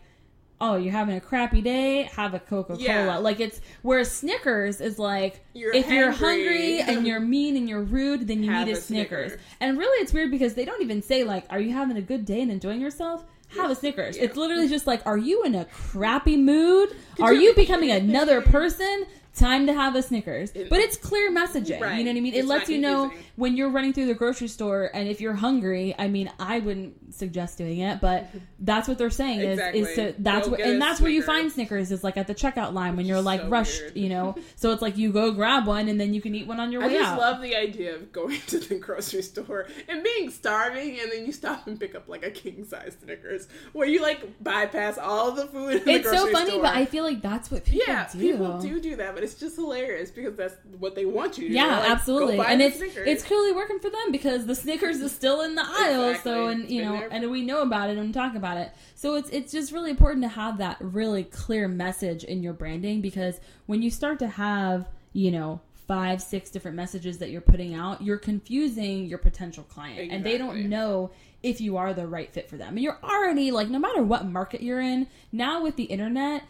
oh 0.61 0.77
you're 0.77 0.93
having 0.93 1.17
a 1.17 1.21
crappy 1.21 1.61
day 1.61 2.05
have 2.15 2.33
a 2.35 2.39
coca-cola 2.39 2.83
Yeah. 2.83 3.17
like 3.19 3.41
it's 3.41 3.61
where 3.83 4.05
snickers 4.05 4.81
is 4.81 4.99
like 4.99 5.45
You're 5.53 5.75
if 5.75 5.91
you're 5.91 6.11
hungry. 6.13 6.79
hungry 6.79 6.81
and 6.81 7.07
you're 7.07 7.21
mean 7.37 7.57
and 7.57 7.69
you're 7.69 7.83
rude, 7.83 8.27
then 8.27 8.43
you 8.43 8.51
Have 8.51 8.67
need 8.67 8.75
a, 8.75 8.79
a 8.79 8.81
Snickers. 8.81 9.33
Snickers. 9.33 9.47
And 9.61 9.77
really, 9.79 10.03
it's 10.03 10.13
weird 10.13 10.31
because 10.31 10.55
they 10.55 10.65
don't 10.65 10.81
even 10.83 11.03
say 11.03 11.25
like, 11.25 11.45
"Are 11.51 11.61
you 11.61 11.73
having 11.73 11.97
a 11.97 12.03
good 12.03 12.25
day 12.25 12.41
and 12.41 12.51
enjoying 12.51 12.81
yourself?" 12.81 13.25
Have 13.51 13.71
a 13.71 13.75
Snickers. 13.75 14.17
Yeah. 14.17 14.25
It's 14.25 14.37
literally 14.37 14.69
just 14.69 14.87
like, 14.87 15.03
"Are 15.07 15.19
you 15.19 15.45
in 15.45 15.55
a 15.55 15.65
crappy 15.67 16.37
mood? 16.37 16.89
Could 17.17 17.25
Are 17.25 17.33
you- 17.35 17.49
you 17.51 17.55
becoming 17.55 17.91
another 17.91 18.41
person?" 18.41 19.07
Time 19.37 19.67
to 19.67 19.75
have 19.75 19.95
a 19.95 20.03
Snickers, 20.03 20.51
but 20.53 20.79
it's 20.79 20.97
clear 20.97 21.31
messaging. 21.31 21.79
Right. 21.79 21.99
You 21.99 22.05
know 22.05 22.11
what 22.11 22.17
I 22.17 22.21
mean? 22.21 22.33
It 22.35 22.39
It's 22.39 22.49
lets 22.49 22.71
you 22.71 22.79
know 22.79 23.13
when 23.37 23.55
you're 23.55 23.69
running 23.69 23.93
through 23.93 24.07
the 24.07 24.15
grocery 24.15 24.49
store, 24.49 24.91
and 24.95 25.09
if 25.09 25.21
you're 25.21 25.35
hungry. 25.35 25.95
I 25.99 26.09
mean, 26.09 26.33
I 26.39 26.61
wouldn't 26.61 27.15
suggest 27.15 27.59
doing 27.59 27.81
it, 27.81 28.01
but 28.01 28.31
that's 28.61 28.89
what 28.89 28.97
they're 28.97 29.11
saying 29.11 29.41
is 29.41 29.61
is 29.75 29.95
to 29.97 30.15
that's 30.19 30.49
Go 30.49 30.55
where 30.55 30.67
and 30.67 30.81
that's 30.81 31.03
where 31.03 31.11
you 31.11 31.23
find 31.23 31.53
Snickers 31.53 31.93
is 31.93 32.03
like 32.03 32.17
at 32.17 32.27
the 32.27 32.35
checkout 32.35 32.73
line 32.73 32.97
when 32.97 33.05
you're 33.05 33.21
like 33.21 33.43
so 33.43 33.49
rushed, 33.49 33.83
weird. 33.83 33.97
you 33.97 34.09
know. 34.09 34.37
so 34.57 34.73
it's 34.73 34.81
like 34.81 34.97
you 34.97 35.13
go 35.13 35.33
grab 35.33 35.67
one 35.67 35.89
and 35.89 36.01
then 36.01 36.15
you 36.15 36.23
can 36.23 36.35
eat 36.35 36.47
one 36.47 36.59
on 36.59 36.73
your 36.73 36.83
I 36.83 36.87
way 36.87 36.97
out. 36.97 37.01
I 37.01 37.05
just 37.05 37.19
love 37.19 37.43
the 37.43 37.57
idea 37.57 37.95
of 37.95 38.13
going 38.13 38.41
to 38.47 38.59
the 38.59 38.77
grocery 38.77 39.21
store 39.21 39.67
and 39.87 40.03
being 40.03 40.31
starving, 40.31 40.99
and 40.99 41.13
then 41.13 41.27
you 41.27 41.33
stop 41.33 41.67
and 41.67 41.79
pick 41.79 41.95
up 41.95 42.09
like 42.09 42.25
a 42.25 42.31
king 42.31 42.65
size 42.65 42.97
Snickers, 43.03 43.49
where 43.75 43.87
you 43.87 44.01
like 44.01 44.43
bypass 44.43 44.97
all 44.97 45.33
the 45.33 45.47
food. 45.47 45.77
In 45.77 45.85
the 45.85 45.93
it's 45.93 46.11
so 46.11 46.33
funny, 46.33 46.53
store. 46.53 46.63
but 46.63 46.75
I 46.75 46.87
feel 46.87 47.05
like 47.05 47.21
that's 47.21 47.51
what 47.51 47.67
people 47.67 47.83
yeah, 47.87 48.09
do. 48.11 48.19
people 48.19 48.59
do 48.63 48.81
do 48.81 48.97
that, 48.97 49.15
but 49.15 49.26
it's 49.33 49.41
just 49.41 49.57
hilarious 49.57 50.11
because 50.11 50.37
that's 50.37 50.55
what 50.79 50.95
they 50.95 51.05
want 51.05 51.37
you 51.37 51.45
to 51.45 51.49
do. 51.49 51.55
Yeah, 51.55 51.81
like, 51.81 51.91
absolutely, 51.91 52.39
and 52.39 52.63
it's 52.63 52.79
Snickers." 52.79 53.07
it's 53.07 53.25
clearly 53.25 53.53
working 53.53 53.79
for 53.79 53.91
them 53.91 54.13
because 54.13 54.47
the 54.47 54.55
Snickers 54.55 54.99
is 55.01 55.13
still 55.13 55.43
in 55.43 55.55
the 55.55 55.65
aisle. 55.65 56.15
So 56.23 56.47
and 56.49 56.63
It's 56.63 56.73
you 56.73 56.83
know, 56.83 56.93
there. 56.93 57.09
and 57.11 57.31
we 57.31 57.43
know 57.43 57.63
about 57.63 57.91
it 57.91 57.99
and 57.99 58.15
talk 58.15 58.35
about 58.35 58.57
it. 58.57 58.71
So 58.95 59.15
it's 59.17 59.29
it's 59.31 59.53
just 59.53 59.73
really 59.73 59.91
important 59.91 60.23
to 60.23 60.29
have 60.29 60.59
that 60.59 60.77
really 60.81 61.25
clear 61.25 61.69
message 61.69 62.25
in 62.25 62.43
your 62.43 62.53
branding 62.53 63.01
because 63.01 63.41
when 63.67 63.83
you 63.83 63.91
start 63.91 64.19
to 64.21 64.29
have 64.29 64.89
you 65.13 65.31
know 65.31 65.61
five 65.87 66.21
six 66.21 66.51
different 66.51 66.77
messages 66.77 67.19
that 67.19 67.31
you're 67.31 67.41
putting 67.41 67.75
out, 67.75 68.03
you're 68.03 68.19
confusing 68.19 69.07
your 69.07 69.19
potential 69.19 69.65
client, 69.65 70.11
and 70.11 70.25
they 70.25 70.39
don't 70.39 70.69
know 70.69 71.11
if 71.43 71.61
you 71.61 71.77
are 71.77 71.95
the 71.95 72.07
right 72.07 72.33
fit 72.33 72.49
for 72.49 72.57
them. 72.57 72.71
And 72.71 72.81
you're 72.81 72.99
already 73.03 73.51
like 73.51 73.69
no 73.69 73.79
matter 73.79 74.03
what 74.03 74.27
market 74.27 74.63
you're 74.63 74.81
in 74.81 75.07
now 75.33 75.63
with 75.63 75.77
the 75.77 75.85
internet. 75.85 76.43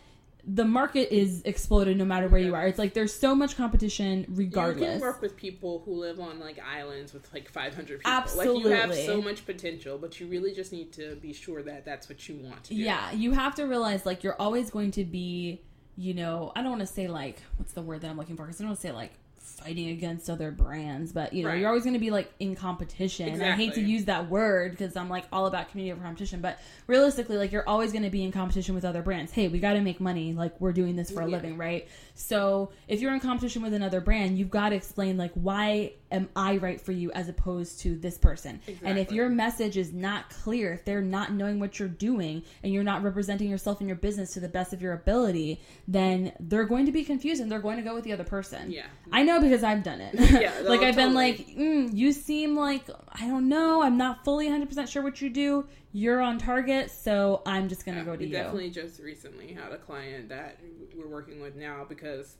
The 0.48 0.64
market 0.64 1.12
is 1.12 1.42
exploded 1.44 1.96
no 1.96 2.04
matter 2.04 2.28
where 2.28 2.40
you 2.40 2.54
are. 2.54 2.66
It's 2.66 2.78
like 2.78 2.94
there's 2.94 3.12
so 3.12 3.34
much 3.34 3.56
competition 3.56 4.26
regardless. 4.28 4.80
You 4.80 4.86
can 4.92 5.00
work 5.00 5.20
with 5.20 5.36
people 5.36 5.82
who 5.84 5.94
live 5.94 6.20
on 6.20 6.38
like 6.38 6.60
islands 6.64 7.12
with 7.12 7.32
like 7.34 7.50
500 7.50 7.98
people. 8.04 8.12
Like 8.36 8.64
you 8.64 8.68
have 8.68 8.94
so 8.94 9.20
much 9.20 9.44
potential, 9.44 9.98
but 9.98 10.20
you 10.20 10.28
really 10.28 10.54
just 10.54 10.72
need 10.72 10.92
to 10.92 11.16
be 11.16 11.32
sure 11.32 11.62
that 11.64 11.84
that's 11.84 12.08
what 12.08 12.28
you 12.28 12.36
want 12.36 12.62
to 12.64 12.74
do. 12.74 12.80
Yeah, 12.80 13.10
you 13.10 13.32
have 13.32 13.56
to 13.56 13.64
realize 13.64 14.06
like 14.06 14.22
you're 14.22 14.40
always 14.40 14.70
going 14.70 14.92
to 14.92 15.04
be, 15.04 15.62
you 15.96 16.14
know, 16.14 16.52
I 16.54 16.62
don't 16.62 16.70
want 16.70 16.82
to 16.82 16.86
say 16.86 17.08
like 17.08 17.42
what's 17.56 17.72
the 17.72 17.82
word 17.82 18.02
that 18.02 18.10
I'm 18.10 18.16
looking 18.16 18.36
for 18.36 18.44
because 18.44 18.60
I 18.60 18.64
don't 18.64 18.70
want 18.70 18.80
to 18.80 18.86
say 18.86 18.92
like 18.92 19.14
fighting 19.46 19.88
against 19.90 20.28
other 20.28 20.50
brands, 20.50 21.12
but 21.12 21.32
you 21.32 21.42
know, 21.42 21.50
Right. 21.50 21.58
you're 21.60 21.68
always 21.68 21.84
going 21.84 21.94
to 21.94 22.00
be 22.00 22.10
like 22.10 22.32
in 22.40 22.54
competition. 22.54 23.28
And 23.28 23.42
I 23.42 23.52
hate 23.52 23.74
to 23.74 23.80
use 23.80 24.04
that 24.06 24.28
word 24.28 24.72
because 24.72 24.96
I'm 24.96 25.08
like 25.08 25.24
all 25.32 25.46
about 25.46 25.70
community 25.70 25.92
over 25.92 26.02
competition, 26.02 26.40
but 26.40 26.58
realistically, 26.86 27.36
like 27.36 27.52
you're 27.52 27.68
always 27.68 27.92
going 27.92 28.04
to 28.04 28.10
be 28.10 28.22
in 28.24 28.32
competition 28.32 28.74
with 28.74 28.84
other 28.84 29.02
brands. 29.02 29.32
Hey, 29.32 29.48
we 29.48 29.58
got 29.58 29.74
to 29.74 29.80
make 29.80 30.00
money. 30.00 30.32
Like 30.32 30.60
we're 30.60 30.72
doing 30.72 30.96
this 30.96 31.10
for 31.10 31.22
a 31.22 31.26
living, 31.26 31.56
right? 31.56 31.88
So 32.14 32.70
if 32.88 33.00
you're 33.00 33.14
in 33.14 33.20
competition 33.20 33.62
with 33.62 33.74
another 33.74 34.00
brand, 34.00 34.38
you've 34.38 34.50
got 34.50 34.70
to 34.70 34.76
explain 34.76 35.16
like 35.16 35.32
why 35.34 35.92
am 36.10 36.28
I 36.36 36.56
right 36.58 36.80
for 36.80 36.92
you 36.92 37.10
as 37.12 37.28
opposed 37.28 37.80
to 37.80 37.96
this 37.96 38.16
person. 38.18 38.60
And 38.82 38.98
if 38.98 39.10
your 39.10 39.28
message 39.28 39.76
is 39.76 39.92
not 39.92 40.30
clear, 40.30 40.72
if 40.72 40.84
they're 40.84 41.00
not 41.00 41.32
knowing 41.32 41.58
what 41.58 41.78
you're 41.78 41.88
doing 41.88 42.42
and 42.62 42.72
you're 42.72 42.84
not 42.84 43.02
representing 43.02 43.50
yourself 43.50 43.80
and 43.80 43.88
your 43.88 43.96
business 43.96 44.32
to 44.34 44.40
the 44.40 44.48
best 44.48 44.72
of 44.72 44.80
your 44.80 44.92
ability, 44.92 45.60
then 45.88 46.32
they're 46.40 46.64
going 46.64 46.86
to 46.86 46.92
be 46.92 47.04
confused 47.04 47.40
and 47.42 47.50
they're 47.50 47.58
going 47.60 47.76
to 47.76 47.82
go 47.82 47.94
with 47.94 48.04
the 48.04 48.12
other 48.12 48.24
person. 48.24 48.70
Yeah. 48.70 48.86
I 49.12 49.22
know 49.22 49.40
because 49.40 49.62
I've 49.62 49.82
done 49.82 50.00
it. 50.00 50.14
Yeah, 50.14 50.52
no, 50.62 50.68
like 50.68 50.80
I've 50.80 50.96
been 50.96 51.14
like, 51.14 51.38
mm, 51.48 51.92
you 51.94 52.12
seem 52.12 52.56
like 52.56 52.88
I 53.12 53.26
don't 53.26 53.48
know, 53.48 53.82
I'm 53.82 53.96
not 53.96 54.24
fully 54.24 54.48
100% 54.48 54.88
sure 54.88 55.02
what 55.02 55.20
you 55.20 55.30
do. 55.30 55.66
You're 55.92 56.20
on 56.20 56.38
target, 56.38 56.90
so 56.90 57.42
I'm 57.46 57.68
just 57.68 57.84
going 57.86 57.94
to 57.96 58.02
Yeah, 58.02 58.04
go 58.06 58.12
to 58.12 58.18
we 58.18 58.26
you. 58.26 58.32
definitely 58.32 58.70
just 58.70 59.00
recently 59.00 59.54
had 59.54 59.72
a 59.72 59.78
client 59.78 60.28
that 60.28 60.58
we're 60.94 61.08
working 61.08 61.40
with 61.40 61.56
now 61.56 61.86
because 61.88 62.36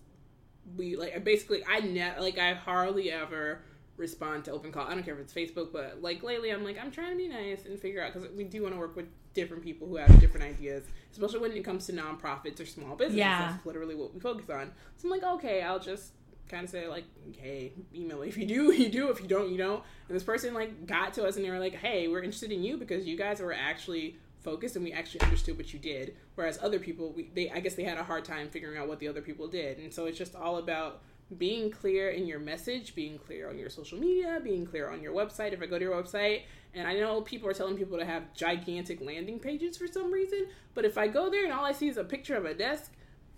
we 0.77 0.97
like 0.97 1.23
basically 1.25 1.63
I 1.69 1.81
ne- 1.81 2.19
like 2.19 2.39
I 2.39 2.55
hardly 2.55 3.11
ever 3.11 3.61
respond 3.97 4.45
to 4.45 4.53
open 4.53 4.73
call. 4.73 4.87
I 4.87 4.95
don't 4.95 5.05
care 5.05 5.15
if 5.15 5.21
it's 5.21 5.33
Facebook, 5.33 5.73
but 5.73 6.03
like 6.03 6.23
lately 6.23 6.51
I'm 6.51 6.65
like 6.65 6.79
I'm 6.79 6.91
trying 6.91 7.11
to 7.11 7.17
be 7.17 7.29
nice 7.29 7.65
and 7.65 7.79
figure 7.79 8.03
out 8.03 8.13
because 8.13 8.29
we 8.31 8.45
do 8.45 8.63
want 8.63 8.75
to 8.75 8.81
work 8.81 8.97
with 8.97 9.07
different 9.35 9.63
people 9.63 9.87
who 9.87 9.97
have 9.97 10.21
different 10.21 10.47
ideas, 10.47 10.85
especially 11.13 11.41
when 11.41 11.53
it 11.53 11.65
comes 11.65 11.87
to 11.87 11.93
nonprofits 11.93 12.61
or 12.61 12.67
small 12.67 12.97
businesses. 12.97 13.19
Yeah. 13.19 13.53
That's 13.53 13.67
literally 13.67 13.95
what 13.95 14.15
we 14.15 14.21
focus 14.21 14.49
on. 14.51 14.73
So 14.97 15.07
I'm 15.07 15.11
like, 15.11 15.23
okay, 15.23 15.63
I'll 15.63 15.79
just 15.79 16.13
kind 16.49 16.65
of 16.65 16.71
say 16.71 16.89
like, 16.89 17.05
hey, 17.39 17.73
email 17.95 18.21
me. 18.21 18.29
If 18.29 18.37
you 18.37 18.47
do, 18.47 18.73
you 18.73 18.89
do. 18.89 19.11
If 19.11 19.21
you 19.21 19.29
don't, 19.29 19.51
you 19.51 19.59
don't. 19.59 19.83
And 20.09 20.17
this 20.17 20.23
person 20.23 20.55
like 20.55 20.87
got 20.87 21.15
to 21.15 21.25
us 21.25 21.37
and 21.37 21.45
they 21.45 21.51
were 21.51 21.59
like, 21.59 21.75
hey, 21.75 22.09
we're 22.09 22.23
interested 22.23 22.53
in 22.53 22.63
you 22.63 22.77
because 22.77 23.07
you 23.07 23.17
guys 23.17 23.41
were 23.41 23.53
actually 23.53 24.19
focused 24.47 24.77
and 24.77 24.85
we 24.85 24.93
actually 24.93 25.21
understood 25.23 25.57
what 25.59 25.73
you 25.75 25.79
did. 25.79 26.17
Whereas 26.37 26.59
other 26.63 26.79
people, 26.79 27.13
we, 27.17 27.31
they 27.35 27.51
I 27.51 27.61
guess 27.61 27.75
they 27.75 27.85
had 27.85 27.99
a 27.99 28.05
hard 28.05 28.25
time 28.25 28.49
figuring 28.49 28.79
out 28.79 28.89
what 28.89 28.99
the 29.01 29.09
other 29.09 29.21
people 29.29 29.47
did. 29.49 29.79
And 29.79 29.93
so 29.93 30.07
it's 30.07 30.17
just 30.17 30.35
all 30.37 30.57
about 30.59 31.03
being 31.37 31.71
clear 31.73 32.11
in 32.11 32.25
your 32.27 32.39
message, 32.39 32.95
being 32.95 33.19
clear 33.19 33.51
on 33.51 33.59
your 33.59 33.69
social 33.69 33.99
media, 33.99 34.41
being 34.43 34.65
clear 34.65 34.89
on 34.89 35.03
your 35.03 35.13
website. 35.13 35.53
If 35.53 35.61
I 35.61 35.67
go 35.67 35.77
to 35.79 35.85
your 35.85 36.01
website, 36.01 36.43
and 36.73 36.87
I 36.87 36.95
know 36.95 37.21
people 37.23 37.49
are 37.49 37.53
telling 37.55 37.77
people 37.77 37.99
to 37.99 38.05
have 38.05 38.33
gigantic 38.33 39.01
landing 39.01 39.41
pages 39.41 39.77
for 39.77 39.89
some 39.89 40.13
reason, 40.13 40.47
but 40.75 40.85
if 40.85 40.97
I 40.97 41.09
go 41.09 41.29
there 41.29 41.43
and 41.45 41.53
all 41.53 41.65
I 41.65 41.73
see 41.73 41.89
is 41.89 41.97
a 41.97 42.05
picture 42.05 42.37
of 42.37 42.45
a 42.45 42.55
desk, 42.55 42.93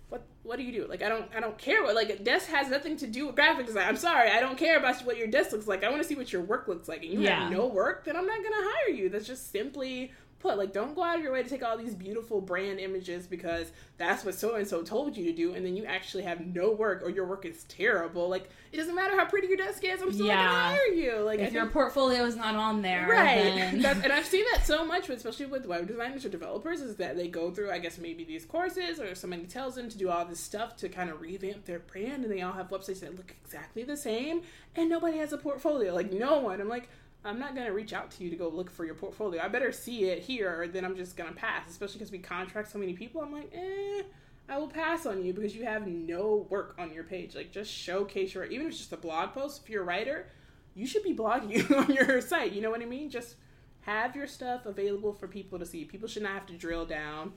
what 0.09 0.23
what 0.43 0.57
do 0.57 0.63
you 0.63 0.71
do? 0.71 0.87
Like 0.87 1.01
I 1.03 1.09
don't 1.09 1.27
I 1.35 1.39
don't 1.39 1.57
care 1.57 1.81
what 1.83 1.95
like 1.95 2.09
a 2.09 2.17
desk 2.19 2.47
has 2.49 2.69
nothing 2.69 2.95
to 2.97 3.07
do 3.07 3.25
with 3.27 3.35
graphic 3.35 3.65
design. 3.65 3.87
I'm 3.87 3.95
sorry, 3.95 4.29
I 4.29 4.39
don't 4.39 4.57
care 4.57 4.77
about 4.77 4.99
what 5.05 5.17
your 5.17 5.27
desk 5.27 5.51
looks 5.51 5.67
like. 5.67 5.83
I 5.83 5.89
want 5.89 6.01
to 6.01 6.07
see 6.07 6.15
what 6.15 6.31
your 6.33 6.41
work 6.43 6.67
looks 6.67 6.87
like. 6.87 7.01
And 7.03 7.11
you 7.13 7.21
Yeah. 7.21 7.43
have 7.43 7.51
no 7.51 7.65
work, 7.67 8.05
then 8.05 8.15
I'm 8.15 8.25
not 8.27 8.37
gonna 8.43 8.55
hire 8.71 8.89
you. 8.93 9.09
That's 9.09 9.27
just 9.27 9.51
simply 9.51 10.11
put. 10.39 10.57
Like 10.57 10.73
don't 10.73 10.95
go 10.95 11.03
out 11.03 11.17
of 11.17 11.23
your 11.23 11.33
way 11.33 11.43
to 11.43 11.49
take 11.49 11.63
all 11.63 11.77
these 11.77 11.93
beautiful 11.93 12.41
brand 12.41 12.79
images 12.79 13.27
because 13.27 13.71
that's 13.97 14.23
what 14.23 14.35
so 14.35 14.55
and 14.55 14.67
so 14.67 14.81
told 14.81 15.15
you 15.17 15.25
to 15.25 15.33
do, 15.33 15.53
and 15.53 15.65
then 15.65 15.75
you 15.75 15.85
actually 15.85 16.23
have 16.23 16.39
no 16.45 16.71
work 16.71 17.01
or 17.03 17.09
your 17.09 17.25
work 17.25 17.45
is 17.45 17.63
terrible. 17.65 18.29
Like 18.29 18.49
it 18.71 18.77
doesn't 18.77 18.95
matter 18.95 19.15
how 19.17 19.25
pretty 19.25 19.47
your 19.47 19.57
desk 19.57 19.83
is. 19.83 20.01
I'm 20.01 20.11
still 20.13 20.25
Yeah. 20.27 20.35
gonna 20.45 20.75
hire 20.75 20.85
you. 20.93 21.15
Like 21.19 21.39
If 21.39 21.53
your 21.53 21.65
portfolio 21.67 22.23
is 22.25 22.35
not 22.35 22.55
on 22.55 22.81
there, 22.81 23.07
Right. 23.09 23.35
then 23.35 23.81
That's, 23.81 24.03
and 24.03 24.13
I've 24.13 24.25
seen 24.35 24.45
that 24.53 24.65
so 24.65 24.85
much, 24.85 25.09
especially 25.09 25.47
with 25.47 25.65
web 25.65 25.87
designers 25.87 26.23
or 26.25 26.29
developers, 26.29 26.81
is 26.81 26.95
that 26.97 27.15
they 27.17 27.27
go 27.27 27.51
through, 27.51 27.71
I 27.71 27.79
guess, 27.79 27.97
maybe 27.97 28.23
these 28.23 28.45
courses 28.45 28.99
or 28.99 29.15
somebody 29.15 29.43
tells 29.43 29.75
them 29.75 29.89
to 29.89 29.97
do 29.97 30.09
all 30.09 30.25
this 30.25 30.39
stuff 30.39 30.75
to 30.77 30.89
kind 30.89 31.09
of 31.09 31.19
revamp 31.21 31.65
their 31.65 31.79
brand, 31.79 32.23
and 32.23 32.31
they 32.33 32.41
all 32.41 32.53
have 32.53 32.69
websites 32.69 32.99
that 33.01 33.15
look 33.15 33.33
exactly 33.43 33.83
the 33.83 33.97
same, 33.97 34.41
and 34.75 34.89
nobody 34.89 35.17
has 35.17 35.33
a 35.33 35.37
portfolio. 35.37 35.93
Like, 35.93 36.11
no 36.13 36.39
one. 36.39 36.61
I'm 36.61 36.69
like, 36.69 36.89
I'm 37.25 37.39
not 37.39 37.53
going 37.53 37.67
to 37.67 37.73
reach 37.73 37.93
out 37.93 38.11
to 38.11 38.23
you 38.23 38.29
to 38.29 38.35
go 38.35 38.47
look 38.47 38.71
for 38.71 38.85
your 38.85 38.95
portfolio. 38.95 39.41
I 39.43 39.49
better 39.49 39.71
see 39.71 40.05
it 40.05 40.19
here, 40.19 40.61
or 40.61 40.67
then 40.67 40.85
I'm 40.85 40.95
just 40.95 41.17
going 41.17 41.29
to 41.29 41.35
pass, 41.35 41.69
especially 41.69 41.99
because 41.99 42.11
we 42.11 42.19
contract 42.19 42.71
so 42.71 42.79
many 42.79 42.93
people. 42.93 43.21
I'm 43.21 43.33
like, 43.33 43.51
eh. 43.53 44.03
I 44.47 44.57
will 44.57 44.67
pass 44.67 45.05
on 45.05 45.23
you 45.23 45.31
because 45.31 45.55
you 45.55 45.65
have 45.65 45.85
no 45.85 46.47
work 46.49 46.75
on 46.79 46.91
your 46.91 47.03
page. 47.03 47.35
Like, 47.35 47.51
just 47.51 47.71
showcase 47.71 48.33
your, 48.33 48.45
even 48.45 48.65
if 48.65 48.71
it's 48.71 48.79
just 48.79 48.93
a 48.93 48.97
blog 48.97 49.33
post, 49.33 49.61
if 49.63 49.69
you're 49.69 49.83
a 49.83 49.85
writer, 49.85 50.27
you 50.73 50.87
should 50.87 51.03
be 51.03 51.13
blogging 51.13 51.69
on 51.77 51.93
your 51.93 52.21
site. 52.21 52.53
You 52.53 52.61
know 52.61 52.71
what 52.71 52.81
I 52.81 52.85
mean? 52.85 53.09
Just 53.09 53.35
have 53.81 54.15
your 54.15 54.27
stuff 54.27 54.65
available 54.65 55.13
for 55.13 55.27
people 55.27 55.59
to 55.59 55.65
see. 55.65 55.85
People 55.85 56.07
should 56.07 56.23
not 56.23 56.33
have 56.33 56.45
to 56.47 56.53
drill 56.53 56.85
down 56.85 57.33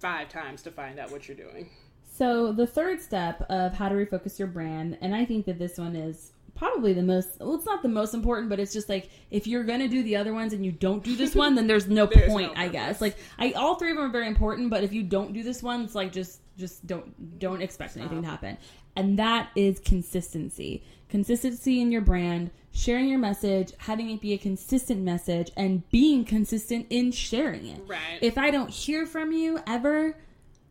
five 0.00 0.28
times 0.28 0.60
to 0.62 0.70
find 0.70 0.98
out 0.98 1.10
what 1.10 1.28
you're 1.28 1.36
doing. 1.36 1.70
So 2.04 2.52
the 2.52 2.66
third 2.66 3.00
step 3.00 3.44
of 3.48 3.72
how 3.72 3.88
to 3.88 3.94
refocus 3.94 4.38
your 4.38 4.48
brand, 4.48 4.98
and 5.00 5.14
I 5.14 5.24
think 5.24 5.46
that 5.46 5.58
this 5.58 5.78
one 5.78 5.96
is 5.96 6.32
probably 6.54 6.92
the 6.92 7.02
most 7.02 7.28
well 7.40 7.54
it's 7.54 7.66
not 7.66 7.82
the 7.82 7.88
most 7.88 8.14
important 8.14 8.48
but 8.48 8.60
it's 8.60 8.72
just 8.72 8.88
like 8.88 9.10
if 9.30 9.46
you're 9.46 9.64
gonna 9.64 9.88
do 9.88 10.02
the 10.02 10.16
other 10.16 10.32
ones 10.32 10.52
and 10.52 10.64
you 10.64 10.70
don't 10.72 11.02
do 11.02 11.16
this 11.16 11.34
one 11.34 11.54
then 11.54 11.66
there's 11.66 11.88
no 11.88 12.06
There's 12.14 12.30
point 12.30 12.54
no 12.54 12.60
i 12.60 12.68
guess. 12.68 13.00
Like 13.00 13.16
i 13.38 13.52
all 13.52 13.74
three 13.74 13.90
of 13.90 13.96
them 13.96 14.06
are 14.06 14.10
very 14.10 14.28
important 14.28 14.70
but 14.70 14.84
if 14.84 14.92
you 14.92 15.02
don't 15.02 15.32
do 15.32 15.42
this 15.42 15.62
one 15.62 15.82
it's 15.82 15.94
like 15.94 16.12
just 16.12 16.40
just 16.56 16.86
don't 16.86 17.38
don't 17.38 17.62
expect 17.62 17.96
anything 17.96 18.22
to 18.22 18.28
happen. 18.28 18.56
And 18.96 19.18
that 19.18 19.50
is 19.56 19.80
consistency. 19.80 20.84
Consistency 21.08 21.80
in 21.80 21.90
your 21.90 22.00
brand 22.00 22.50
sharing 22.70 23.08
your 23.08 23.18
message 23.18 23.72
having 23.78 24.10
it 24.10 24.20
be 24.20 24.32
a 24.32 24.38
consistent 24.38 25.00
message 25.00 25.50
and 25.56 25.88
being 25.90 26.24
consistent 26.24 26.86
in 26.90 27.12
sharing 27.12 27.66
it. 27.66 27.80
Right. 27.86 28.18
if 28.20 28.36
I 28.36 28.50
don't 28.50 28.70
hear 28.70 29.06
from 29.06 29.32
you 29.32 29.60
ever, 29.66 30.16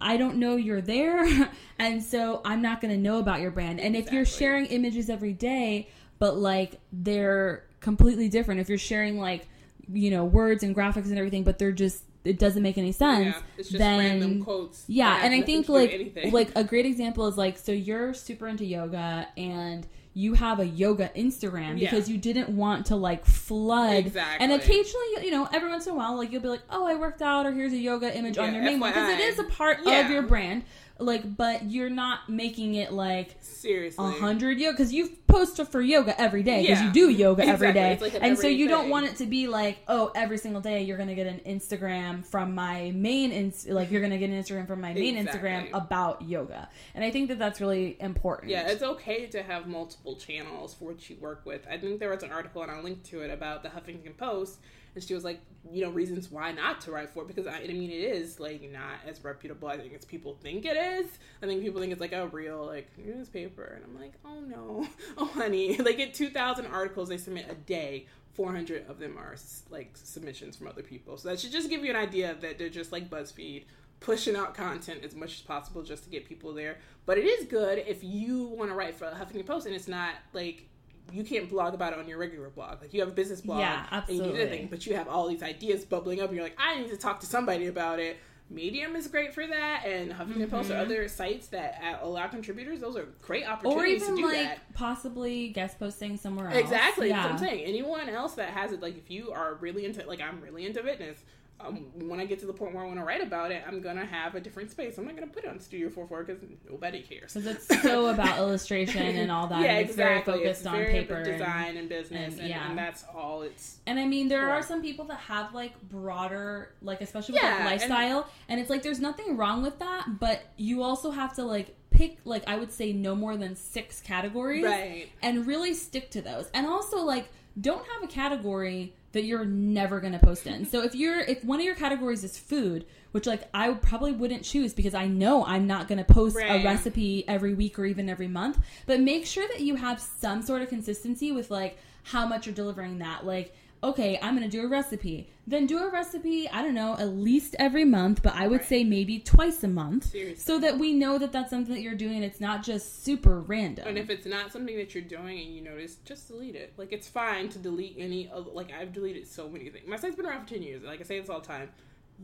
I 0.04 0.18
don't 0.18 0.38
know 0.38 0.56
you're 0.56 0.82
there. 0.82 1.50
and 1.80 2.04
so 2.04 2.42
I'm 2.46 2.62
not 2.62 2.82
going 2.82 2.94
to 2.94 3.00
know 3.00 3.20
about 3.20 3.40
your 3.40 3.52
brand. 3.52 3.80
And 3.80 3.96
if 3.96 4.12
you're 4.12 4.26
sharing 4.26 4.66
images 4.68 5.10
every 5.10 5.34
day, 5.34 5.90
but 6.20 6.38
like 6.38 6.80
they're 6.92 7.64
completely 7.80 8.30
different, 8.30 8.62
if 8.62 8.70
you're 8.70 8.78
sharing 8.78 9.20
like, 9.20 9.48
you 9.92 10.12
know, 10.12 10.26
words 10.26 10.64
and 10.64 10.76
graphics 10.76 11.06
and 11.06 11.18
everything, 11.18 11.44
but 11.44 11.58
they're 11.58 11.72
just, 11.72 12.04
it 12.24 12.40
doesn't 12.40 12.64
make 12.64 12.78
any 12.78 12.94
sense, 12.94 13.36
yeah, 13.36 13.42
it's 13.58 13.68
just 13.70 13.80
then 13.80 14.00
random 14.00 14.44
quotes. 14.44 14.86
yeah, 14.88 15.20
and 15.24 15.34
I 15.34 15.42
think 15.42 15.66
to 15.66 15.74
do 15.74 16.12
with 16.14 16.24
like 16.24 16.34
like 16.34 16.52
a 16.56 16.64
great 16.64 16.86
example 16.86 17.28
is 17.28 17.38
like 17.38 17.58
so 17.58 17.74
you're 17.74 18.14
super 18.14 18.48
into 18.48 18.64
yoga 18.64 19.28
and 19.36 19.86
you 20.16 20.34
have 20.36 20.60
a 20.60 20.66
yoga 20.66 21.10
Instagram 21.16 21.80
Yeah. 21.80 21.90
because 21.90 22.08
you 22.10 22.18
didn't 22.18 22.50
want 22.50 22.86
to 22.88 22.96
like 22.96 23.26
flood 23.26 23.94
Exactly. 23.96 24.44
and 24.46 24.52
occasionally 24.54 25.08
you 25.26 25.32
know 25.32 25.48
every 25.52 25.70
once 25.70 25.88
in 25.88 25.94
a 25.94 25.96
while 25.96 26.16
like 26.16 26.32
you'll 26.32 26.42
be 26.42 26.48
like 26.50 26.62
oh 26.70 26.86
I 26.86 26.96
worked 26.96 27.22
out 27.22 27.46
or 27.46 27.52
here's 27.52 27.74
a 27.74 27.78
yoga 27.78 28.16
image 28.16 28.38
on 28.38 28.54
your 28.54 28.64
main 28.64 28.80
one 28.80 28.92
because 28.92 29.10
it 29.10 29.20
is 29.20 29.40
a 29.40 29.44
part 29.46 29.80
Yeah. 29.84 30.06
of 30.06 30.12
your 30.12 30.22
brand 30.22 30.64
like 31.00 31.36
but 31.36 31.64
you're 31.72 31.90
not 31.90 32.30
making 32.30 32.76
it 32.76 32.94
like 32.94 33.36
seriously, 33.42 34.06
a 34.06 34.12
hundred 34.20 34.60
yoga 34.60 34.74
because 34.78 34.94
you 34.94 35.10
post 35.28 35.60
for 35.72 35.82
yoga 35.82 36.20
every 36.22 36.44
day 36.44 36.62
because 36.62 36.80
Yeah. 36.80 36.88
you 36.88 36.94
do 36.94 37.10
yoga 37.10 37.42
every 37.42 37.70
Exactly. 37.70 37.82
day, 37.82 37.94
It's 37.94 38.02
like 38.02 38.14
an 38.14 38.22
and 38.30 38.38
so 38.38 38.48
you 38.48 38.68
don't 38.68 38.90
want 38.90 39.08
it 39.08 39.16
to 39.18 39.26
be 39.26 39.48
like, 39.48 39.80
oh, 39.88 40.12
every 40.14 40.38
single 40.38 40.62
day 40.62 40.84
you're 40.84 40.98
gonna 40.98 41.16
get 41.16 41.26
an 41.26 41.42
Instagram 41.48 42.24
from 42.24 42.54
my 42.54 42.92
main, 42.94 43.32
ins- 43.32 43.68
like 43.68 43.90
you're 43.90 44.02
gonna 44.02 44.20
get 44.20 44.30
an 44.30 44.42
Instagram 44.42 44.68
from 44.68 44.82
my 44.82 44.94
main 44.94 45.18
Exactly. 45.18 45.50
Instagram 45.50 45.70
about 45.74 46.22
yoga, 46.22 46.70
and 46.94 47.04
I 47.04 47.10
think 47.10 47.30
that 47.30 47.40
that's 47.40 47.60
really 47.60 47.98
important. 48.00 48.52
Yeah, 48.52 48.68
it's 48.70 48.84
okay 48.84 49.26
to 49.28 49.42
have 49.42 49.68
multiple 49.68 50.16
channels 50.16 50.76
for 50.76 50.86
what 50.86 51.10
you 51.10 51.16
work 51.20 51.42
with. 51.46 51.66
I 51.70 51.78
think 51.80 52.00
there 52.00 52.10
was 52.12 52.22
an 52.24 52.32
article 52.32 52.62
and 52.62 52.72
I 52.72 52.80
linked 52.82 53.06
to 53.08 53.22
it 53.22 53.32
about 53.32 53.64
the 53.64 53.70
Huffington 53.70 54.16
Post, 54.16 54.60
and 54.94 55.04
she 55.04 55.16
was 55.16 55.24
like, 55.24 55.40
you 55.72 55.82
know, 55.84 55.90
reasons 55.90 56.30
why 56.30 56.52
not 56.52 56.82
to 56.82 56.92
write 56.92 57.10
for 57.10 57.24
it 57.24 57.28
because 57.28 57.48
I, 57.48 57.62
I 57.64 57.68
mean, 57.68 57.90
it 57.90 57.94
is 57.96 58.40
like 58.40 58.62
not 58.72 59.00
as 59.08 59.24
reputable. 59.24 59.68
I 59.70 59.78
think 59.78 59.94
as 59.94 60.06
people 60.06 60.38
think 60.44 60.66
it 60.66 60.76
is. 60.84 61.08
I 61.42 61.46
think 61.46 61.62
people 61.62 61.82
think 61.82 61.92
it's 61.92 62.02
like 62.02 62.14
a 62.14 62.28
real 62.28 62.66
like 62.66 62.90
newspaper, 62.98 63.64
and 63.64 63.84
I'm 63.84 64.00
like, 64.00 64.14
oh 64.26 64.40
no, 64.42 64.88
oh 65.18 65.26
honey, 65.26 65.78
like 65.78 66.00
at 66.00 66.14
2,000 66.14 66.66
articles 66.68 67.10
they 67.10 67.18
submit 67.18 67.48
a 67.50 67.56
day. 67.56 68.08
400 68.34 68.90
of 68.90 68.98
them 68.98 69.16
are 69.18 69.36
like 69.70 69.92
submissions 69.94 70.56
from 70.56 70.68
other 70.68 70.82
people. 70.82 71.18
So 71.18 71.30
that 71.30 71.40
should 71.40 71.52
just 71.52 71.70
give 71.70 71.84
you 71.84 71.92
an 71.92 71.96
idea 71.96 72.36
that 72.42 72.58
they're 72.58 72.68
just 72.70 72.92
like 72.92 73.08
BuzzFeed 73.08 73.66
pushing 74.00 74.36
out 74.36 74.56
content 74.56 75.02
as 75.04 75.16
much 75.16 75.36
as 75.36 75.42
possible 75.42 75.84
just 75.84 76.04
to 76.06 76.10
get 76.10 76.26
people 76.28 76.52
there. 76.52 76.78
But 77.06 77.20
it 77.20 77.26
is 77.26 77.46
good 77.46 77.84
if 77.88 78.04
you 78.04 78.48
want 78.48 78.72
to 78.72 78.76
write 78.76 78.96
for 78.96 79.06
Huffington 79.06 79.46
Post 79.46 79.68
and 79.68 79.76
it's 79.76 79.88
not 79.88 80.16
like 80.34 80.68
you 81.12 81.24
can't 81.24 81.50
blog 81.50 81.74
about 81.74 81.94
it 81.94 82.00
on 82.00 82.08
your 82.08 82.18
regular 82.18 82.50
blog. 82.50 82.82
Like 82.82 82.94
you 82.94 83.02
have 83.02 83.10
a 83.10 83.14
business 83.14 83.42
blog, 83.42 83.60
Yeah, 83.60 83.86
and 83.92 84.10
you 84.10 84.16
do 84.16 84.24
absolutely. 84.24 84.44
the 84.46 84.50
thing, 84.50 84.68
but 84.68 84.86
you 84.86 84.96
have 84.96 85.08
all 85.08 85.28
these 85.28 85.44
ideas 85.44 85.86
bubbling 85.86 86.22
up, 86.22 86.30
and 86.30 86.36
you're 86.36 86.46
like, 86.46 86.58
I 86.58 86.80
need 86.80 86.90
to 86.90 86.98
talk 86.98 87.20
to 87.22 87.26
somebody 87.26 87.68
about 87.68 88.00
it. 88.00 88.18
Medium 88.50 88.96
is 88.96 89.08
great 89.08 89.34
for 89.34 89.48
that, 89.48 89.86
and 89.86 90.12
Huffington 90.12 90.50
Post 90.50 90.70
or 90.70 90.74
mm-hmm. 90.74 90.82
other 90.82 91.08
sites 91.08 91.48
that 91.48 91.82
allow 92.02 92.28
contributors. 92.28 92.82
Those 92.82 92.96
are 92.96 93.08
great 93.22 93.48
opportunities. 93.48 94.04
or 94.04 94.06
even 94.06 94.16
to 94.16 94.22
do 94.22 94.28
like 94.28 94.44
that. 94.44 94.74
possibly 94.74 95.50
guest 95.50 95.80
posting 95.80 96.18
somewhere 96.18 96.50
else. 96.50 96.58
Exactly. 96.58 97.10
Yeah. 97.10 97.28
That's 97.28 97.42
what 97.42 97.50
I'm 97.50 97.50
saying. 97.50 97.66
Anyone 97.66 98.10
else 98.10 98.34
that 98.34 98.50
has 98.50 98.72
it, 98.72 98.82
like 98.82 98.98
if 98.98 99.10
you 99.10 99.32
are 99.32 99.56
really 99.56 99.86
into, 99.86 100.06
like 100.06 100.22
I'm 100.22 100.40
really 100.42 100.66
into 100.66 100.84
fitness, 100.84 101.24
um, 101.60 101.86
when 102.08 102.20
I 102.20 102.26
get 102.26 102.40
to 102.40 102.46
the 102.46 102.54
point 102.54 102.74
where 102.74 102.84
I 102.84 102.88
want 102.88 103.00
to 103.00 103.06
write 103.06 103.22
about 103.22 103.52
it, 103.52 103.64
I'm 103.68 103.82
gonna 103.82 104.06
have 104.06 104.36
a 104.36 104.40
different 104.40 104.72
space. 104.72 104.98
I'm 104.98 105.06
not 105.06 105.16
gonna 105.16 105.28
put 105.28 105.44
it 105.44 105.50
on 105.50 105.60
Studio 105.60 105.90
44 105.90 106.24
because 106.24 106.42
nobody 106.70 107.02
cares. 107.02 107.34
Because 107.34 107.46
it's 107.48 107.82
so 107.82 108.08
about 108.08 108.38
illustration 108.38 109.02
and 109.02 109.32
all 109.32 109.48
that. 109.48 109.62
yeah, 109.62 109.72
and 109.72 109.80
it's 109.82 109.92
exactly. 109.92 110.34
very 110.34 110.40
focused 110.44 110.62
it's 110.62 110.68
on 110.68 110.78
very 110.78 110.92
paper. 110.92 111.24
design 111.24 111.78
and, 111.78 111.88
business, 111.90 112.34
and- 112.34 112.42
and, 112.42 112.50
yeah. 112.50 112.70
and 112.70 112.78
that's 112.78 113.06
all. 113.14 113.44
It's 113.44 113.80
And 113.86 114.00
I 114.00 114.06
mean, 114.06 114.28
there 114.28 114.50
are 114.50 114.62
some 114.62 114.82
people 114.82 115.06
that 115.06 115.20
have 115.20 115.54
like 115.54 115.80
broader, 115.90 116.74
like 116.82 117.02
especially 117.02 117.34
with 117.34 117.44
Yeah, 117.44 117.58
like 117.58 117.66
lifestyle, 117.66 118.28
and, 118.50 118.60
it's 118.60 118.70
like 118.70 118.84
there's 118.84 119.00
nothing 119.02 119.38
wrong 119.38 119.62
with 119.62 119.80
that, 119.80 120.20
but 120.20 120.42
you 120.58 120.84
also 120.84 121.12
have 121.12 121.36
to 121.36 121.44
like 121.44 121.76
pick 121.92 122.18
like 122.26 122.44
I 122.48 122.58
would 122.58 122.72
say 122.72 122.92
no 122.92 123.16
more 123.16 123.38
than 123.38 123.56
six 123.56 124.02
categories, 124.02 124.64
right. 124.64 125.10
and 125.22 125.46
really 125.46 125.74
stick 125.74 126.12
to 126.12 126.22
those. 126.22 126.50
And 126.54 126.66
also 126.66 126.98
like 126.98 127.30
don't 127.60 127.86
have 127.86 128.04
a 128.04 128.08
category 128.08 128.94
that 129.14 129.24
you're 129.24 129.46
never 129.46 130.00
going 130.00 130.14
to 130.14 130.20
post 130.20 130.46
in. 130.46 130.66
so 130.66 130.84
if 130.84 130.94
you're 130.94 131.22
if 131.22 131.44
one 131.44 131.60
of 131.60 131.66
your 131.66 131.76
categories 131.76 132.24
is 132.24 132.38
food, 132.38 132.86
which 133.12 133.26
like 133.26 133.48
I 133.54 133.72
probably 133.74 134.12
wouldn't 134.12 134.44
choose 134.44 134.74
because 134.74 134.94
I 134.94 135.08
know 135.08 135.46
I'm 135.46 135.66
not 135.66 135.88
going 135.88 136.04
to 136.04 136.14
post 136.14 136.36
a 136.38 136.64
recipe 136.64 137.24
every 137.28 137.54
week 137.54 137.80
or 137.80 137.86
even 137.86 138.10
every 138.10 138.28
month, 138.28 138.60
but 138.86 139.00
make 139.00 139.26
sure 139.26 139.48
that 139.48 139.62
you 139.62 139.76
have 139.76 140.00
some 140.00 140.42
sort 140.42 140.62
of 140.62 140.70
consistency 140.70 141.32
with 141.32 141.50
like 141.50 141.78
how 142.04 142.28
much 142.28 142.46
you're 142.46 142.56
delivering 142.56 143.00
that. 143.00 143.26
Like 143.26 143.56
okay, 143.84 144.18
I'm 144.22 144.36
going 144.38 144.50
to 144.50 144.58
do 144.58 144.66
a 144.66 144.68
recipe. 144.70 145.30
Then 145.46 145.66
do 145.66 145.80
a 145.80 145.90
recipe, 145.92 146.50
I 146.50 146.62
don't 146.62 146.74
know, 146.74 146.96
at 146.98 147.10
least 147.10 147.54
every 147.60 147.84
month, 147.84 148.24
but 148.24 148.34
I 148.34 148.48
would 148.48 148.62
Right. 148.62 148.70
say 148.70 148.84
maybe 148.86 149.20
twice 149.20 149.62
a 149.64 149.68
month. 149.68 150.06
Seriously. 150.12 150.42
So 150.42 150.58
that 150.60 150.80
we 150.80 150.94
know 150.94 151.18
that 151.18 151.34
that's 151.34 151.50
something 151.50 151.74
that 151.74 151.82
you're 151.82 151.94
doing. 151.96 152.24
It's 152.24 152.40
not 152.40 152.64
just 152.64 153.04
super 153.04 153.42
random. 153.42 153.86
And 153.88 153.98
if 153.98 154.10
it's 154.10 154.26
not 154.26 154.54
something 154.54 154.78
that 154.78 154.96
you're 154.96 155.04
doing 155.04 155.38
and 155.40 155.54
you 155.54 155.62
notice, 155.62 155.98
just 156.06 156.30
delete 156.30 156.56
it. 156.56 156.74
Like 156.78 156.94
it's 156.94 157.10
fine 157.10 157.50
to 157.50 157.60
delete 157.60 157.96
any. 157.98 158.30
of 158.30 158.48
Like 158.48 158.72
I've 158.72 158.94
deleted 158.94 159.28
so 159.28 159.50
many 159.50 159.70
things. 159.70 159.86
My 159.88 159.98
site's 159.98 160.16
been 160.16 160.26
around 160.26 160.46
for 160.48 160.54
ten 160.54 160.64
years. 160.64 160.82
Like 160.84 161.02
I 161.02 161.04
say 161.04 161.20
this 161.20 161.30
all 161.30 161.42
the 161.42 161.48
time. 161.48 161.70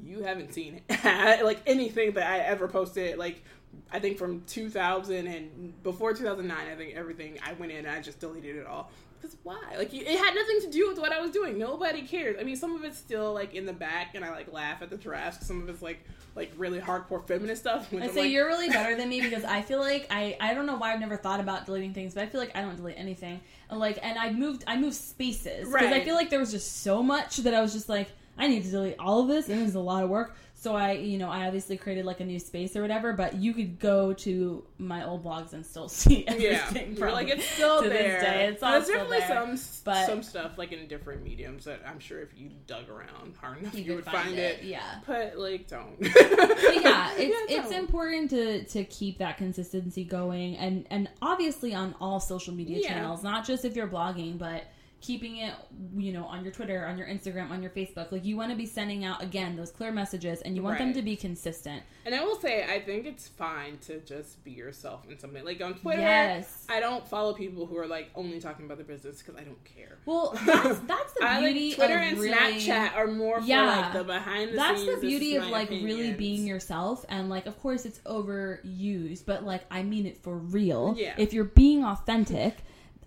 You 0.02 0.24
haven't 0.24 0.54
seen 0.54 0.82
it. 0.88 1.04
like 1.44 1.60
anything 1.66 2.14
that 2.14 2.26
I 2.26 2.40
ever 2.40 2.70
posted. 2.70 3.18
Like 3.18 3.44
I 3.92 4.00
think 4.00 4.18
from 4.18 4.42
2000 4.46 5.28
and 5.28 5.84
before 5.84 6.14
2009, 6.14 6.56
I 6.72 6.76
think 6.76 6.96
everything 6.96 7.38
I 7.46 7.54
went 7.54 7.72
in 7.74 7.80
and 7.80 7.88
I 7.90 8.00
just 8.00 8.20
deleted 8.20 8.56
it 8.56 8.66
all. 8.66 8.92
Because 9.20 9.38
why? 9.44 9.76
Like 9.78 9.94
you, 9.94 10.02
it 10.02 10.18
had 10.18 10.34
nothing 10.34 10.62
to 10.62 10.70
do 10.72 10.88
with 10.88 11.00
what 11.00 11.12
I 11.12 11.20
was 11.20 11.32
doing. 11.32 11.58
Nobody 11.58 12.04
cares. 12.04 12.38
I 12.40 12.44
mean, 12.44 12.56
some 12.56 12.76
of 12.76 12.84
it's 12.84 12.98
still 12.98 13.34
like 13.34 13.54
in 13.54 13.66
the 13.66 13.74
back, 13.74 14.16
and 14.16 14.24
I 14.24 14.32
like 14.32 14.52
laugh 14.52 14.82
at 14.82 14.90
the 14.90 14.98
drafts. 14.98 15.46
Some 15.46 15.62
of 15.62 15.70
it's 15.70 15.82
like 15.82 16.06
like 16.36 16.52
really 16.58 16.80
hardcore 16.80 17.26
feminist 17.26 17.62
stuff. 17.62 17.94
I 17.94 18.08
say 18.08 18.22
like, 18.22 18.32
you're 18.32 18.48
really 18.48 18.70
better 18.70 18.96
than 18.96 19.10
me 19.10 19.22
because 19.22 19.44
I 19.44 19.62
feel 19.62 19.80
like 19.80 20.08
I 20.10 20.38
I 20.40 20.54
don't 20.54 20.66
know 20.66 20.78
why 20.78 20.94
I've 20.94 21.00
never 21.00 21.18
thought 21.18 21.40
about 21.40 21.66
deleting 21.66 21.94
things, 21.94 22.14
but 22.14 22.24
I 22.24 22.28
feel 22.28 22.40
like 22.40 22.56
I 22.56 22.62
don't 22.62 22.76
delete 22.76 22.98
anything. 22.98 23.42
Like, 23.72 24.00
and 24.02 24.18
I 24.18 24.32
moved 24.32 24.64
I 24.68 24.78
moved 24.78 24.96
spaces 24.96 25.68
because 25.68 25.92
I 25.92 26.04
feel 26.04 26.16
like 26.16 26.30
there 26.30 26.40
was 26.40 26.52
just 26.52 26.82
so 26.82 27.04
much 27.04 27.38
that 27.38 27.54
I 27.54 27.62
was 27.62 27.74
just 27.74 27.90
like 27.90 28.10
I 28.38 28.48
need 28.48 28.64
to 28.64 28.72
delete 28.72 28.96
all 29.00 29.22
of 29.22 29.28
this, 29.28 29.50
and 29.50 29.60
it 29.60 29.64
was 29.64 29.76
a 29.76 29.82
lot 29.82 30.04
of 30.04 30.10
work. 30.10 30.36
So 30.60 30.76
I, 30.76 30.92
you 30.92 31.18
know, 31.18 31.30
I 31.30 31.46
obviously 31.48 31.78
created 31.78 32.04
like 32.04 32.20
a 32.20 32.26
new 32.26 32.38
space 32.38 32.76
or 32.76 32.82
whatever. 32.82 33.14
But 33.14 33.36
you 33.36 33.54
could 33.54 33.80
go 33.80 34.12
to 34.12 34.66
my 34.78 35.06
old 35.06 35.24
blogs 35.24 35.54
and 35.54 35.66
still 35.66 35.88
see 35.90 36.28
everything. 36.28 36.98
You're 36.98 37.14
like 37.14 37.30
it's 37.30 37.46
still 37.46 37.82
there. 37.82 37.90
this 37.90 38.24
day. 38.24 38.48
It's 38.48 38.62
all 38.62 38.74
There's 38.74 38.84
still 38.84 39.08
definitely 39.10 39.20
there. 39.20 39.56
some 39.58 39.84
but- 39.86 40.06
some 40.06 40.22
stuff 40.22 40.58
like 40.58 40.74
in 40.74 40.86
different 40.90 41.24
mediums 41.24 41.64
that 41.64 41.80
I'm 41.88 41.98
sure 42.00 42.20
if 42.20 42.38
you 42.38 42.50
dug 42.68 42.90
around 42.90 43.38
hard 43.40 43.60
enough, 43.60 43.74
you, 43.74 43.86
could 43.86 43.96
would 43.96 44.06
find, 44.06 44.38
it. 44.38 44.64
Yeah. 44.64 44.84
But 45.08 45.38
like, 45.38 45.70
don't. 45.70 45.98
but 46.00 46.12
yeah, 46.14 47.14
it's 47.16 47.54
it's 47.54 47.72
important 47.72 48.30
to 48.32 48.66
to 48.66 48.84
keep 48.84 49.20
that 49.20 49.38
consistency 49.38 50.04
going, 50.04 50.58
and 50.58 50.86
and 50.90 51.10
obviously 51.22 51.74
on 51.74 51.96
all 52.02 52.20
social 52.20 52.54
media 52.54 52.80
Yeah. 52.82 52.90
channels, 52.90 53.24
not 53.24 53.48
just 53.48 53.64
if 53.64 53.78
you're 53.78 53.88
blogging, 53.88 54.38
but 54.38 54.66
keeping 55.02 55.38
it 55.38 55.54
you 55.96 56.12
know 56.12 56.26
on 56.26 56.44
your 56.44 56.52
Twitter, 56.52 56.86
on 56.86 56.98
your 56.98 57.08
Instagram, 57.08 57.52
on 57.52 57.62
your 57.62 57.72
Facebook. 57.72 58.12
Like 58.12 58.26
you 58.26 58.36
want 58.38 58.52
to 58.52 58.58
be 58.58 58.66
sending 58.66 59.06
out 59.06 59.24
again 59.24 59.56
those 59.56 59.72
clear 59.72 59.92
messages, 59.92 60.42
and 60.42 60.56
you 60.56 60.62
want 60.64 60.78
them 60.80 60.94
to 60.94 61.02
be 61.02 61.16
consistent. 61.16 61.84
And 62.06 62.16
I 62.16 62.24
will 62.24 62.40
say, 62.40 62.64
I 62.64 62.80
think 62.80 63.06
it's 63.06 63.28
fine 63.28 63.78
to 63.88 64.00
just 64.00 64.44
be 64.44 64.52
yourself 64.52 65.06
in 65.10 65.20
something. 65.20 65.44
Like 65.46 65.62
on 65.62 65.76
Twitter, 65.76 66.02
Yes. 66.02 66.66
I 66.70 66.80
don't 66.80 67.08
follow 67.08 67.34
people 67.34 67.66
who 67.66 67.78
are 67.78 67.88
like 67.88 68.10
only 68.16 68.40
talking 68.40 68.66
about 68.66 68.78
their 68.78 68.86
business 68.86 69.20
because 69.22 69.36
I 69.40 69.44
don't 69.44 69.64
care. 69.64 69.98
Well, 70.06 70.38
that's 70.46 70.80
that's 70.80 71.14
the 71.14 71.24
I 71.26 71.40
beauty 71.40 71.70
like 71.70 71.78
Twitter 71.78 71.96
of 72.00 72.02
and 72.04 72.18
really, 72.20 72.36
Snapchat 72.62 72.96
are 72.96 73.08
more 73.08 73.40
for 73.42 73.48
Yeah. 73.48 73.66
like 73.82 73.94
the 73.94 74.04
behind 74.04 74.42
the 74.54 74.54
scenes. 74.54 74.58
That's 74.58 74.82
scenes. 74.82 75.02
the 75.02 75.08
beauty 75.08 75.36
of 75.36 75.48
like 75.48 75.70
really 75.70 76.12
being 76.14 76.46
yourself, 76.48 77.06
and 77.10 77.30
like 77.30 77.46
of 77.46 77.60
course 77.62 77.86
it's 77.86 78.00
overused, 78.00 79.26
but 79.26 79.44
like 79.46 79.64
I 79.72 79.84
mean 79.84 80.06
it 80.06 80.18
for 80.18 80.36
real. 80.38 80.96
Yeah. 80.98 81.14
If 81.18 81.34
you're 81.34 81.44
being 81.44 81.84
authentic, 81.84 82.58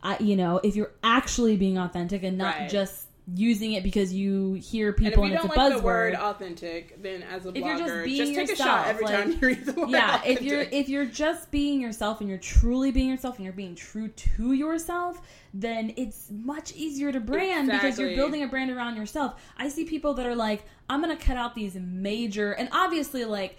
I, 0.03 0.17
you 0.21 0.37
know, 0.37 0.61
if 0.63 0.75
you're 0.77 0.93
actually 1.03 1.57
being 1.57 1.79
authentic 1.79 2.23
and 2.23 2.37
not 2.39 2.57
Right. 2.59 2.71
just 2.71 3.07
using 3.37 3.75
it 3.75 3.85
because 3.85 4.13
you 4.13 4.55
hear 4.55 4.89
And 4.89 4.97
if 4.99 5.05
people 5.05 5.25
you 5.25 5.31
and, 5.31 5.37
don't 5.43 5.47
it's 5.47 5.57
a 5.57 5.59
like 5.61 5.73
buzzword. 5.75 5.77
the 5.79 5.83
word 5.85 6.15
authentic, 6.17 7.01
then 7.03 7.23
as 7.23 7.47
a 7.47 7.51
If 7.51 7.57
you're 7.57 7.79
just 7.79 7.93
blogger, 7.95 8.05
being 8.05 8.17
just 8.19 8.35
take 8.35 8.49
a 8.49 8.51
yourself, 8.51 8.69
shot 8.69 8.87
every 8.89 9.05
like- 9.05 9.15
time 9.15 9.31
you 9.31 9.39
read 9.41 9.65
the 9.65 9.73
word. 9.75 9.91
yeah, 9.91 10.21
if 10.25 10.43
you're 10.43 10.61
if 10.63 10.89
you're 10.89 11.05
just 11.05 11.51
being 11.53 11.81
yourself 11.81 12.21
and 12.21 12.29
you're 12.29 12.39
truly 12.39 12.91
being 12.91 13.09
yourself 13.09 13.37
and 13.37 13.45
you're 13.45 13.53
being 13.55 13.77
true 13.77 14.09
to 14.09 14.53
yourself, 14.55 15.21
then 15.55 15.93
it's 15.97 16.31
much 16.33 16.73
easier 16.75 17.13
to 17.13 17.21
brand 17.21 17.71
because 17.71 17.97
you're 17.97 18.17
building 18.17 18.43
a 18.43 18.49
brand 18.49 18.73
around 18.73 18.97
yourself. 18.97 19.41
I 19.57 19.69
see 19.69 19.85
people 19.85 20.15
that 20.15 20.27
are 20.27 20.35
like, 20.35 20.65
I'm 20.91 21.01
gonna 21.01 21.17
cut 21.17 21.37
out 21.37 21.55
these 21.55 21.77
major 21.77 22.51
and 22.53 22.69
obviously 22.73 23.25
like 23.25 23.57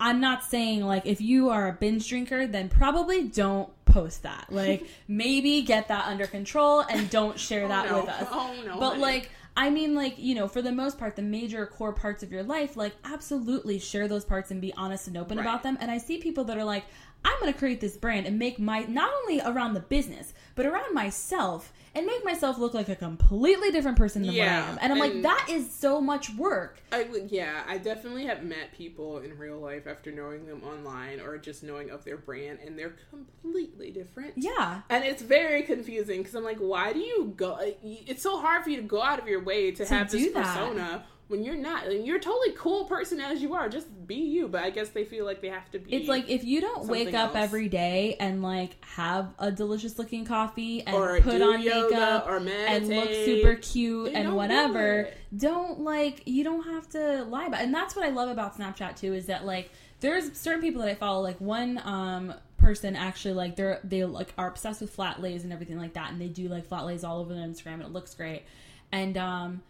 I'm 0.00 0.20
not 0.20 0.44
saying 0.44 0.84
like 0.84 1.06
if 1.06 1.20
you 1.20 1.50
are 1.50 1.68
a 1.68 1.72
binge 1.72 2.08
drinker, 2.08 2.46
then 2.46 2.68
probably 2.68 3.24
don't 3.28 3.70
post 3.84 4.22
that. 4.24 4.46
Like 4.50 4.86
maybe 5.08 5.62
get 5.62 5.88
that 5.88 6.06
under 6.06 6.26
control 6.26 6.80
and 6.80 7.08
don't 7.10 7.38
share 7.38 7.64
Oh, 7.64 7.68
that 7.68 7.86
no. 7.90 8.00
with 8.00 8.08
us. 8.08 8.28
Oh 8.30 8.54
no! 8.66 8.78
But 8.78 8.90
honey. 8.90 9.00
like, 9.02 9.30
I 9.58 9.70
mean, 9.70 9.94
like, 9.94 10.18
you 10.18 10.34
know, 10.34 10.48
for 10.48 10.60
the 10.60 10.70
most 10.72 10.98
part, 10.98 11.16
the 11.16 11.22
major 11.22 11.64
core 11.64 11.94
parts 11.94 12.22
of 12.22 12.30
your 12.30 12.42
life, 12.42 12.76
like, 12.76 12.92
absolutely 13.04 13.78
share 13.78 14.06
those 14.06 14.22
parts 14.22 14.50
and 14.50 14.60
be 14.60 14.74
honest 14.74 15.06
and 15.08 15.16
open 15.16 15.38
Right. 15.38 15.44
about 15.44 15.62
them. 15.62 15.78
And 15.80 15.90
I 15.90 15.96
see 15.96 16.18
people 16.18 16.44
that 16.44 16.58
are 16.58 16.64
like, 16.64 16.84
I'm 17.24 17.40
going 17.40 17.50
to 17.50 17.58
create 17.58 17.80
this 17.80 17.96
brand 17.96 18.26
and 18.26 18.38
make 18.38 18.58
my, 18.58 18.80
not 18.80 19.10
only 19.22 19.40
around 19.40 19.72
the 19.72 19.80
business, 19.80 20.34
but 20.56 20.66
around 20.66 20.92
myself 20.94 21.72
and 21.96 22.06
make 22.06 22.24
myself 22.24 22.58
look 22.58 22.74
like 22.74 22.88
a 22.90 22.94
completely 22.94 23.70
different 23.70 23.96
person 23.96 24.22
than 24.22 24.36
what 24.36 24.42
I 24.42 24.52
am. 24.52 24.78
And 24.82 24.92
I'm 24.92 24.98
like, 24.98 25.22
that 25.22 25.48
is 25.50 25.72
so 25.72 26.00
much 26.00 26.30
work. 26.34 26.80
I 26.92 27.06
yeah, 27.28 27.62
I 27.66 27.78
definitely 27.78 28.26
have 28.26 28.44
met 28.44 28.72
people 28.72 29.18
in 29.18 29.36
real 29.38 29.58
life 29.58 29.86
after 29.86 30.12
knowing 30.12 30.46
them 30.46 30.62
online 30.62 31.20
or 31.20 31.38
just 31.38 31.62
knowing 31.62 31.90
of 31.90 32.04
their 32.04 32.18
brand, 32.18 32.58
and 32.64 32.78
they're 32.78 32.96
completely 33.10 33.90
different. 33.90 34.34
Yeah. 34.36 34.82
And 34.90 35.04
it's 35.04 35.22
very 35.22 35.62
confusing 35.62 36.18
because 36.20 36.34
I'm 36.34 36.44
like, 36.44 36.58
why 36.58 36.92
do 36.92 36.98
you 37.00 37.32
go? 37.36 37.58
It's 37.82 38.22
so 38.22 38.38
hard 38.40 38.62
for 38.62 38.70
you 38.70 38.76
to 38.76 38.82
go 38.82 39.02
out 39.02 39.18
of 39.18 39.26
your 39.26 39.42
way 39.42 39.70
to, 39.72 39.84
To 39.84 39.94
have 39.94 40.10
this 40.10 40.32
that. 40.32 40.44
persona 40.44 41.04
when 41.28 41.42
you're 41.42 41.56
not. 41.56 41.92
You're 42.04 42.18
a 42.18 42.20
totally 42.20 42.52
cool 42.52 42.84
person 42.84 43.20
as 43.20 43.42
you 43.42 43.54
are. 43.54 43.68
Just 43.68 43.88
be 44.06 44.14
you. 44.14 44.48
But 44.48 44.62
I 44.62 44.70
guess 44.70 44.90
they 44.90 45.04
feel 45.04 45.24
like 45.24 45.40
they 45.40 45.48
have 45.48 45.70
to 45.72 45.78
be. 45.78 45.92
It's 45.92 46.08
like 46.08 46.28
if 46.28 46.44
you 46.44 46.60
don't 46.60 46.86
wake 46.86 47.14
up 47.14 47.30
else. 47.30 47.36
every 47.36 47.68
day 47.68 48.16
and 48.20 48.42
like 48.42 48.82
have 48.84 49.34
a 49.38 49.50
delicious 49.50 49.98
looking 49.98 50.24
coffee 50.24 50.82
and 50.82 50.94
Or 50.94 51.20
put 51.20 51.42
on 51.42 51.64
makeup 51.64 52.26
or 52.28 52.36
and 52.36 52.88
look 52.88 53.12
super 53.12 53.54
cute 53.56 54.12
and 54.12 54.34
whatever, 54.36 55.10
don't 55.36 55.80
like 55.80 56.22
you 56.26 56.44
don't 56.44 56.64
have 56.64 56.88
to 56.90 57.24
lie 57.24 57.46
about. 57.46 57.60
It. 57.60 57.64
And 57.64 57.74
that's 57.74 57.96
what 57.96 58.04
I 58.04 58.10
love 58.10 58.28
about 58.28 58.56
Snapchat 58.56 58.96
too 58.96 59.12
is 59.12 59.26
that 59.26 59.44
like 59.44 59.70
there's 60.00 60.36
certain 60.38 60.60
people 60.60 60.82
that 60.82 60.90
I 60.90 60.94
follow 60.94 61.22
like 61.22 61.40
one 61.40 61.80
um 61.84 62.34
person 62.58 62.96
actually 62.96 63.34
like 63.34 63.56
they're 63.56 63.80
they 63.84 64.04
like 64.04 64.32
are 64.38 64.48
obsessed 64.48 64.80
with 64.80 64.90
flat 64.90 65.20
lays 65.20 65.44
and 65.44 65.52
everything 65.52 65.78
like 65.78 65.92
that 65.92 66.10
and 66.10 66.20
they 66.20 66.28
do 66.28 66.48
like 66.48 66.66
flat 66.66 66.86
lays 66.86 67.04
all 67.04 67.20
over 67.20 67.34
their 67.34 67.46
Instagram 67.46 67.74
and 67.74 67.82
it 67.82 67.92
looks 67.92 68.14
great. 68.14 68.44
And 68.92 69.16
um 69.16 69.62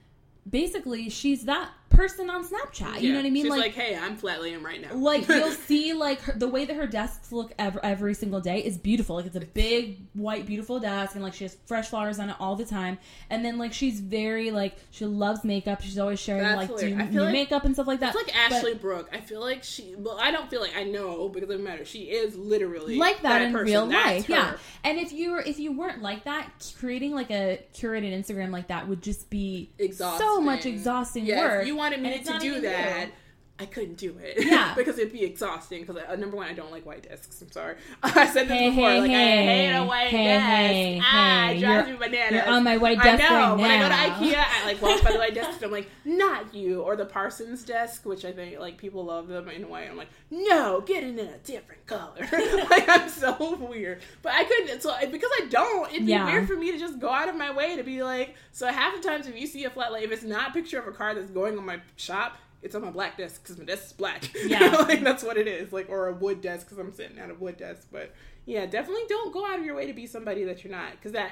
basically 0.49 1.09
she's 1.09 1.44
that 1.44 1.70
person 1.97 2.30
on 2.30 2.44
Snapchat. 2.47 3.01
You 3.01 3.12
know 3.12 3.18
what 3.18 3.26
I 3.26 3.30
mean? 3.30 3.44
She's 3.44 3.51
like, 3.57 3.74
hey, 3.74 3.97
I'm 3.97 4.16
flat 4.16 4.40
laying 4.42 4.62
right 4.62 4.80
now. 4.80 4.94
like 4.94 5.26
you'll 5.28 5.51
see 5.51 5.92
like 5.92 6.20
her, 6.22 6.32
the 6.32 6.49
way 6.49 6.64
that 6.64 6.76
her 6.76 6.86
desks 6.86 7.32
look 7.32 7.53
every, 7.59 7.80
every 7.82 8.14
single 8.14 8.40
day 8.40 8.59
is 8.64 8.76
beautiful 8.78 9.16
like 9.16 9.26
it's 9.26 9.36
a 9.36 9.40
big 9.40 9.99
white 10.14 10.47
beautiful 10.47 10.78
desk 10.78 11.14
and 11.14 11.24
like 11.24 11.34
she 11.34 11.44
has 11.44 11.57
fresh 11.66 11.88
flowers 11.88 12.18
on 12.18 12.30
it 12.30 12.36
all 12.38 12.57
the 12.57 12.64
time 12.64 12.99
and 13.30 13.44
then 13.44 13.59
like 13.59 13.72
she's 13.72 14.01
very 14.01 14.51
like 14.51 14.76
she 14.90 15.05
loves 15.07 15.42
makeup 15.44 15.80
she's 15.80 15.99
always 15.99 16.18
sharing 16.20 16.42
That's 16.42 16.70
like 16.70 16.80
do 16.80 16.94
new 16.94 17.20
like- 17.22 17.32
makeup 17.32 17.64
and 17.64 17.74
stuff 17.74 17.86
like 17.86 18.01
that 18.01 18.14
It's 18.14 18.16
like 18.16 18.26
But 18.26 18.57
Ashley 18.57 18.74
Brooke. 18.74 19.09
I 19.12 19.20
feel 19.20 19.40
like 19.40 19.64
she. 19.64 19.94
Well, 19.97 20.18
I 20.20 20.30
don't 20.30 20.49
feel 20.51 20.61
like 20.61 20.76
I 20.76 20.84
know 20.84 21.28
because 21.28 21.49
it 21.49 21.53
doesn't 21.53 21.64
matter. 21.64 21.84
She 21.84 22.03
is 22.05 22.36
literally 22.36 22.97
like 22.97 23.22
that, 23.22 23.42
in 23.42 23.53
person. 23.53 23.66
real 23.66 23.86
That's 23.86 24.07
life 24.07 24.26
her. 24.26 24.32
yeah 24.34 24.57
and 24.84 24.99
if 24.99 25.12
you 25.12 25.30
were 25.32 25.40
if 25.40 25.59
you 25.59 25.72
weren't 25.72 26.03
like 26.03 26.24
that 26.24 26.72
creating 26.78 27.12
like 27.14 27.30
a 27.30 27.62
curated 27.74 28.12
instagram 28.16 28.51
like 28.51 28.68
that 28.68 28.86
would 28.88 29.03
just 29.03 29.28
be 29.30 29.70
exhausting. 29.78 30.26
so 30.26 30.40
much 30.40 30.66
exhausting 30.66 31.26
yeah, 31.26 31.40
work 31.40 31.66
you 31.66 31.76
wanted 31.87 32.03
me 32.03 32.18
to 32.18 32.39
do 32.39 32.61
that, 32.62 33.07
you. 33.07 33.12
I 33.59 33.64
couldn't 33.64 33.94
do 33.96 34.14
it. 34.20 34.44
Yeah. 34.44 34.74
because 34.76 34.98
it'd 34.98 35.14
be 35.14 35.24
exhausting. 35.24 35.80
Because 35.80 35.96
uh, 36.07 36.14
number 36.16 36.36
one, 36.36 36.46
I 36.46 36.52
don't 36.52 36.70
like 36.70 36.84
white 36.84 37.09
desks. 37.09 37.40
I'm 37.40 37.50
sorry. 37.50 37.76
I 38.02 38.26
said 38.26 38.48
this 38.48 38.59
Hey, 38.59 38.68
before. 38.68 38.90
hey, 38.90 39.00
like 39.00 39.11
hey. 39.11 39.16
I 39.16 39.72
hate 39.72 39.76
a 39.78 39.84
white 39.84 40.09
Hey, 40.09 40.24
desk. 40.24 40.46
hey, 40.46 41.00
ah, 41.02 41.50
it 41.50 41.61
drives 41.61 41.88
You're- 41.88 41.92
me 41.98 42.07
bananas. 42.07 42.32
you're 42.44 42.54
on 42.54 42.64
my 42.64 42.76
white 42.76 42.98
desk. 43.02 43.24
I 43.24 43.28
know. 43.28 43.34
Right 43.54 43.57
when 43.57 43.68
now. 43.70 43.86
I 43.86 44.09
go 44.09 44.14
to 44.18 44.24
IKEA, 44.34 44.44
I 44.46 44.66
like 44.66 44.82
walk 44.82 45.02
by 45.02 45.12
the 45.12 45.18
white 45.18 45.34
desk 45.34 45.54
and 45.62 45.64
I'm 45.64 45.70
like, 45.70 45.88
not 46.04 46.54
you. 46.54 46.82
Or 46.82 46.96
the 46.96 47.07
Parsons 47.07 47.64
desk, 47.64 48.04
which 48.04 48.26
I 48.26 48.32
think 48.32 48.59
like 48.59 48.76
people 48.76 49.04
love 49.07 49.28
them 49.28 49.48
in 49.48 49.68
white. 49.70 49.88
I'm 49.90 49.96
like, 49.96 50.11
no, 50.30 50.82
get 50.82 51.02
it 51.02 51.18
in 51.18 51.26
a 51.26 51.38
different 51.38 51.86
color. 51.86 52.28
like 52.70 52.86
I'm 52.90 53.09
so 53.09 53.54
weird. 53.70 54.02
But 54.20 54.32
I 54.34 54.44
couldn't. 54.44 54.82
So 54.82 54.94
because 55.11 55.30
I 55.40 55.46
don't, 55.48 55.90
it'd 55.92 56.04
be 56.04 56.12
Yeah. 56.12 56.26
weird 56.26 56.46
for 56.46 56.57
me 56.57 56.72
to 56.72 56.78
just 56.78 56.98
go 56.98 57.09
out 57.11 57.30
of 57.30 57.36
my 57.36 57.50
way 57.54 57.76
to 57.76 57.82
be 57.82 58.02
like. 58.02 58.34
So 58.52 58.66
half 58.66 58.94
the 58.94 59.00
times, 59.09 59.26
if 59.26 59.34
you 59.40 59.46
see 59.46 59.64
a 59.64 59.70
flat 59.70 59.94
lay, 59.94 60.04
if 60.04 60.12
it's 60.12 60.22
not 60.24 60.50
a 60.50 60.52
picture 60.52 60.78
of 60.78 60.86
a 60.86 60.92
car 60.92 61.14
that's 61.14 61.30
going 61.30 61.57
on 61.57 61.64
my 61.64 61.80
shop. 61.96 62.36
It's 62.66 62.74
on 62.74 62.82
my 62.82 62.90
black 62.90 63.16
desk 63.16 63.42
because 63.42 63.56
my 63.58 63.64
desk 63.64 63.86
is 63.86 63.92
black. 63.92 64.28
Yeah. 64.46 64.84
like 64.88 65.02
that's 65.02 65.22
what 65.22 65.36
it 65.38 65.46
is. 65.46 65.72
Like 65.72 65.88
or 65.88 66.08
a 66.08 66.12
wood 66.12 66.40
desk 66.40 66.66
because 66.66 66.78
I'm 66.78 66.92
sitting 66.92 67.18
at 67.18 67.30
a 67.30 67.34
wood 67.34 67.56
desk. 67.56 67.86
But 67.92 68.12
yeah, 68.44 68.66
definitely 68.66 69.04
don't 69.08 69.32
go 69.32 69.46
out 69.46 69.58
of 69.58 69.64
your 69.64 69.76
way 69.76 69.86
to 69.86 69.92
be 69.92 70.06
somebody 70.06 70.44
that 70.44 70.64
you're 70.64 70.72
not 70.72 70.92
because 70.92 71.12
that 71.12 71.30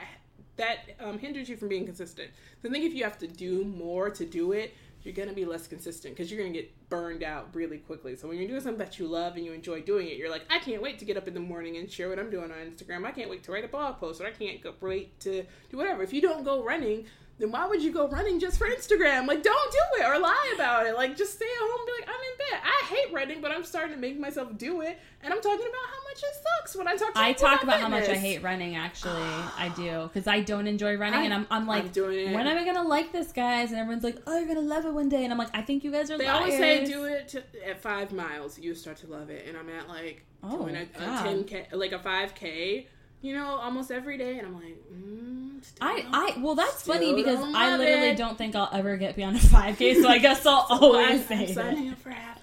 that 0.56 0.78
um, 1.00 1.18
hinders 1.18 1.48
you 1.48 1.56
from 1.56 1.68
being 1.68 1.84
consistent. 1.84 2.30
So 2.62 2.68
I 2.68 2.72
think 2.72 2.84
if 2.84 2.94
you 2.94 3.02
have 3.02 3.18
to 3.18 3.26
do 3.26 3.64
more 3.64 4.10
to 4.10 4.24
do 4.24 4.52
it, 4.52 4.74
you're 5.02 5.14
gonna 5.14 5.32
be 5.34 5.44
less 5.44 5.66
consistent 5.66 6.14
because 6.16 6.30
you're 6.30 6.40
gonna 6.40 6.54
get 6.54 6.70
burned 6.88 7.22
out 7.22 7.48
really 7.52 7.78
quickly. 7.78 8.14
So 8.16 8.28
when 8.28 8.38
you're 8.38 8.48
doing 8.48 8.60
something 8.60 8.78
that 8.78 8.98
you 8.98 9.06
love 9.06 9.36
and 9.36 9.44
you 9.44 9.52
enjoy 9.52 9.82
doing 9.82 10.06
it, 10.08 10.16
you're 10.16 10.30
like, 10.30 10.44
I 10.48 10.60
can't 10.60 10.80
wait 10.80 10.98
to 11.00 11.04
get 11.04 11.16
up 11.16 11.28
in 11.28 11.34
the 11.34 11.40
morning 11.40 11.76
and 11.76 11.90
share 11.90 12.08
what 12.08 12.18
I'm 12.18 12.30
doing 12.30 12.50
on 12.50 12.58
Instagram. 12.58 13.04
I 13.04 13.10
can't 13.10 13.28
wait 13.28 13.42
to 13.44 13.52
write 13.52 13.64
a 13.64 13.68
blog 13.68 13.98
post, 13.98 14.20
or 14.20 14.26
I 14.26 14.30
can't 14.30 14.60
wait 14.80 15.18
to 15.20 15.44
do 15.70 15.76
whatever. 15.76 16.02
If 16.02 16.12
you 16.12 16.22
don't 16.22 16.44
go 16.44 16.62
running, 16.62 17.06
then 17.38 17.50
why 17.50 17.66
would 17.66 17.82
you 17.82 17.90
go 17.92 18.06
running 18.08 18.38
just 18.38 18.58
for 18.58 18.66
Instagram? 18.68 19.26
Like, 19.26 19.42
don't 19.42 19.72
do 19.72 19.78
it 20.02 20.06
or 20.06 20.18
lie 20.20 20.52
about 20.54 20.86
it. 20.86 20.94
Like, 20.94 21.16
just 21.16 21.34
stay 21.34 21.44
at 21.44 21.60
home 21.60 21.80
and 21.80 21.86
be 21.86 21.92
like, 22.00 22.08
I'm 22.08 22.14
in 22.22 22.38
bed. 22.38 22.60
I 22.64 22.84
hate 22.86 23.12
running, 23.12 23.40
but 23.40 23.50
I'm 23.50 23.64
starting 23.64 23.92
to 23.94 24.00
make 24.00 24.18
myself 24.18 24.56
do 24.56 24.82
it. 24.82 24.98
And 25.22 25.32
I'm 25.32 25.40
talking 25.40 25.66
about 25.66 25.86
how 25.90 26.04
much 26.04 26.18
it 26.18 26.34
sucks 26.60 26.76
when 26.76 26.86
I 26.86 26.96
talk 26.96 27.14
to 27.14 27.20
I 27.20 27.32
talk 27.32 27.62
about 27.64 27.80
how 27.80 27.88
much 27.88 28.08
I 28.08 28.14
hate 28.14 28.42
running. 28.42 28.76
Actually, 28.76 29.22
I 29.58 29.72
do 29.74 30.02
because 30.12 30.26
I 30.28 30.40
don't 30.42 30.66
enjoy 30.68 30.96
running, 30.96 31.20
I- 31.20 31.24
and 31.24 31.34
I'm, 31.34 31.46
I'm 31.50 31.66
like, 31.66 31.84
I'm 31.84 31.88
doing 31.90 32.28
it. 32.28 32.34
when 32.34 32.46
am 32.46 32.56
I 32.56 32.64
gonna 32.64 32.86
like 32.86 33.10
this, 33.10 33.32
guys? 33.32 33.70
And 33.72 33.80
everyone's 33.80 34.04
like, 34.04 34.18
oh, 34.26 34.38
you're 34.38 34.46
gonna 34.46 34.60
love 34.60 34.84
it 34.84 34.92
one 34.92 35.08
day, 35.08 35.24
and 35.24 35.32
I'm 35.32 35.38
like, 35.38 35.50
I 35.54 35.62
think 35.62 35.82
you 35.82 35.90
guys 35.90 36.10
are. 36.10 36.18
They 36.18 36.26
liars. 36.26 36.38
always 36.38 36.54
say 36.58 36.84
do 36.84 37.04
it 37.04 37.28
to, 37.28 37.42
at 37.68 37.80
five 37.82 38.12
miles, 38.12 38.58
you 38.58 38.74
start 38.74 38.98
to 38.98 39.06
love 39.08 39.30
it, 39.30 39.46
and 39.48 39.56
I'm 39.56 39.68
at 39.70 39.88
like 39.88 40.24
Oh, 40.42 40.58
doing 40.58 40.76
a, 40.76 40.82
a 40.82 41.22
ten 41.22 41.44
k, 41.44 41.66
like 41.72 41.92
a 41.92 41.98
five 41.98 42.34
k, 42.34 42.86
you 43.22 43.34
know, 43.34 43.46
almost 43.56 43.90
every 43.90 44.18
day, 44.18 44.38
and 44.38 44.46
I'm 44.46 44.54
like, 44.54 44.76
mm, 44.92 45.43
still 45.64 45.86
I, 45.88 46.04
I 46.12 46.40
well 46.40 46.54
that's 46.54 46.80
Still 46.82 46.94
funny 46.94 47.14
because 47.14 47.38
I 47.54 47.76
literally 47.76 48.08
it. 48.10 48.16
don't 48.16 48.36
think 48.38 48.54
I'll 48.54 48.70
ever 48.72 48.96
get 48.96 49.16
beyond 49.16 49.36
a 49.36 49.40
5k 49.40 50.02
so 50.02 50.08
I 50.08 50.18
guess 50.26 50.44
I'll 50.46 50.66
always 50.70 51.10
I'm 51.10 51.18
say 51.26 51.46
that. 51.46 51.54
signing 51.54 51.90
up 51.90 51.98
for 51.98 52.10
half. 52.10 52.38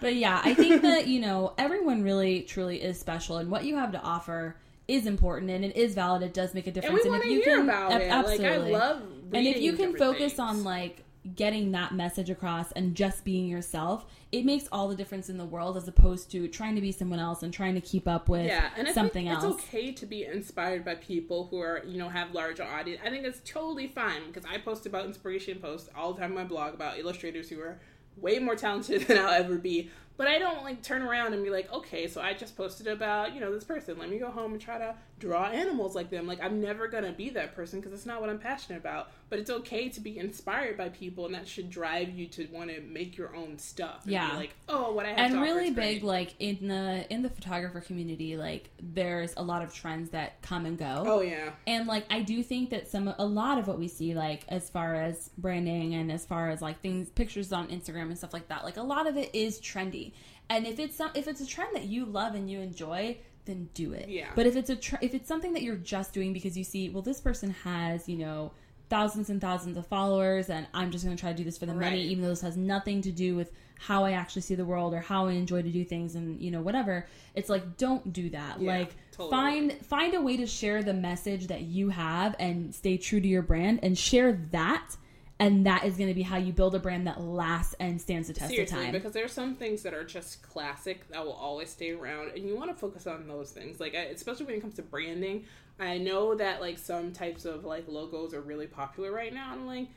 But 0.00 0.14
yeah, 0.14 0.40
I 0.42 0.54
think 0.54 0.80
that, 0.80 1.08
you 1.08 1.20
know, 1.20 1.52
everyone 1.58 2.02
really 2.02 2.40
truly 2.40 2.82
is 2.82 2.98
special 2.98 3.36
and 3.36 3.50
what 3.50 3.64
you 3.64 3.76
have 3.76 3.92
to 3.92 4.00
offer 4.00 4.56
is 4.88 5.04
important 5.06 5.50
and 5.50 5.62
it 5.62 5.76
is 5.76 5.94
valid. 5.94 6.22
It 6.22 6.32
does 6.32 6.54
make 6.54 6.66
a 6.66 6.70
And 6.70 6.74
difference. 6.74 7.04
we 7.04 7.10
want 7.10 7.22
to 7.24 7.28
you 7.28 7.42
hear 7.42 7.56
can 7.56 7.64
about 7.68 7.92
ab- 7.92 8.00
it. 8.00 8.10
absolutely. 8.10 8.72
Like 8.72 8.82
I 8.82 8.86
love, 8.88 9.02
and 9.34 9.46
if 9.46 9.58
you 9.60 9.74
can 9.74 9.94
focus 9.96 10.32
things. 10.32 10.38
on 10.38 10.64
like 10.64 11.04
getting 11.34 11.72
that 11.72 11.92
message 11.92 12.30
across 12.30 12.72
and 12.72 12.94
just 12.94 13.24
being 13.24 13.46
yourself, 13.46 14.06
it 14.32 14.44
makes 14.44 14.66
all 14.72 14.88
the 14.88 14.94
difference 14.94 15.28
in 15.28 15.36
the 15.36 15.44
world 15.44 15.76
as 15.76 15.86
opposed 15.86 16.30
to 16.30 16.48
trying 16.48 16.74
to 16.74 16.80
be 16.80 16.92
someone 16.92 17.18
else 17.18 17.42
and 17.42 17.52
trying 17.52 17.74
to 17.74 17.80
keep 17.80 18.08
up 18.08 18.28
with 18.28 18.46
yeah, 18.46 18.70
and 18.76 18.88
something 18.88 19.28
else. 19.28 19.44
It's 19.44 19.64
okay 19.64 19.92
to 19.92 20.06
be 20.06 20.24
inspired 20.24 20.84
by 20.84 20.94
people 20.94 21.48
who 21.50 21.60
are, 21.60 21.82
you 21.84 21.98
know, 21.98 22.08
have 22.08 22.32
larger 22.32 22.62
audience. 22.62 23.02
I 23.04 23.10
think 23.10 23.24
it's 23.24 23.40
totally 23.44 23.88
fine 23.88 24.26
because 24.28 24.44
I 24.50 24.58
post 24.58 24.86
about 24.86 25.04
inspiration 25.04 25.58
posts 25.58 25.88
all 25.96 26.14
the 26.14 26.20
time 26.20 26.30
on 26.30 26.36
my 26.36 26.44
blog 26.44 26.74
about 26.74 26.98
illustrators 26.98 27.50
who 27.50 27.60
are 27.60 27.80
way 28.16 28.38
more 28.38 28.56
talented 28.56 29.02
than 29.06 29.18
I'll 29.18 29.32
ever 29.32 29.56
be. 29.56 29.90
But 30.20 30.28
I 30.28 30.38
don't 30.38 30.62
like 30.64 30.82
turn 30.82 31.00
around 31.00 31.32
and 31.32 31.42
be 31.42 31.48
like, 31.48 31.72
okay, 31.72 32.06
so 32.06 32.20
I 32.20 32.34
just 32.34 32.54
posted 32.54 32.86
about, 32.86 33.34
you 33.34 33.40
know, 33.40 33.50
this 33.50 33.64
person. 33.64 33.98
Let 33.98 34.10
me 34.10 34.18
go 34.18 34.30
home 34.30 34.52
and 34.52 34.60
try 34.60 34.76
to 34.76 34.94
draw 35.18 35.46
animals 35.46 35.94
like 35.94 36.10
them. 36.10 36.26
Like 36.26 36.42
I'm 36.42 36.60
never 36.60 36.88
gonna 36.88 37.10
be 37.12 37.30
that 37.30 37.56
person 37.56 37.80
because 37.80 37.94
it's 37.94 38.04
not 38.04 38.20
what 38.20 38.28
I'm 38.28 38.38
passionate 38.38 38.76
about. 38.76 39.12
But 39.30 39.38
it's 39.38 39.48
okay 39.50 39.88
to 39.88 40.00
be 40.00 40.18
inspired 40.18 40.76
by 40.76 40.90
people, 40.90 41.24
and 41.24 41.34
that 41.34 41.48
should 41.48 41.70
drive 41.70 42.10
you 42.10 42.26
to 42.26 42.46
want 42.52 42.68
to 42.68 42.82
make 42.82 43.16
your 43.16 43.34
own 43.34 43.56
stuff. 43.56 44.02
And 44.02 44.12
Yeah. 44.12 44.32
be 44.32 44.36
like, 44.36 44.54
oh, 44.68 44.92
what 44.92 45.06
I 45.06 45.10
have 45.10 45.18
and 45.18 45.34
to 45.36 45.40
really 45.40 45.70
big 45.70 46.02
like 46.02 46.34
in 46.38 46.68
the 46.68 47.06
in 47.10 47.22
the 47.22 47.30
photographer 47.30 47.80
community 47.80 48.36
like 48.36 48.70
there's 48.82 49.34
a 49.36 49.42
lot 49.42 49.62
of 49.62 49.72
trends 49.72 50.10
that 50.10 50.40
come 50.42 50.66
and 50.66 50.78
go 50.78 51.04
Oh 51.06 51.20
yeah, 51.20 51.50
and 51.66 51.86
like 51.86 52.04
i 52.10 52.20
do 52.20 52.42
think 52.42 52.70
that 52.70 52.88
some 52.88 53.12
a 53.18 53.24
lot 53.24 53.58
of 53.58 53.66
what 53.66 53.78
we 53.78 53.88
see 53.88 54.14
like 54.14 54.44
as 54.48 54.68
far 54.68 54.94
as 54.94 55.30
branding 55.38 55.94
and 55.94 56.10
as 56.10 56.24
far 56.24 56.50
as 56.50 56.60
like 56.60 56.80
things 56.80 57.08
pictures 57.10 57.52
on 57.52 57.68
instagram 57.68 58.02
and 58.02 58.18
stuff 58.18 58.32
like 58.32 58.48
that 58.48 58.64
like 58.64 58.76
a 58.76 58.82
lot 58.82 59.06
of 59.06 59.16
it 59.16 59.34
is 59.34 59.60
trendy 59.60 60.09
and 60.48 60.66
if 60.66 60.78
it's 60.78 60.96
some 60.96 61.10
if 61.14 61.28
it's 61.28 61.40
a 61.40 61.46
trend 61.46 61.74
that 61.74 61.84
you 61.84 62.04
love 62.04 62.34
and 62.34 62.50
you 62.50 62.60
enjoy 62.60 63.16
then 63.46 63.68
do 63.74 63.92
it 63.92 64.08
Yeah. 64.08 64.28
but 64.34 64.46
if 64.46 64.54
it's 64.56 64.70
a 64.70 64.76
tr- 64.76 64.96
if 65.00 65.14
it's 65.14 65.26
something 65.28 65.52
that 65.54 65.62
you're 65.62 65.76
just 65.76 66.12
doing 66.12 66.32
because 66.32 66.56
you 66.58 66.64
see 66.64 66.88
well 66.90 67.02
this 67.02 67.20
person 67.20 67.50
has 67.64 68.08
you 68.08 68.16
know 68.18 68.52
thousands 68.90 69.30
and 69.30 69.40
thousands 69.40 69.76
of 69.76 69.86
followers 69.86 70.50
and 70.50 70.66
i'm 70.74 70.90
just 70.90 71.04
going 71.04 71.16
to 71.16 71.20
try 71.20 71.30
to 71.30 71.36
do 71.38 71.44
this 71.44 71.56
for 71.56 71.66
the 71.66 71.74
money 71.74 72.02
even 72.02 72.22
though 72.24 72.30
this 72.30 72.40
has 72.40 72.56
nothing 72.56 73.00
to 73.02 73.12
do 73.12 73.36
with 73.36 73.52
how 73.78 74.04
i 74.04 74.12
actually 74.12 74.42
see 74.42 74.54
the 74.56 74.64
world 74.64 74.92
or 74.92 75.00
how 75.00 75.26
i 75.28 75.32
enjoy 75.32 75.62
to 75.62 75.70
do 75.70 75.84
things 75.84 76.16
and 76.16 76.40
you 76.40 76.50
know 76.50 76.60
whatever 76.60 77.06
it's 77.34 77.48
like 77.48 77.76
don't 77.76 78.12
do 78.12 78.28
that 78.30 78.60
Yeah, 78.60 78.78
like 78.78 78.96
totally. 79.12 79.30
find 79.30 79.72
find 79.86 80.14
a 80.14 80.20
way 80.20 80.36
to 80.38 80.46
share 80.46 80.82
the 80.82 80.92
message 80.92 81.46
that 81.46 81.62
you 81.62 81.88
have 81.90 82.34
and 82.40 82.74
stay 82.74 82.96
true 82.98 83.20
to 83.20 83.28
your 83.28 83.42
brand 83.42 83.78
and 83.84 83.96
share 83.96 84.32
that 84.50 84.96
and 85.40 85.64
that 85.64 85.84
is 85.84 85.96
going 85.96 86.08
to 86.08 86.14
be 86.14 86.22
how 86.22 86.36
you 86.36 86.52
build 86.52 86.74
a 86.74 86.78
brand 86.78 87.06
that 87.06 87.20
lasts 87.20 87.74
and 87.80 87.98
stands 88.00 88.28
the 88.28 88.34
test 88.34 88.50
Seriously, 88.50 88.78
of 88.78 88.84
time 88.84 88.92
because 88.92 89.12
there 89.12 89.24
are 89.24 89.28
some 89.28 89.54
things 89.54 89.82
that 89.82 89.94
are 89.94 90.04
just 90.04 90.42
classic 90.42 91.08
that 91.08 91.24
will 91.24 91.32
always 91.32 91.70
stay 91.70 91.92
around, 91.92 92.32
and 92.36 92.46
you 92.46 92.54
want 92.54 92.70
to 92.70 92.76
focus 92.76 93.06
on 93.06 93.26
those 93.26 93.50
things. 93.50 93.80
Like, 93.80 93.94
especially 93.94 94.44
when 94.44 94.56
it 94.56 94.60
comes 94.60 94.74
to 94.74 94.82
branding, 94.82 95.46
I 95.80 95.96
know 95.96 96.34
that 96.34 96.60
like 96.60 96.78
some 96.78 97.12
types 97.12 97.46
of 97.46 97.64
like 97.64 97.88
logos 97.88 98.34
are 98.34 98.42
really 98.42 98.66
popular 98.66 99.10
right 99.10 99.32
now. 99.32 99.54
and 99.54 99.66
like, 99.66 99.88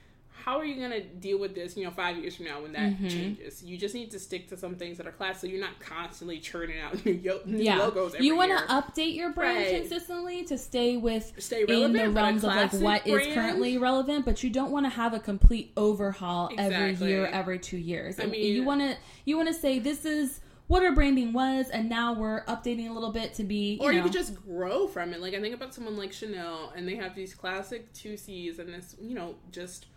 how 0.44 0.58
are 0.58 0.66
you 0.66 0.82
gonna 0.82 1.02
deal 1.02 1.40
with 1.40 1.56
this? 1.56 1.78
You 1.78 1.86
know, 1.86 1.92
five 1.92 2.18
years 2.18 2.36
from 2.36 2.46
now 2.46 2.62
when 2.62 2.74
that 2.74 2.94
Mm-hmm. 2.94 3.08
changes, 3.08 3.64
you 3.64 3.78
just 3.78 3.96
need 3.96 4.12
to 4.12 4.20
stick 4.20 4.50
to 4.50 4.58
some 4.58 4.76
things 4.76 4.98
that 4.98 5.08
are 5.08 5.12
classic. 5.12 5.42
So 5.42 5.48
you're 5.48 5.62
not 5.62 5.80
constantly 5.80 6.40
churning 6.40 6.80
out 6.82 7.06
new, 7.06 7.14
yo- 7.14 7.42
new 7.46 7.60
yeah 7.64 7.78
logos. 7.78 8.14
Every 8.16 8.26
you 8.28 8.36
want 8.36 8.52
to 8.58 8.66
update 8.66 9.16
your 9.16 9.32
brand 9.32 9.58
Right. 9.58 9.82
consistently 9.82 10.44
to 10.46 10.58
stay 10.58 10.98
with 10.98 11.32
Stay 11.38 11.62
in 11.62 11.68
relevant, 11.68 11.94
the 11.94 12.00
but 12.12 12.20
a 12.20 12.24
realms 12.24 12.44
of 12.44 12.50
like 12.50 12.74
what 12.82 13.08
is 13.08 13.14
brand? 13.14 13.34
currently 13.34 13.78
relevant 13.78 14.26
but 14.26 14.44
you 14.44 14.50
don't 14.50 14.72
want 14.72 14.86
to 14.86 14.90
have 14.90 15.14
a 15.14 15.20
complete 15.20 15.72
overhaul 15.78 16.50
every 16.58 16.94
year 16.96 17.26
every 17.28 17.60
two 17.60 17.78
years 17.78 18.20
I 18.20 18.26
mean- 18.26 18.44
you 18.56 18.64
want 18.64 18.82
to 18.82 18.96
you 19.26 19.38
want 19.38 19.48
to 19.50 19.54
say 19.54 19.80
this 19.80 20.04
is 20.06 20.40
what 20.68 20.82
our 20.84 20.94
branding 20.94 21.34
was 21.34 21.70
and 21.70 21.90
now 21.90 22.14
we're 22.14 22.44
updating 22.46 22.90
a 22.90 22.94
little 22.94 23.12
bit 23.12 23.34
to 23.36 23.44
be 23.44 23.74
you 23.76 23.80
or 23.82 23.92
you 23.92 24.00
know, 24.00 24.04
could 24.06 24.14
just 24.14 24.34
grow 24.46 24.88
from 24.88 25.14
it. 25.14 25.22
Like 25.22 25.34
I 25.34 25.42
think 25.42 25.54
about 25.54 25.74
someone 25.74 25.98
like 25.98 26.12
Chanel, 26.14 26.72
and 26.76 26.88
they 26.88 26.96
have 26.96 27.16
these 27.16 27.34
classic 27.36 27.92
two 27.94 28.16
C's, 28.18 28.60
and 28.60 28.74
this 28.74 28.96
you 29.02 29.14
know 29.14 29.36
just 29.52 29.88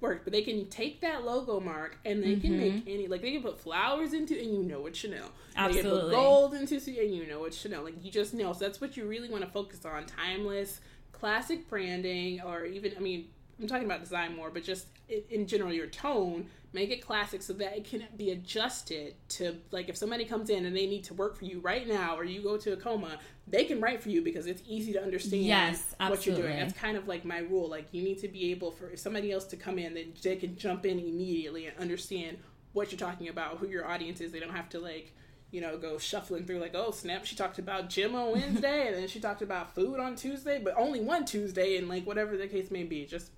work. 0.00 0.22
But 0.24 0.32
they 0.32 0.42
can 0.42 0.66
take 0.66 1.00
that 1.00 1.24
logo 1.24 1.60
mark, 1.60 1.98
and 2.04 2.22
they 2.22 2.36
can 2.36 2.58
make 2.58 2.74
mm-hmm. 2.74 2.90
any 2.90 3.06
like 3.06 3.22
they 3.22 3.32
can 3.32 3.42
put 3.42 3.58
flowers 3.58 4.12
into, 4.12 4.38
and 4.38 4.52
you 4.52 4.62
know 4.62 4.86
it's 4.86 4.98
Chanel. 4.98 5.30
They 5.56 5.60
can 5.60 5.70
put 5.70 5.76
Absolutely. 5.76 6.10
gold 6.14 6.54
into, 6.54 6.74
and 6.76 7.14
you 7.14 7.26
know 7.26 7.44
it's 7.44 7.56
Chanel. 7.56 7.84
Like 7.84 8.04
you 8.04 8.10
just 8.10 8.34
know. 8.34 8.52
So 8.52 8.60
that's 8.60 8.80
what 8.80 8.96
you 8.96 9.06
really 9.06 9.28
want 9.28 9.44
to 9.44 9.50
focus 9.50 9.84
on: 9.84 10.06
timeless, 10.06 10.80
classic 11.12 11.68
branding, 11.68 12.40
or 12.42 12.64
even 12.64 12.92
I 12.96 13.00
mean. 13.00 13.28
I'm 13.60 13.68
talking 13.68 13.84
about 13.84 14.00
design 14.00 14.34
more, 14.34 14.50
but 14.50 14.64
just 14.64 14.86
in, 15.30 15.46
general, 15.46 15.72
your 15.72 15.86
tone, 15.86 16.46
make 16.72 16.90
it 16.90 17.00
classic 17.04 17.40
so 17.42 17.52
that 17.54 17.76
it 17.76 17.84
can 17.84 18.04
be 18.16 18.30
adjusted 18.30 19.14
to, 19.28 19.56
like, 19.70 19.88
if 19.88 19.96
somebody 19.96 20.24
comes 20.24 20.50
in 20.50 20.66
and 20.66 20.76
they 20.76 20.86
need 20.86 21.04
to 21.04 21.14
work 21.14 21.36
for 21.36 21.44
you 21.44 21.60
right 21.60 21.86
now, 21.86 22.16
or 22.16 22.24
you 22.24 22.42
go 22.42 22.56
to 22.56 22.72
a 22.72 22.76
coma, 22.76 23.18
they 23.46 23.64
can 23.64 23.80
write 23.80 24.02
for 24.02 24.08
you 24.08 24.22
because 24.22 24.46
it's 24.46 24.62
easy 24.66 24.92
to 24.92 25.02
understand 25.02 25.44
Yes, 25.44 25.94
what 25.98 26.26
you're 26.26 26.36
doing. 26.36 26.56
That's 26.56 26.72
kind 26.72 26.96
of 26.96 27.06
like 27.06 27.24
my 27.24 27.38
rule. 27.38 27.68
Like, 27.68 27.86
you 27.92 28.02
need 28.02 28.18
to 28.20 28.28
be 28.28 28.50
able 28.50 28.72
for 28.72 28.90
if 28.90 28.98
somebody 28.98 29.30
else 29.30 29.44
to 29.46 29.56
come 29.56 29.78
in, 29.78 29.94
then 29.94 30.12
they 30.22 30.36
can 30.36 30.56
jump 30.56 30.84
in 30.84 30.98
immediately 30.98 31.66
and 31.66 31.78
understand 31.78 32.38
what 32.72 32.90
you're 32.90 32.98
talking 32.98 33.28
about, 33.28 33.58
who 33.58 33.68
your 33.68 33.86
audience 33.86 34.20
is. 34.20 34.32
They 34.32 34.40
don't 34.40 34.54
have 34.54 34.68
to, 34.70 34.80
like, 34.80 35.12
you 35.54 35.60
know, 35.60 35.78
go 35.78 35.98
shuffling 35.98 36.44
through 36.44 36.58
like, 36.58 36.74
oh 36.74 36.90
snap, 36.90 37.24
she 37.24 37.36
talked 37.36 37.60
about 37.60 37.88
gym 37.88 38.16
on 38.16 38.32
Wednesday 38.32 38.88
and 38.88 38.96
then 38.96 39.06
she 39.06 39.20
talked 39.20 39.40
about 39.40 39.72
food 39.72 40.00
on 40.00 40.16
Tuesday, 40.16 40.58
but 40.58 40.74
only 40.76 41.00
one 41.00 41.24
Tuesday 41.24 41.76
and 41.76 41.88
like 41.88 42.04
whatever 42.04 42.36
the 42.36 42.48
case 42.48 42.72
may 42.72 42.82
be. 42.82 43.06
Just 43.06 43.30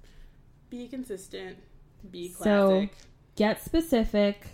be 0.71 0.89
consistent, 0.89 1.59
be 2.11 2.29
So- 2.31 2.89
get 3.37 3.63
specific 3.63 4.47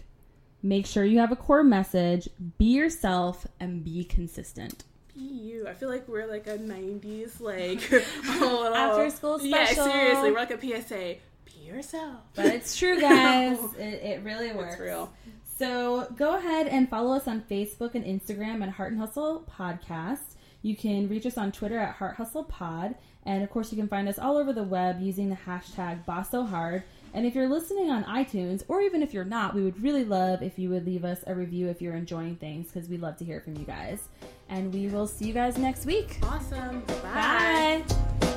make 0.64 0.86
sure 0.86 1.04
you 1.04 1.18
have 1.18 1.32
a 1.32 1.36
core 1.36 1.64
message 1.64 2.28
be 2.56 2.66
yourself 2.66 3.48
and 3.58 3.84
be 3.84 4.04
consistent 4.04 4.84
be 5.14 5.20
you. 5.20 5.68
I 5.68 5.74
feel 5.74 5.88
like 5.88 6.08
we're 6.08 6.26
like 6.26 6.46
a 6.46 6.58
'90s 6.58 7.40
like 7.40 7.80
oh, 8.26 8.72
After 8.74 9.02
oh. 9.02 9.08
school 9.08 9.38
special. 9.38 9.86
Yeah, 9.86 9.92
seriously, 9.92 10.30
we're 10.30 10.38
like 10.38 10.50
a 10.50 10.60
PSA. 10.60 11.16
Be 11.44 11.66
yourself. 11.66 12.20
but 12.34 12.46
it's 12.46 12.76
true 12.76 13.00
guys 13.00 13.58
it, 13.78 14.02
it 14.02 14.22
really 14.22 14.52
works 14.52 14.74
It's 14.74 14.80
real. 14.80 15.12
So 15.58 16.08
go 16.16 16.36
ahead 16.36 16.66
and 16.66 16.88
follow 16.88 17.14
us 17.14 17.28
on 17.28 17.42
Facebook 17.42 17.94
and 17.94 18.04
Instagram 18.04 18.62
at 18.62 18.70
Heart 18.70 18.92
and 18.92 19.00
Hustle 19.00 19.46
Podcast. 19.50 20.36
You 20.62 20.76
can 20.76 21.08
reach 21.08 21.26
us 21.26 21.36
on 21.36 21.52
Twitter 21.52 21.78
at 21.78 21.96
Heart 21.96 22.16
Hustle 22.16 22.44
Pod. 22.44 22.94
And 23.24 23.42
of 23.42 23.50
course, 23.50 23.70
you 23.70 23.78
can 23.78 23.88
find 23.88 24.08
us 24.08 24.18
all 24.18 24.36
over 24.36 24.52
the 24.52 24.64
web 24.64 25.00
using 25.00 25.30
the 25.30 25.36
hashtag 25.36 26.04
BossSoHard. 26.04 26.82
And 27.14 27.26
if 27.26 27.34
you're 27.34 27.48
listening 27.48 27.90
on 27.90 28.04
iTunes, 28.04 28.62
or 28.68 28.80
even 28.80 29.02
if 29.02 29.12
you're 29.12 29.24
not, 29.24 29.54
we 29.54 29.62
would 29.62 29.80
really 29.82 30.04
love 30.04 30.42
if 30.42 30.58
you 30.58 30.70
would 30.70 30.86
leave 30.86 31.04
us 31.04 31.22
a 31.26 31.34
review 31.34 31.68
if 31.68 31.82
you're 31.82 31.94
enjoying 31.94 32.36
things, 32.36 32.68
because 32.68 32.88
we 32.88 32.96
love 32.96 33.16
to 33.18 33.24
hear 33.24 33.40
from 33.40 33.56
you 33.56 33.64
guys. 33.64 34.08
And 34.48 34.72
we 34.72 34.88
will 34.88 35.06
see 35.06 35.26
you 35.26 35.34
guys 35.34 35.58
next 35.58 35.84
week. 35.86 36.18
Awesome. 36.22 36.80
Bye. 36.80 37.84
Bye. 38.20 38.31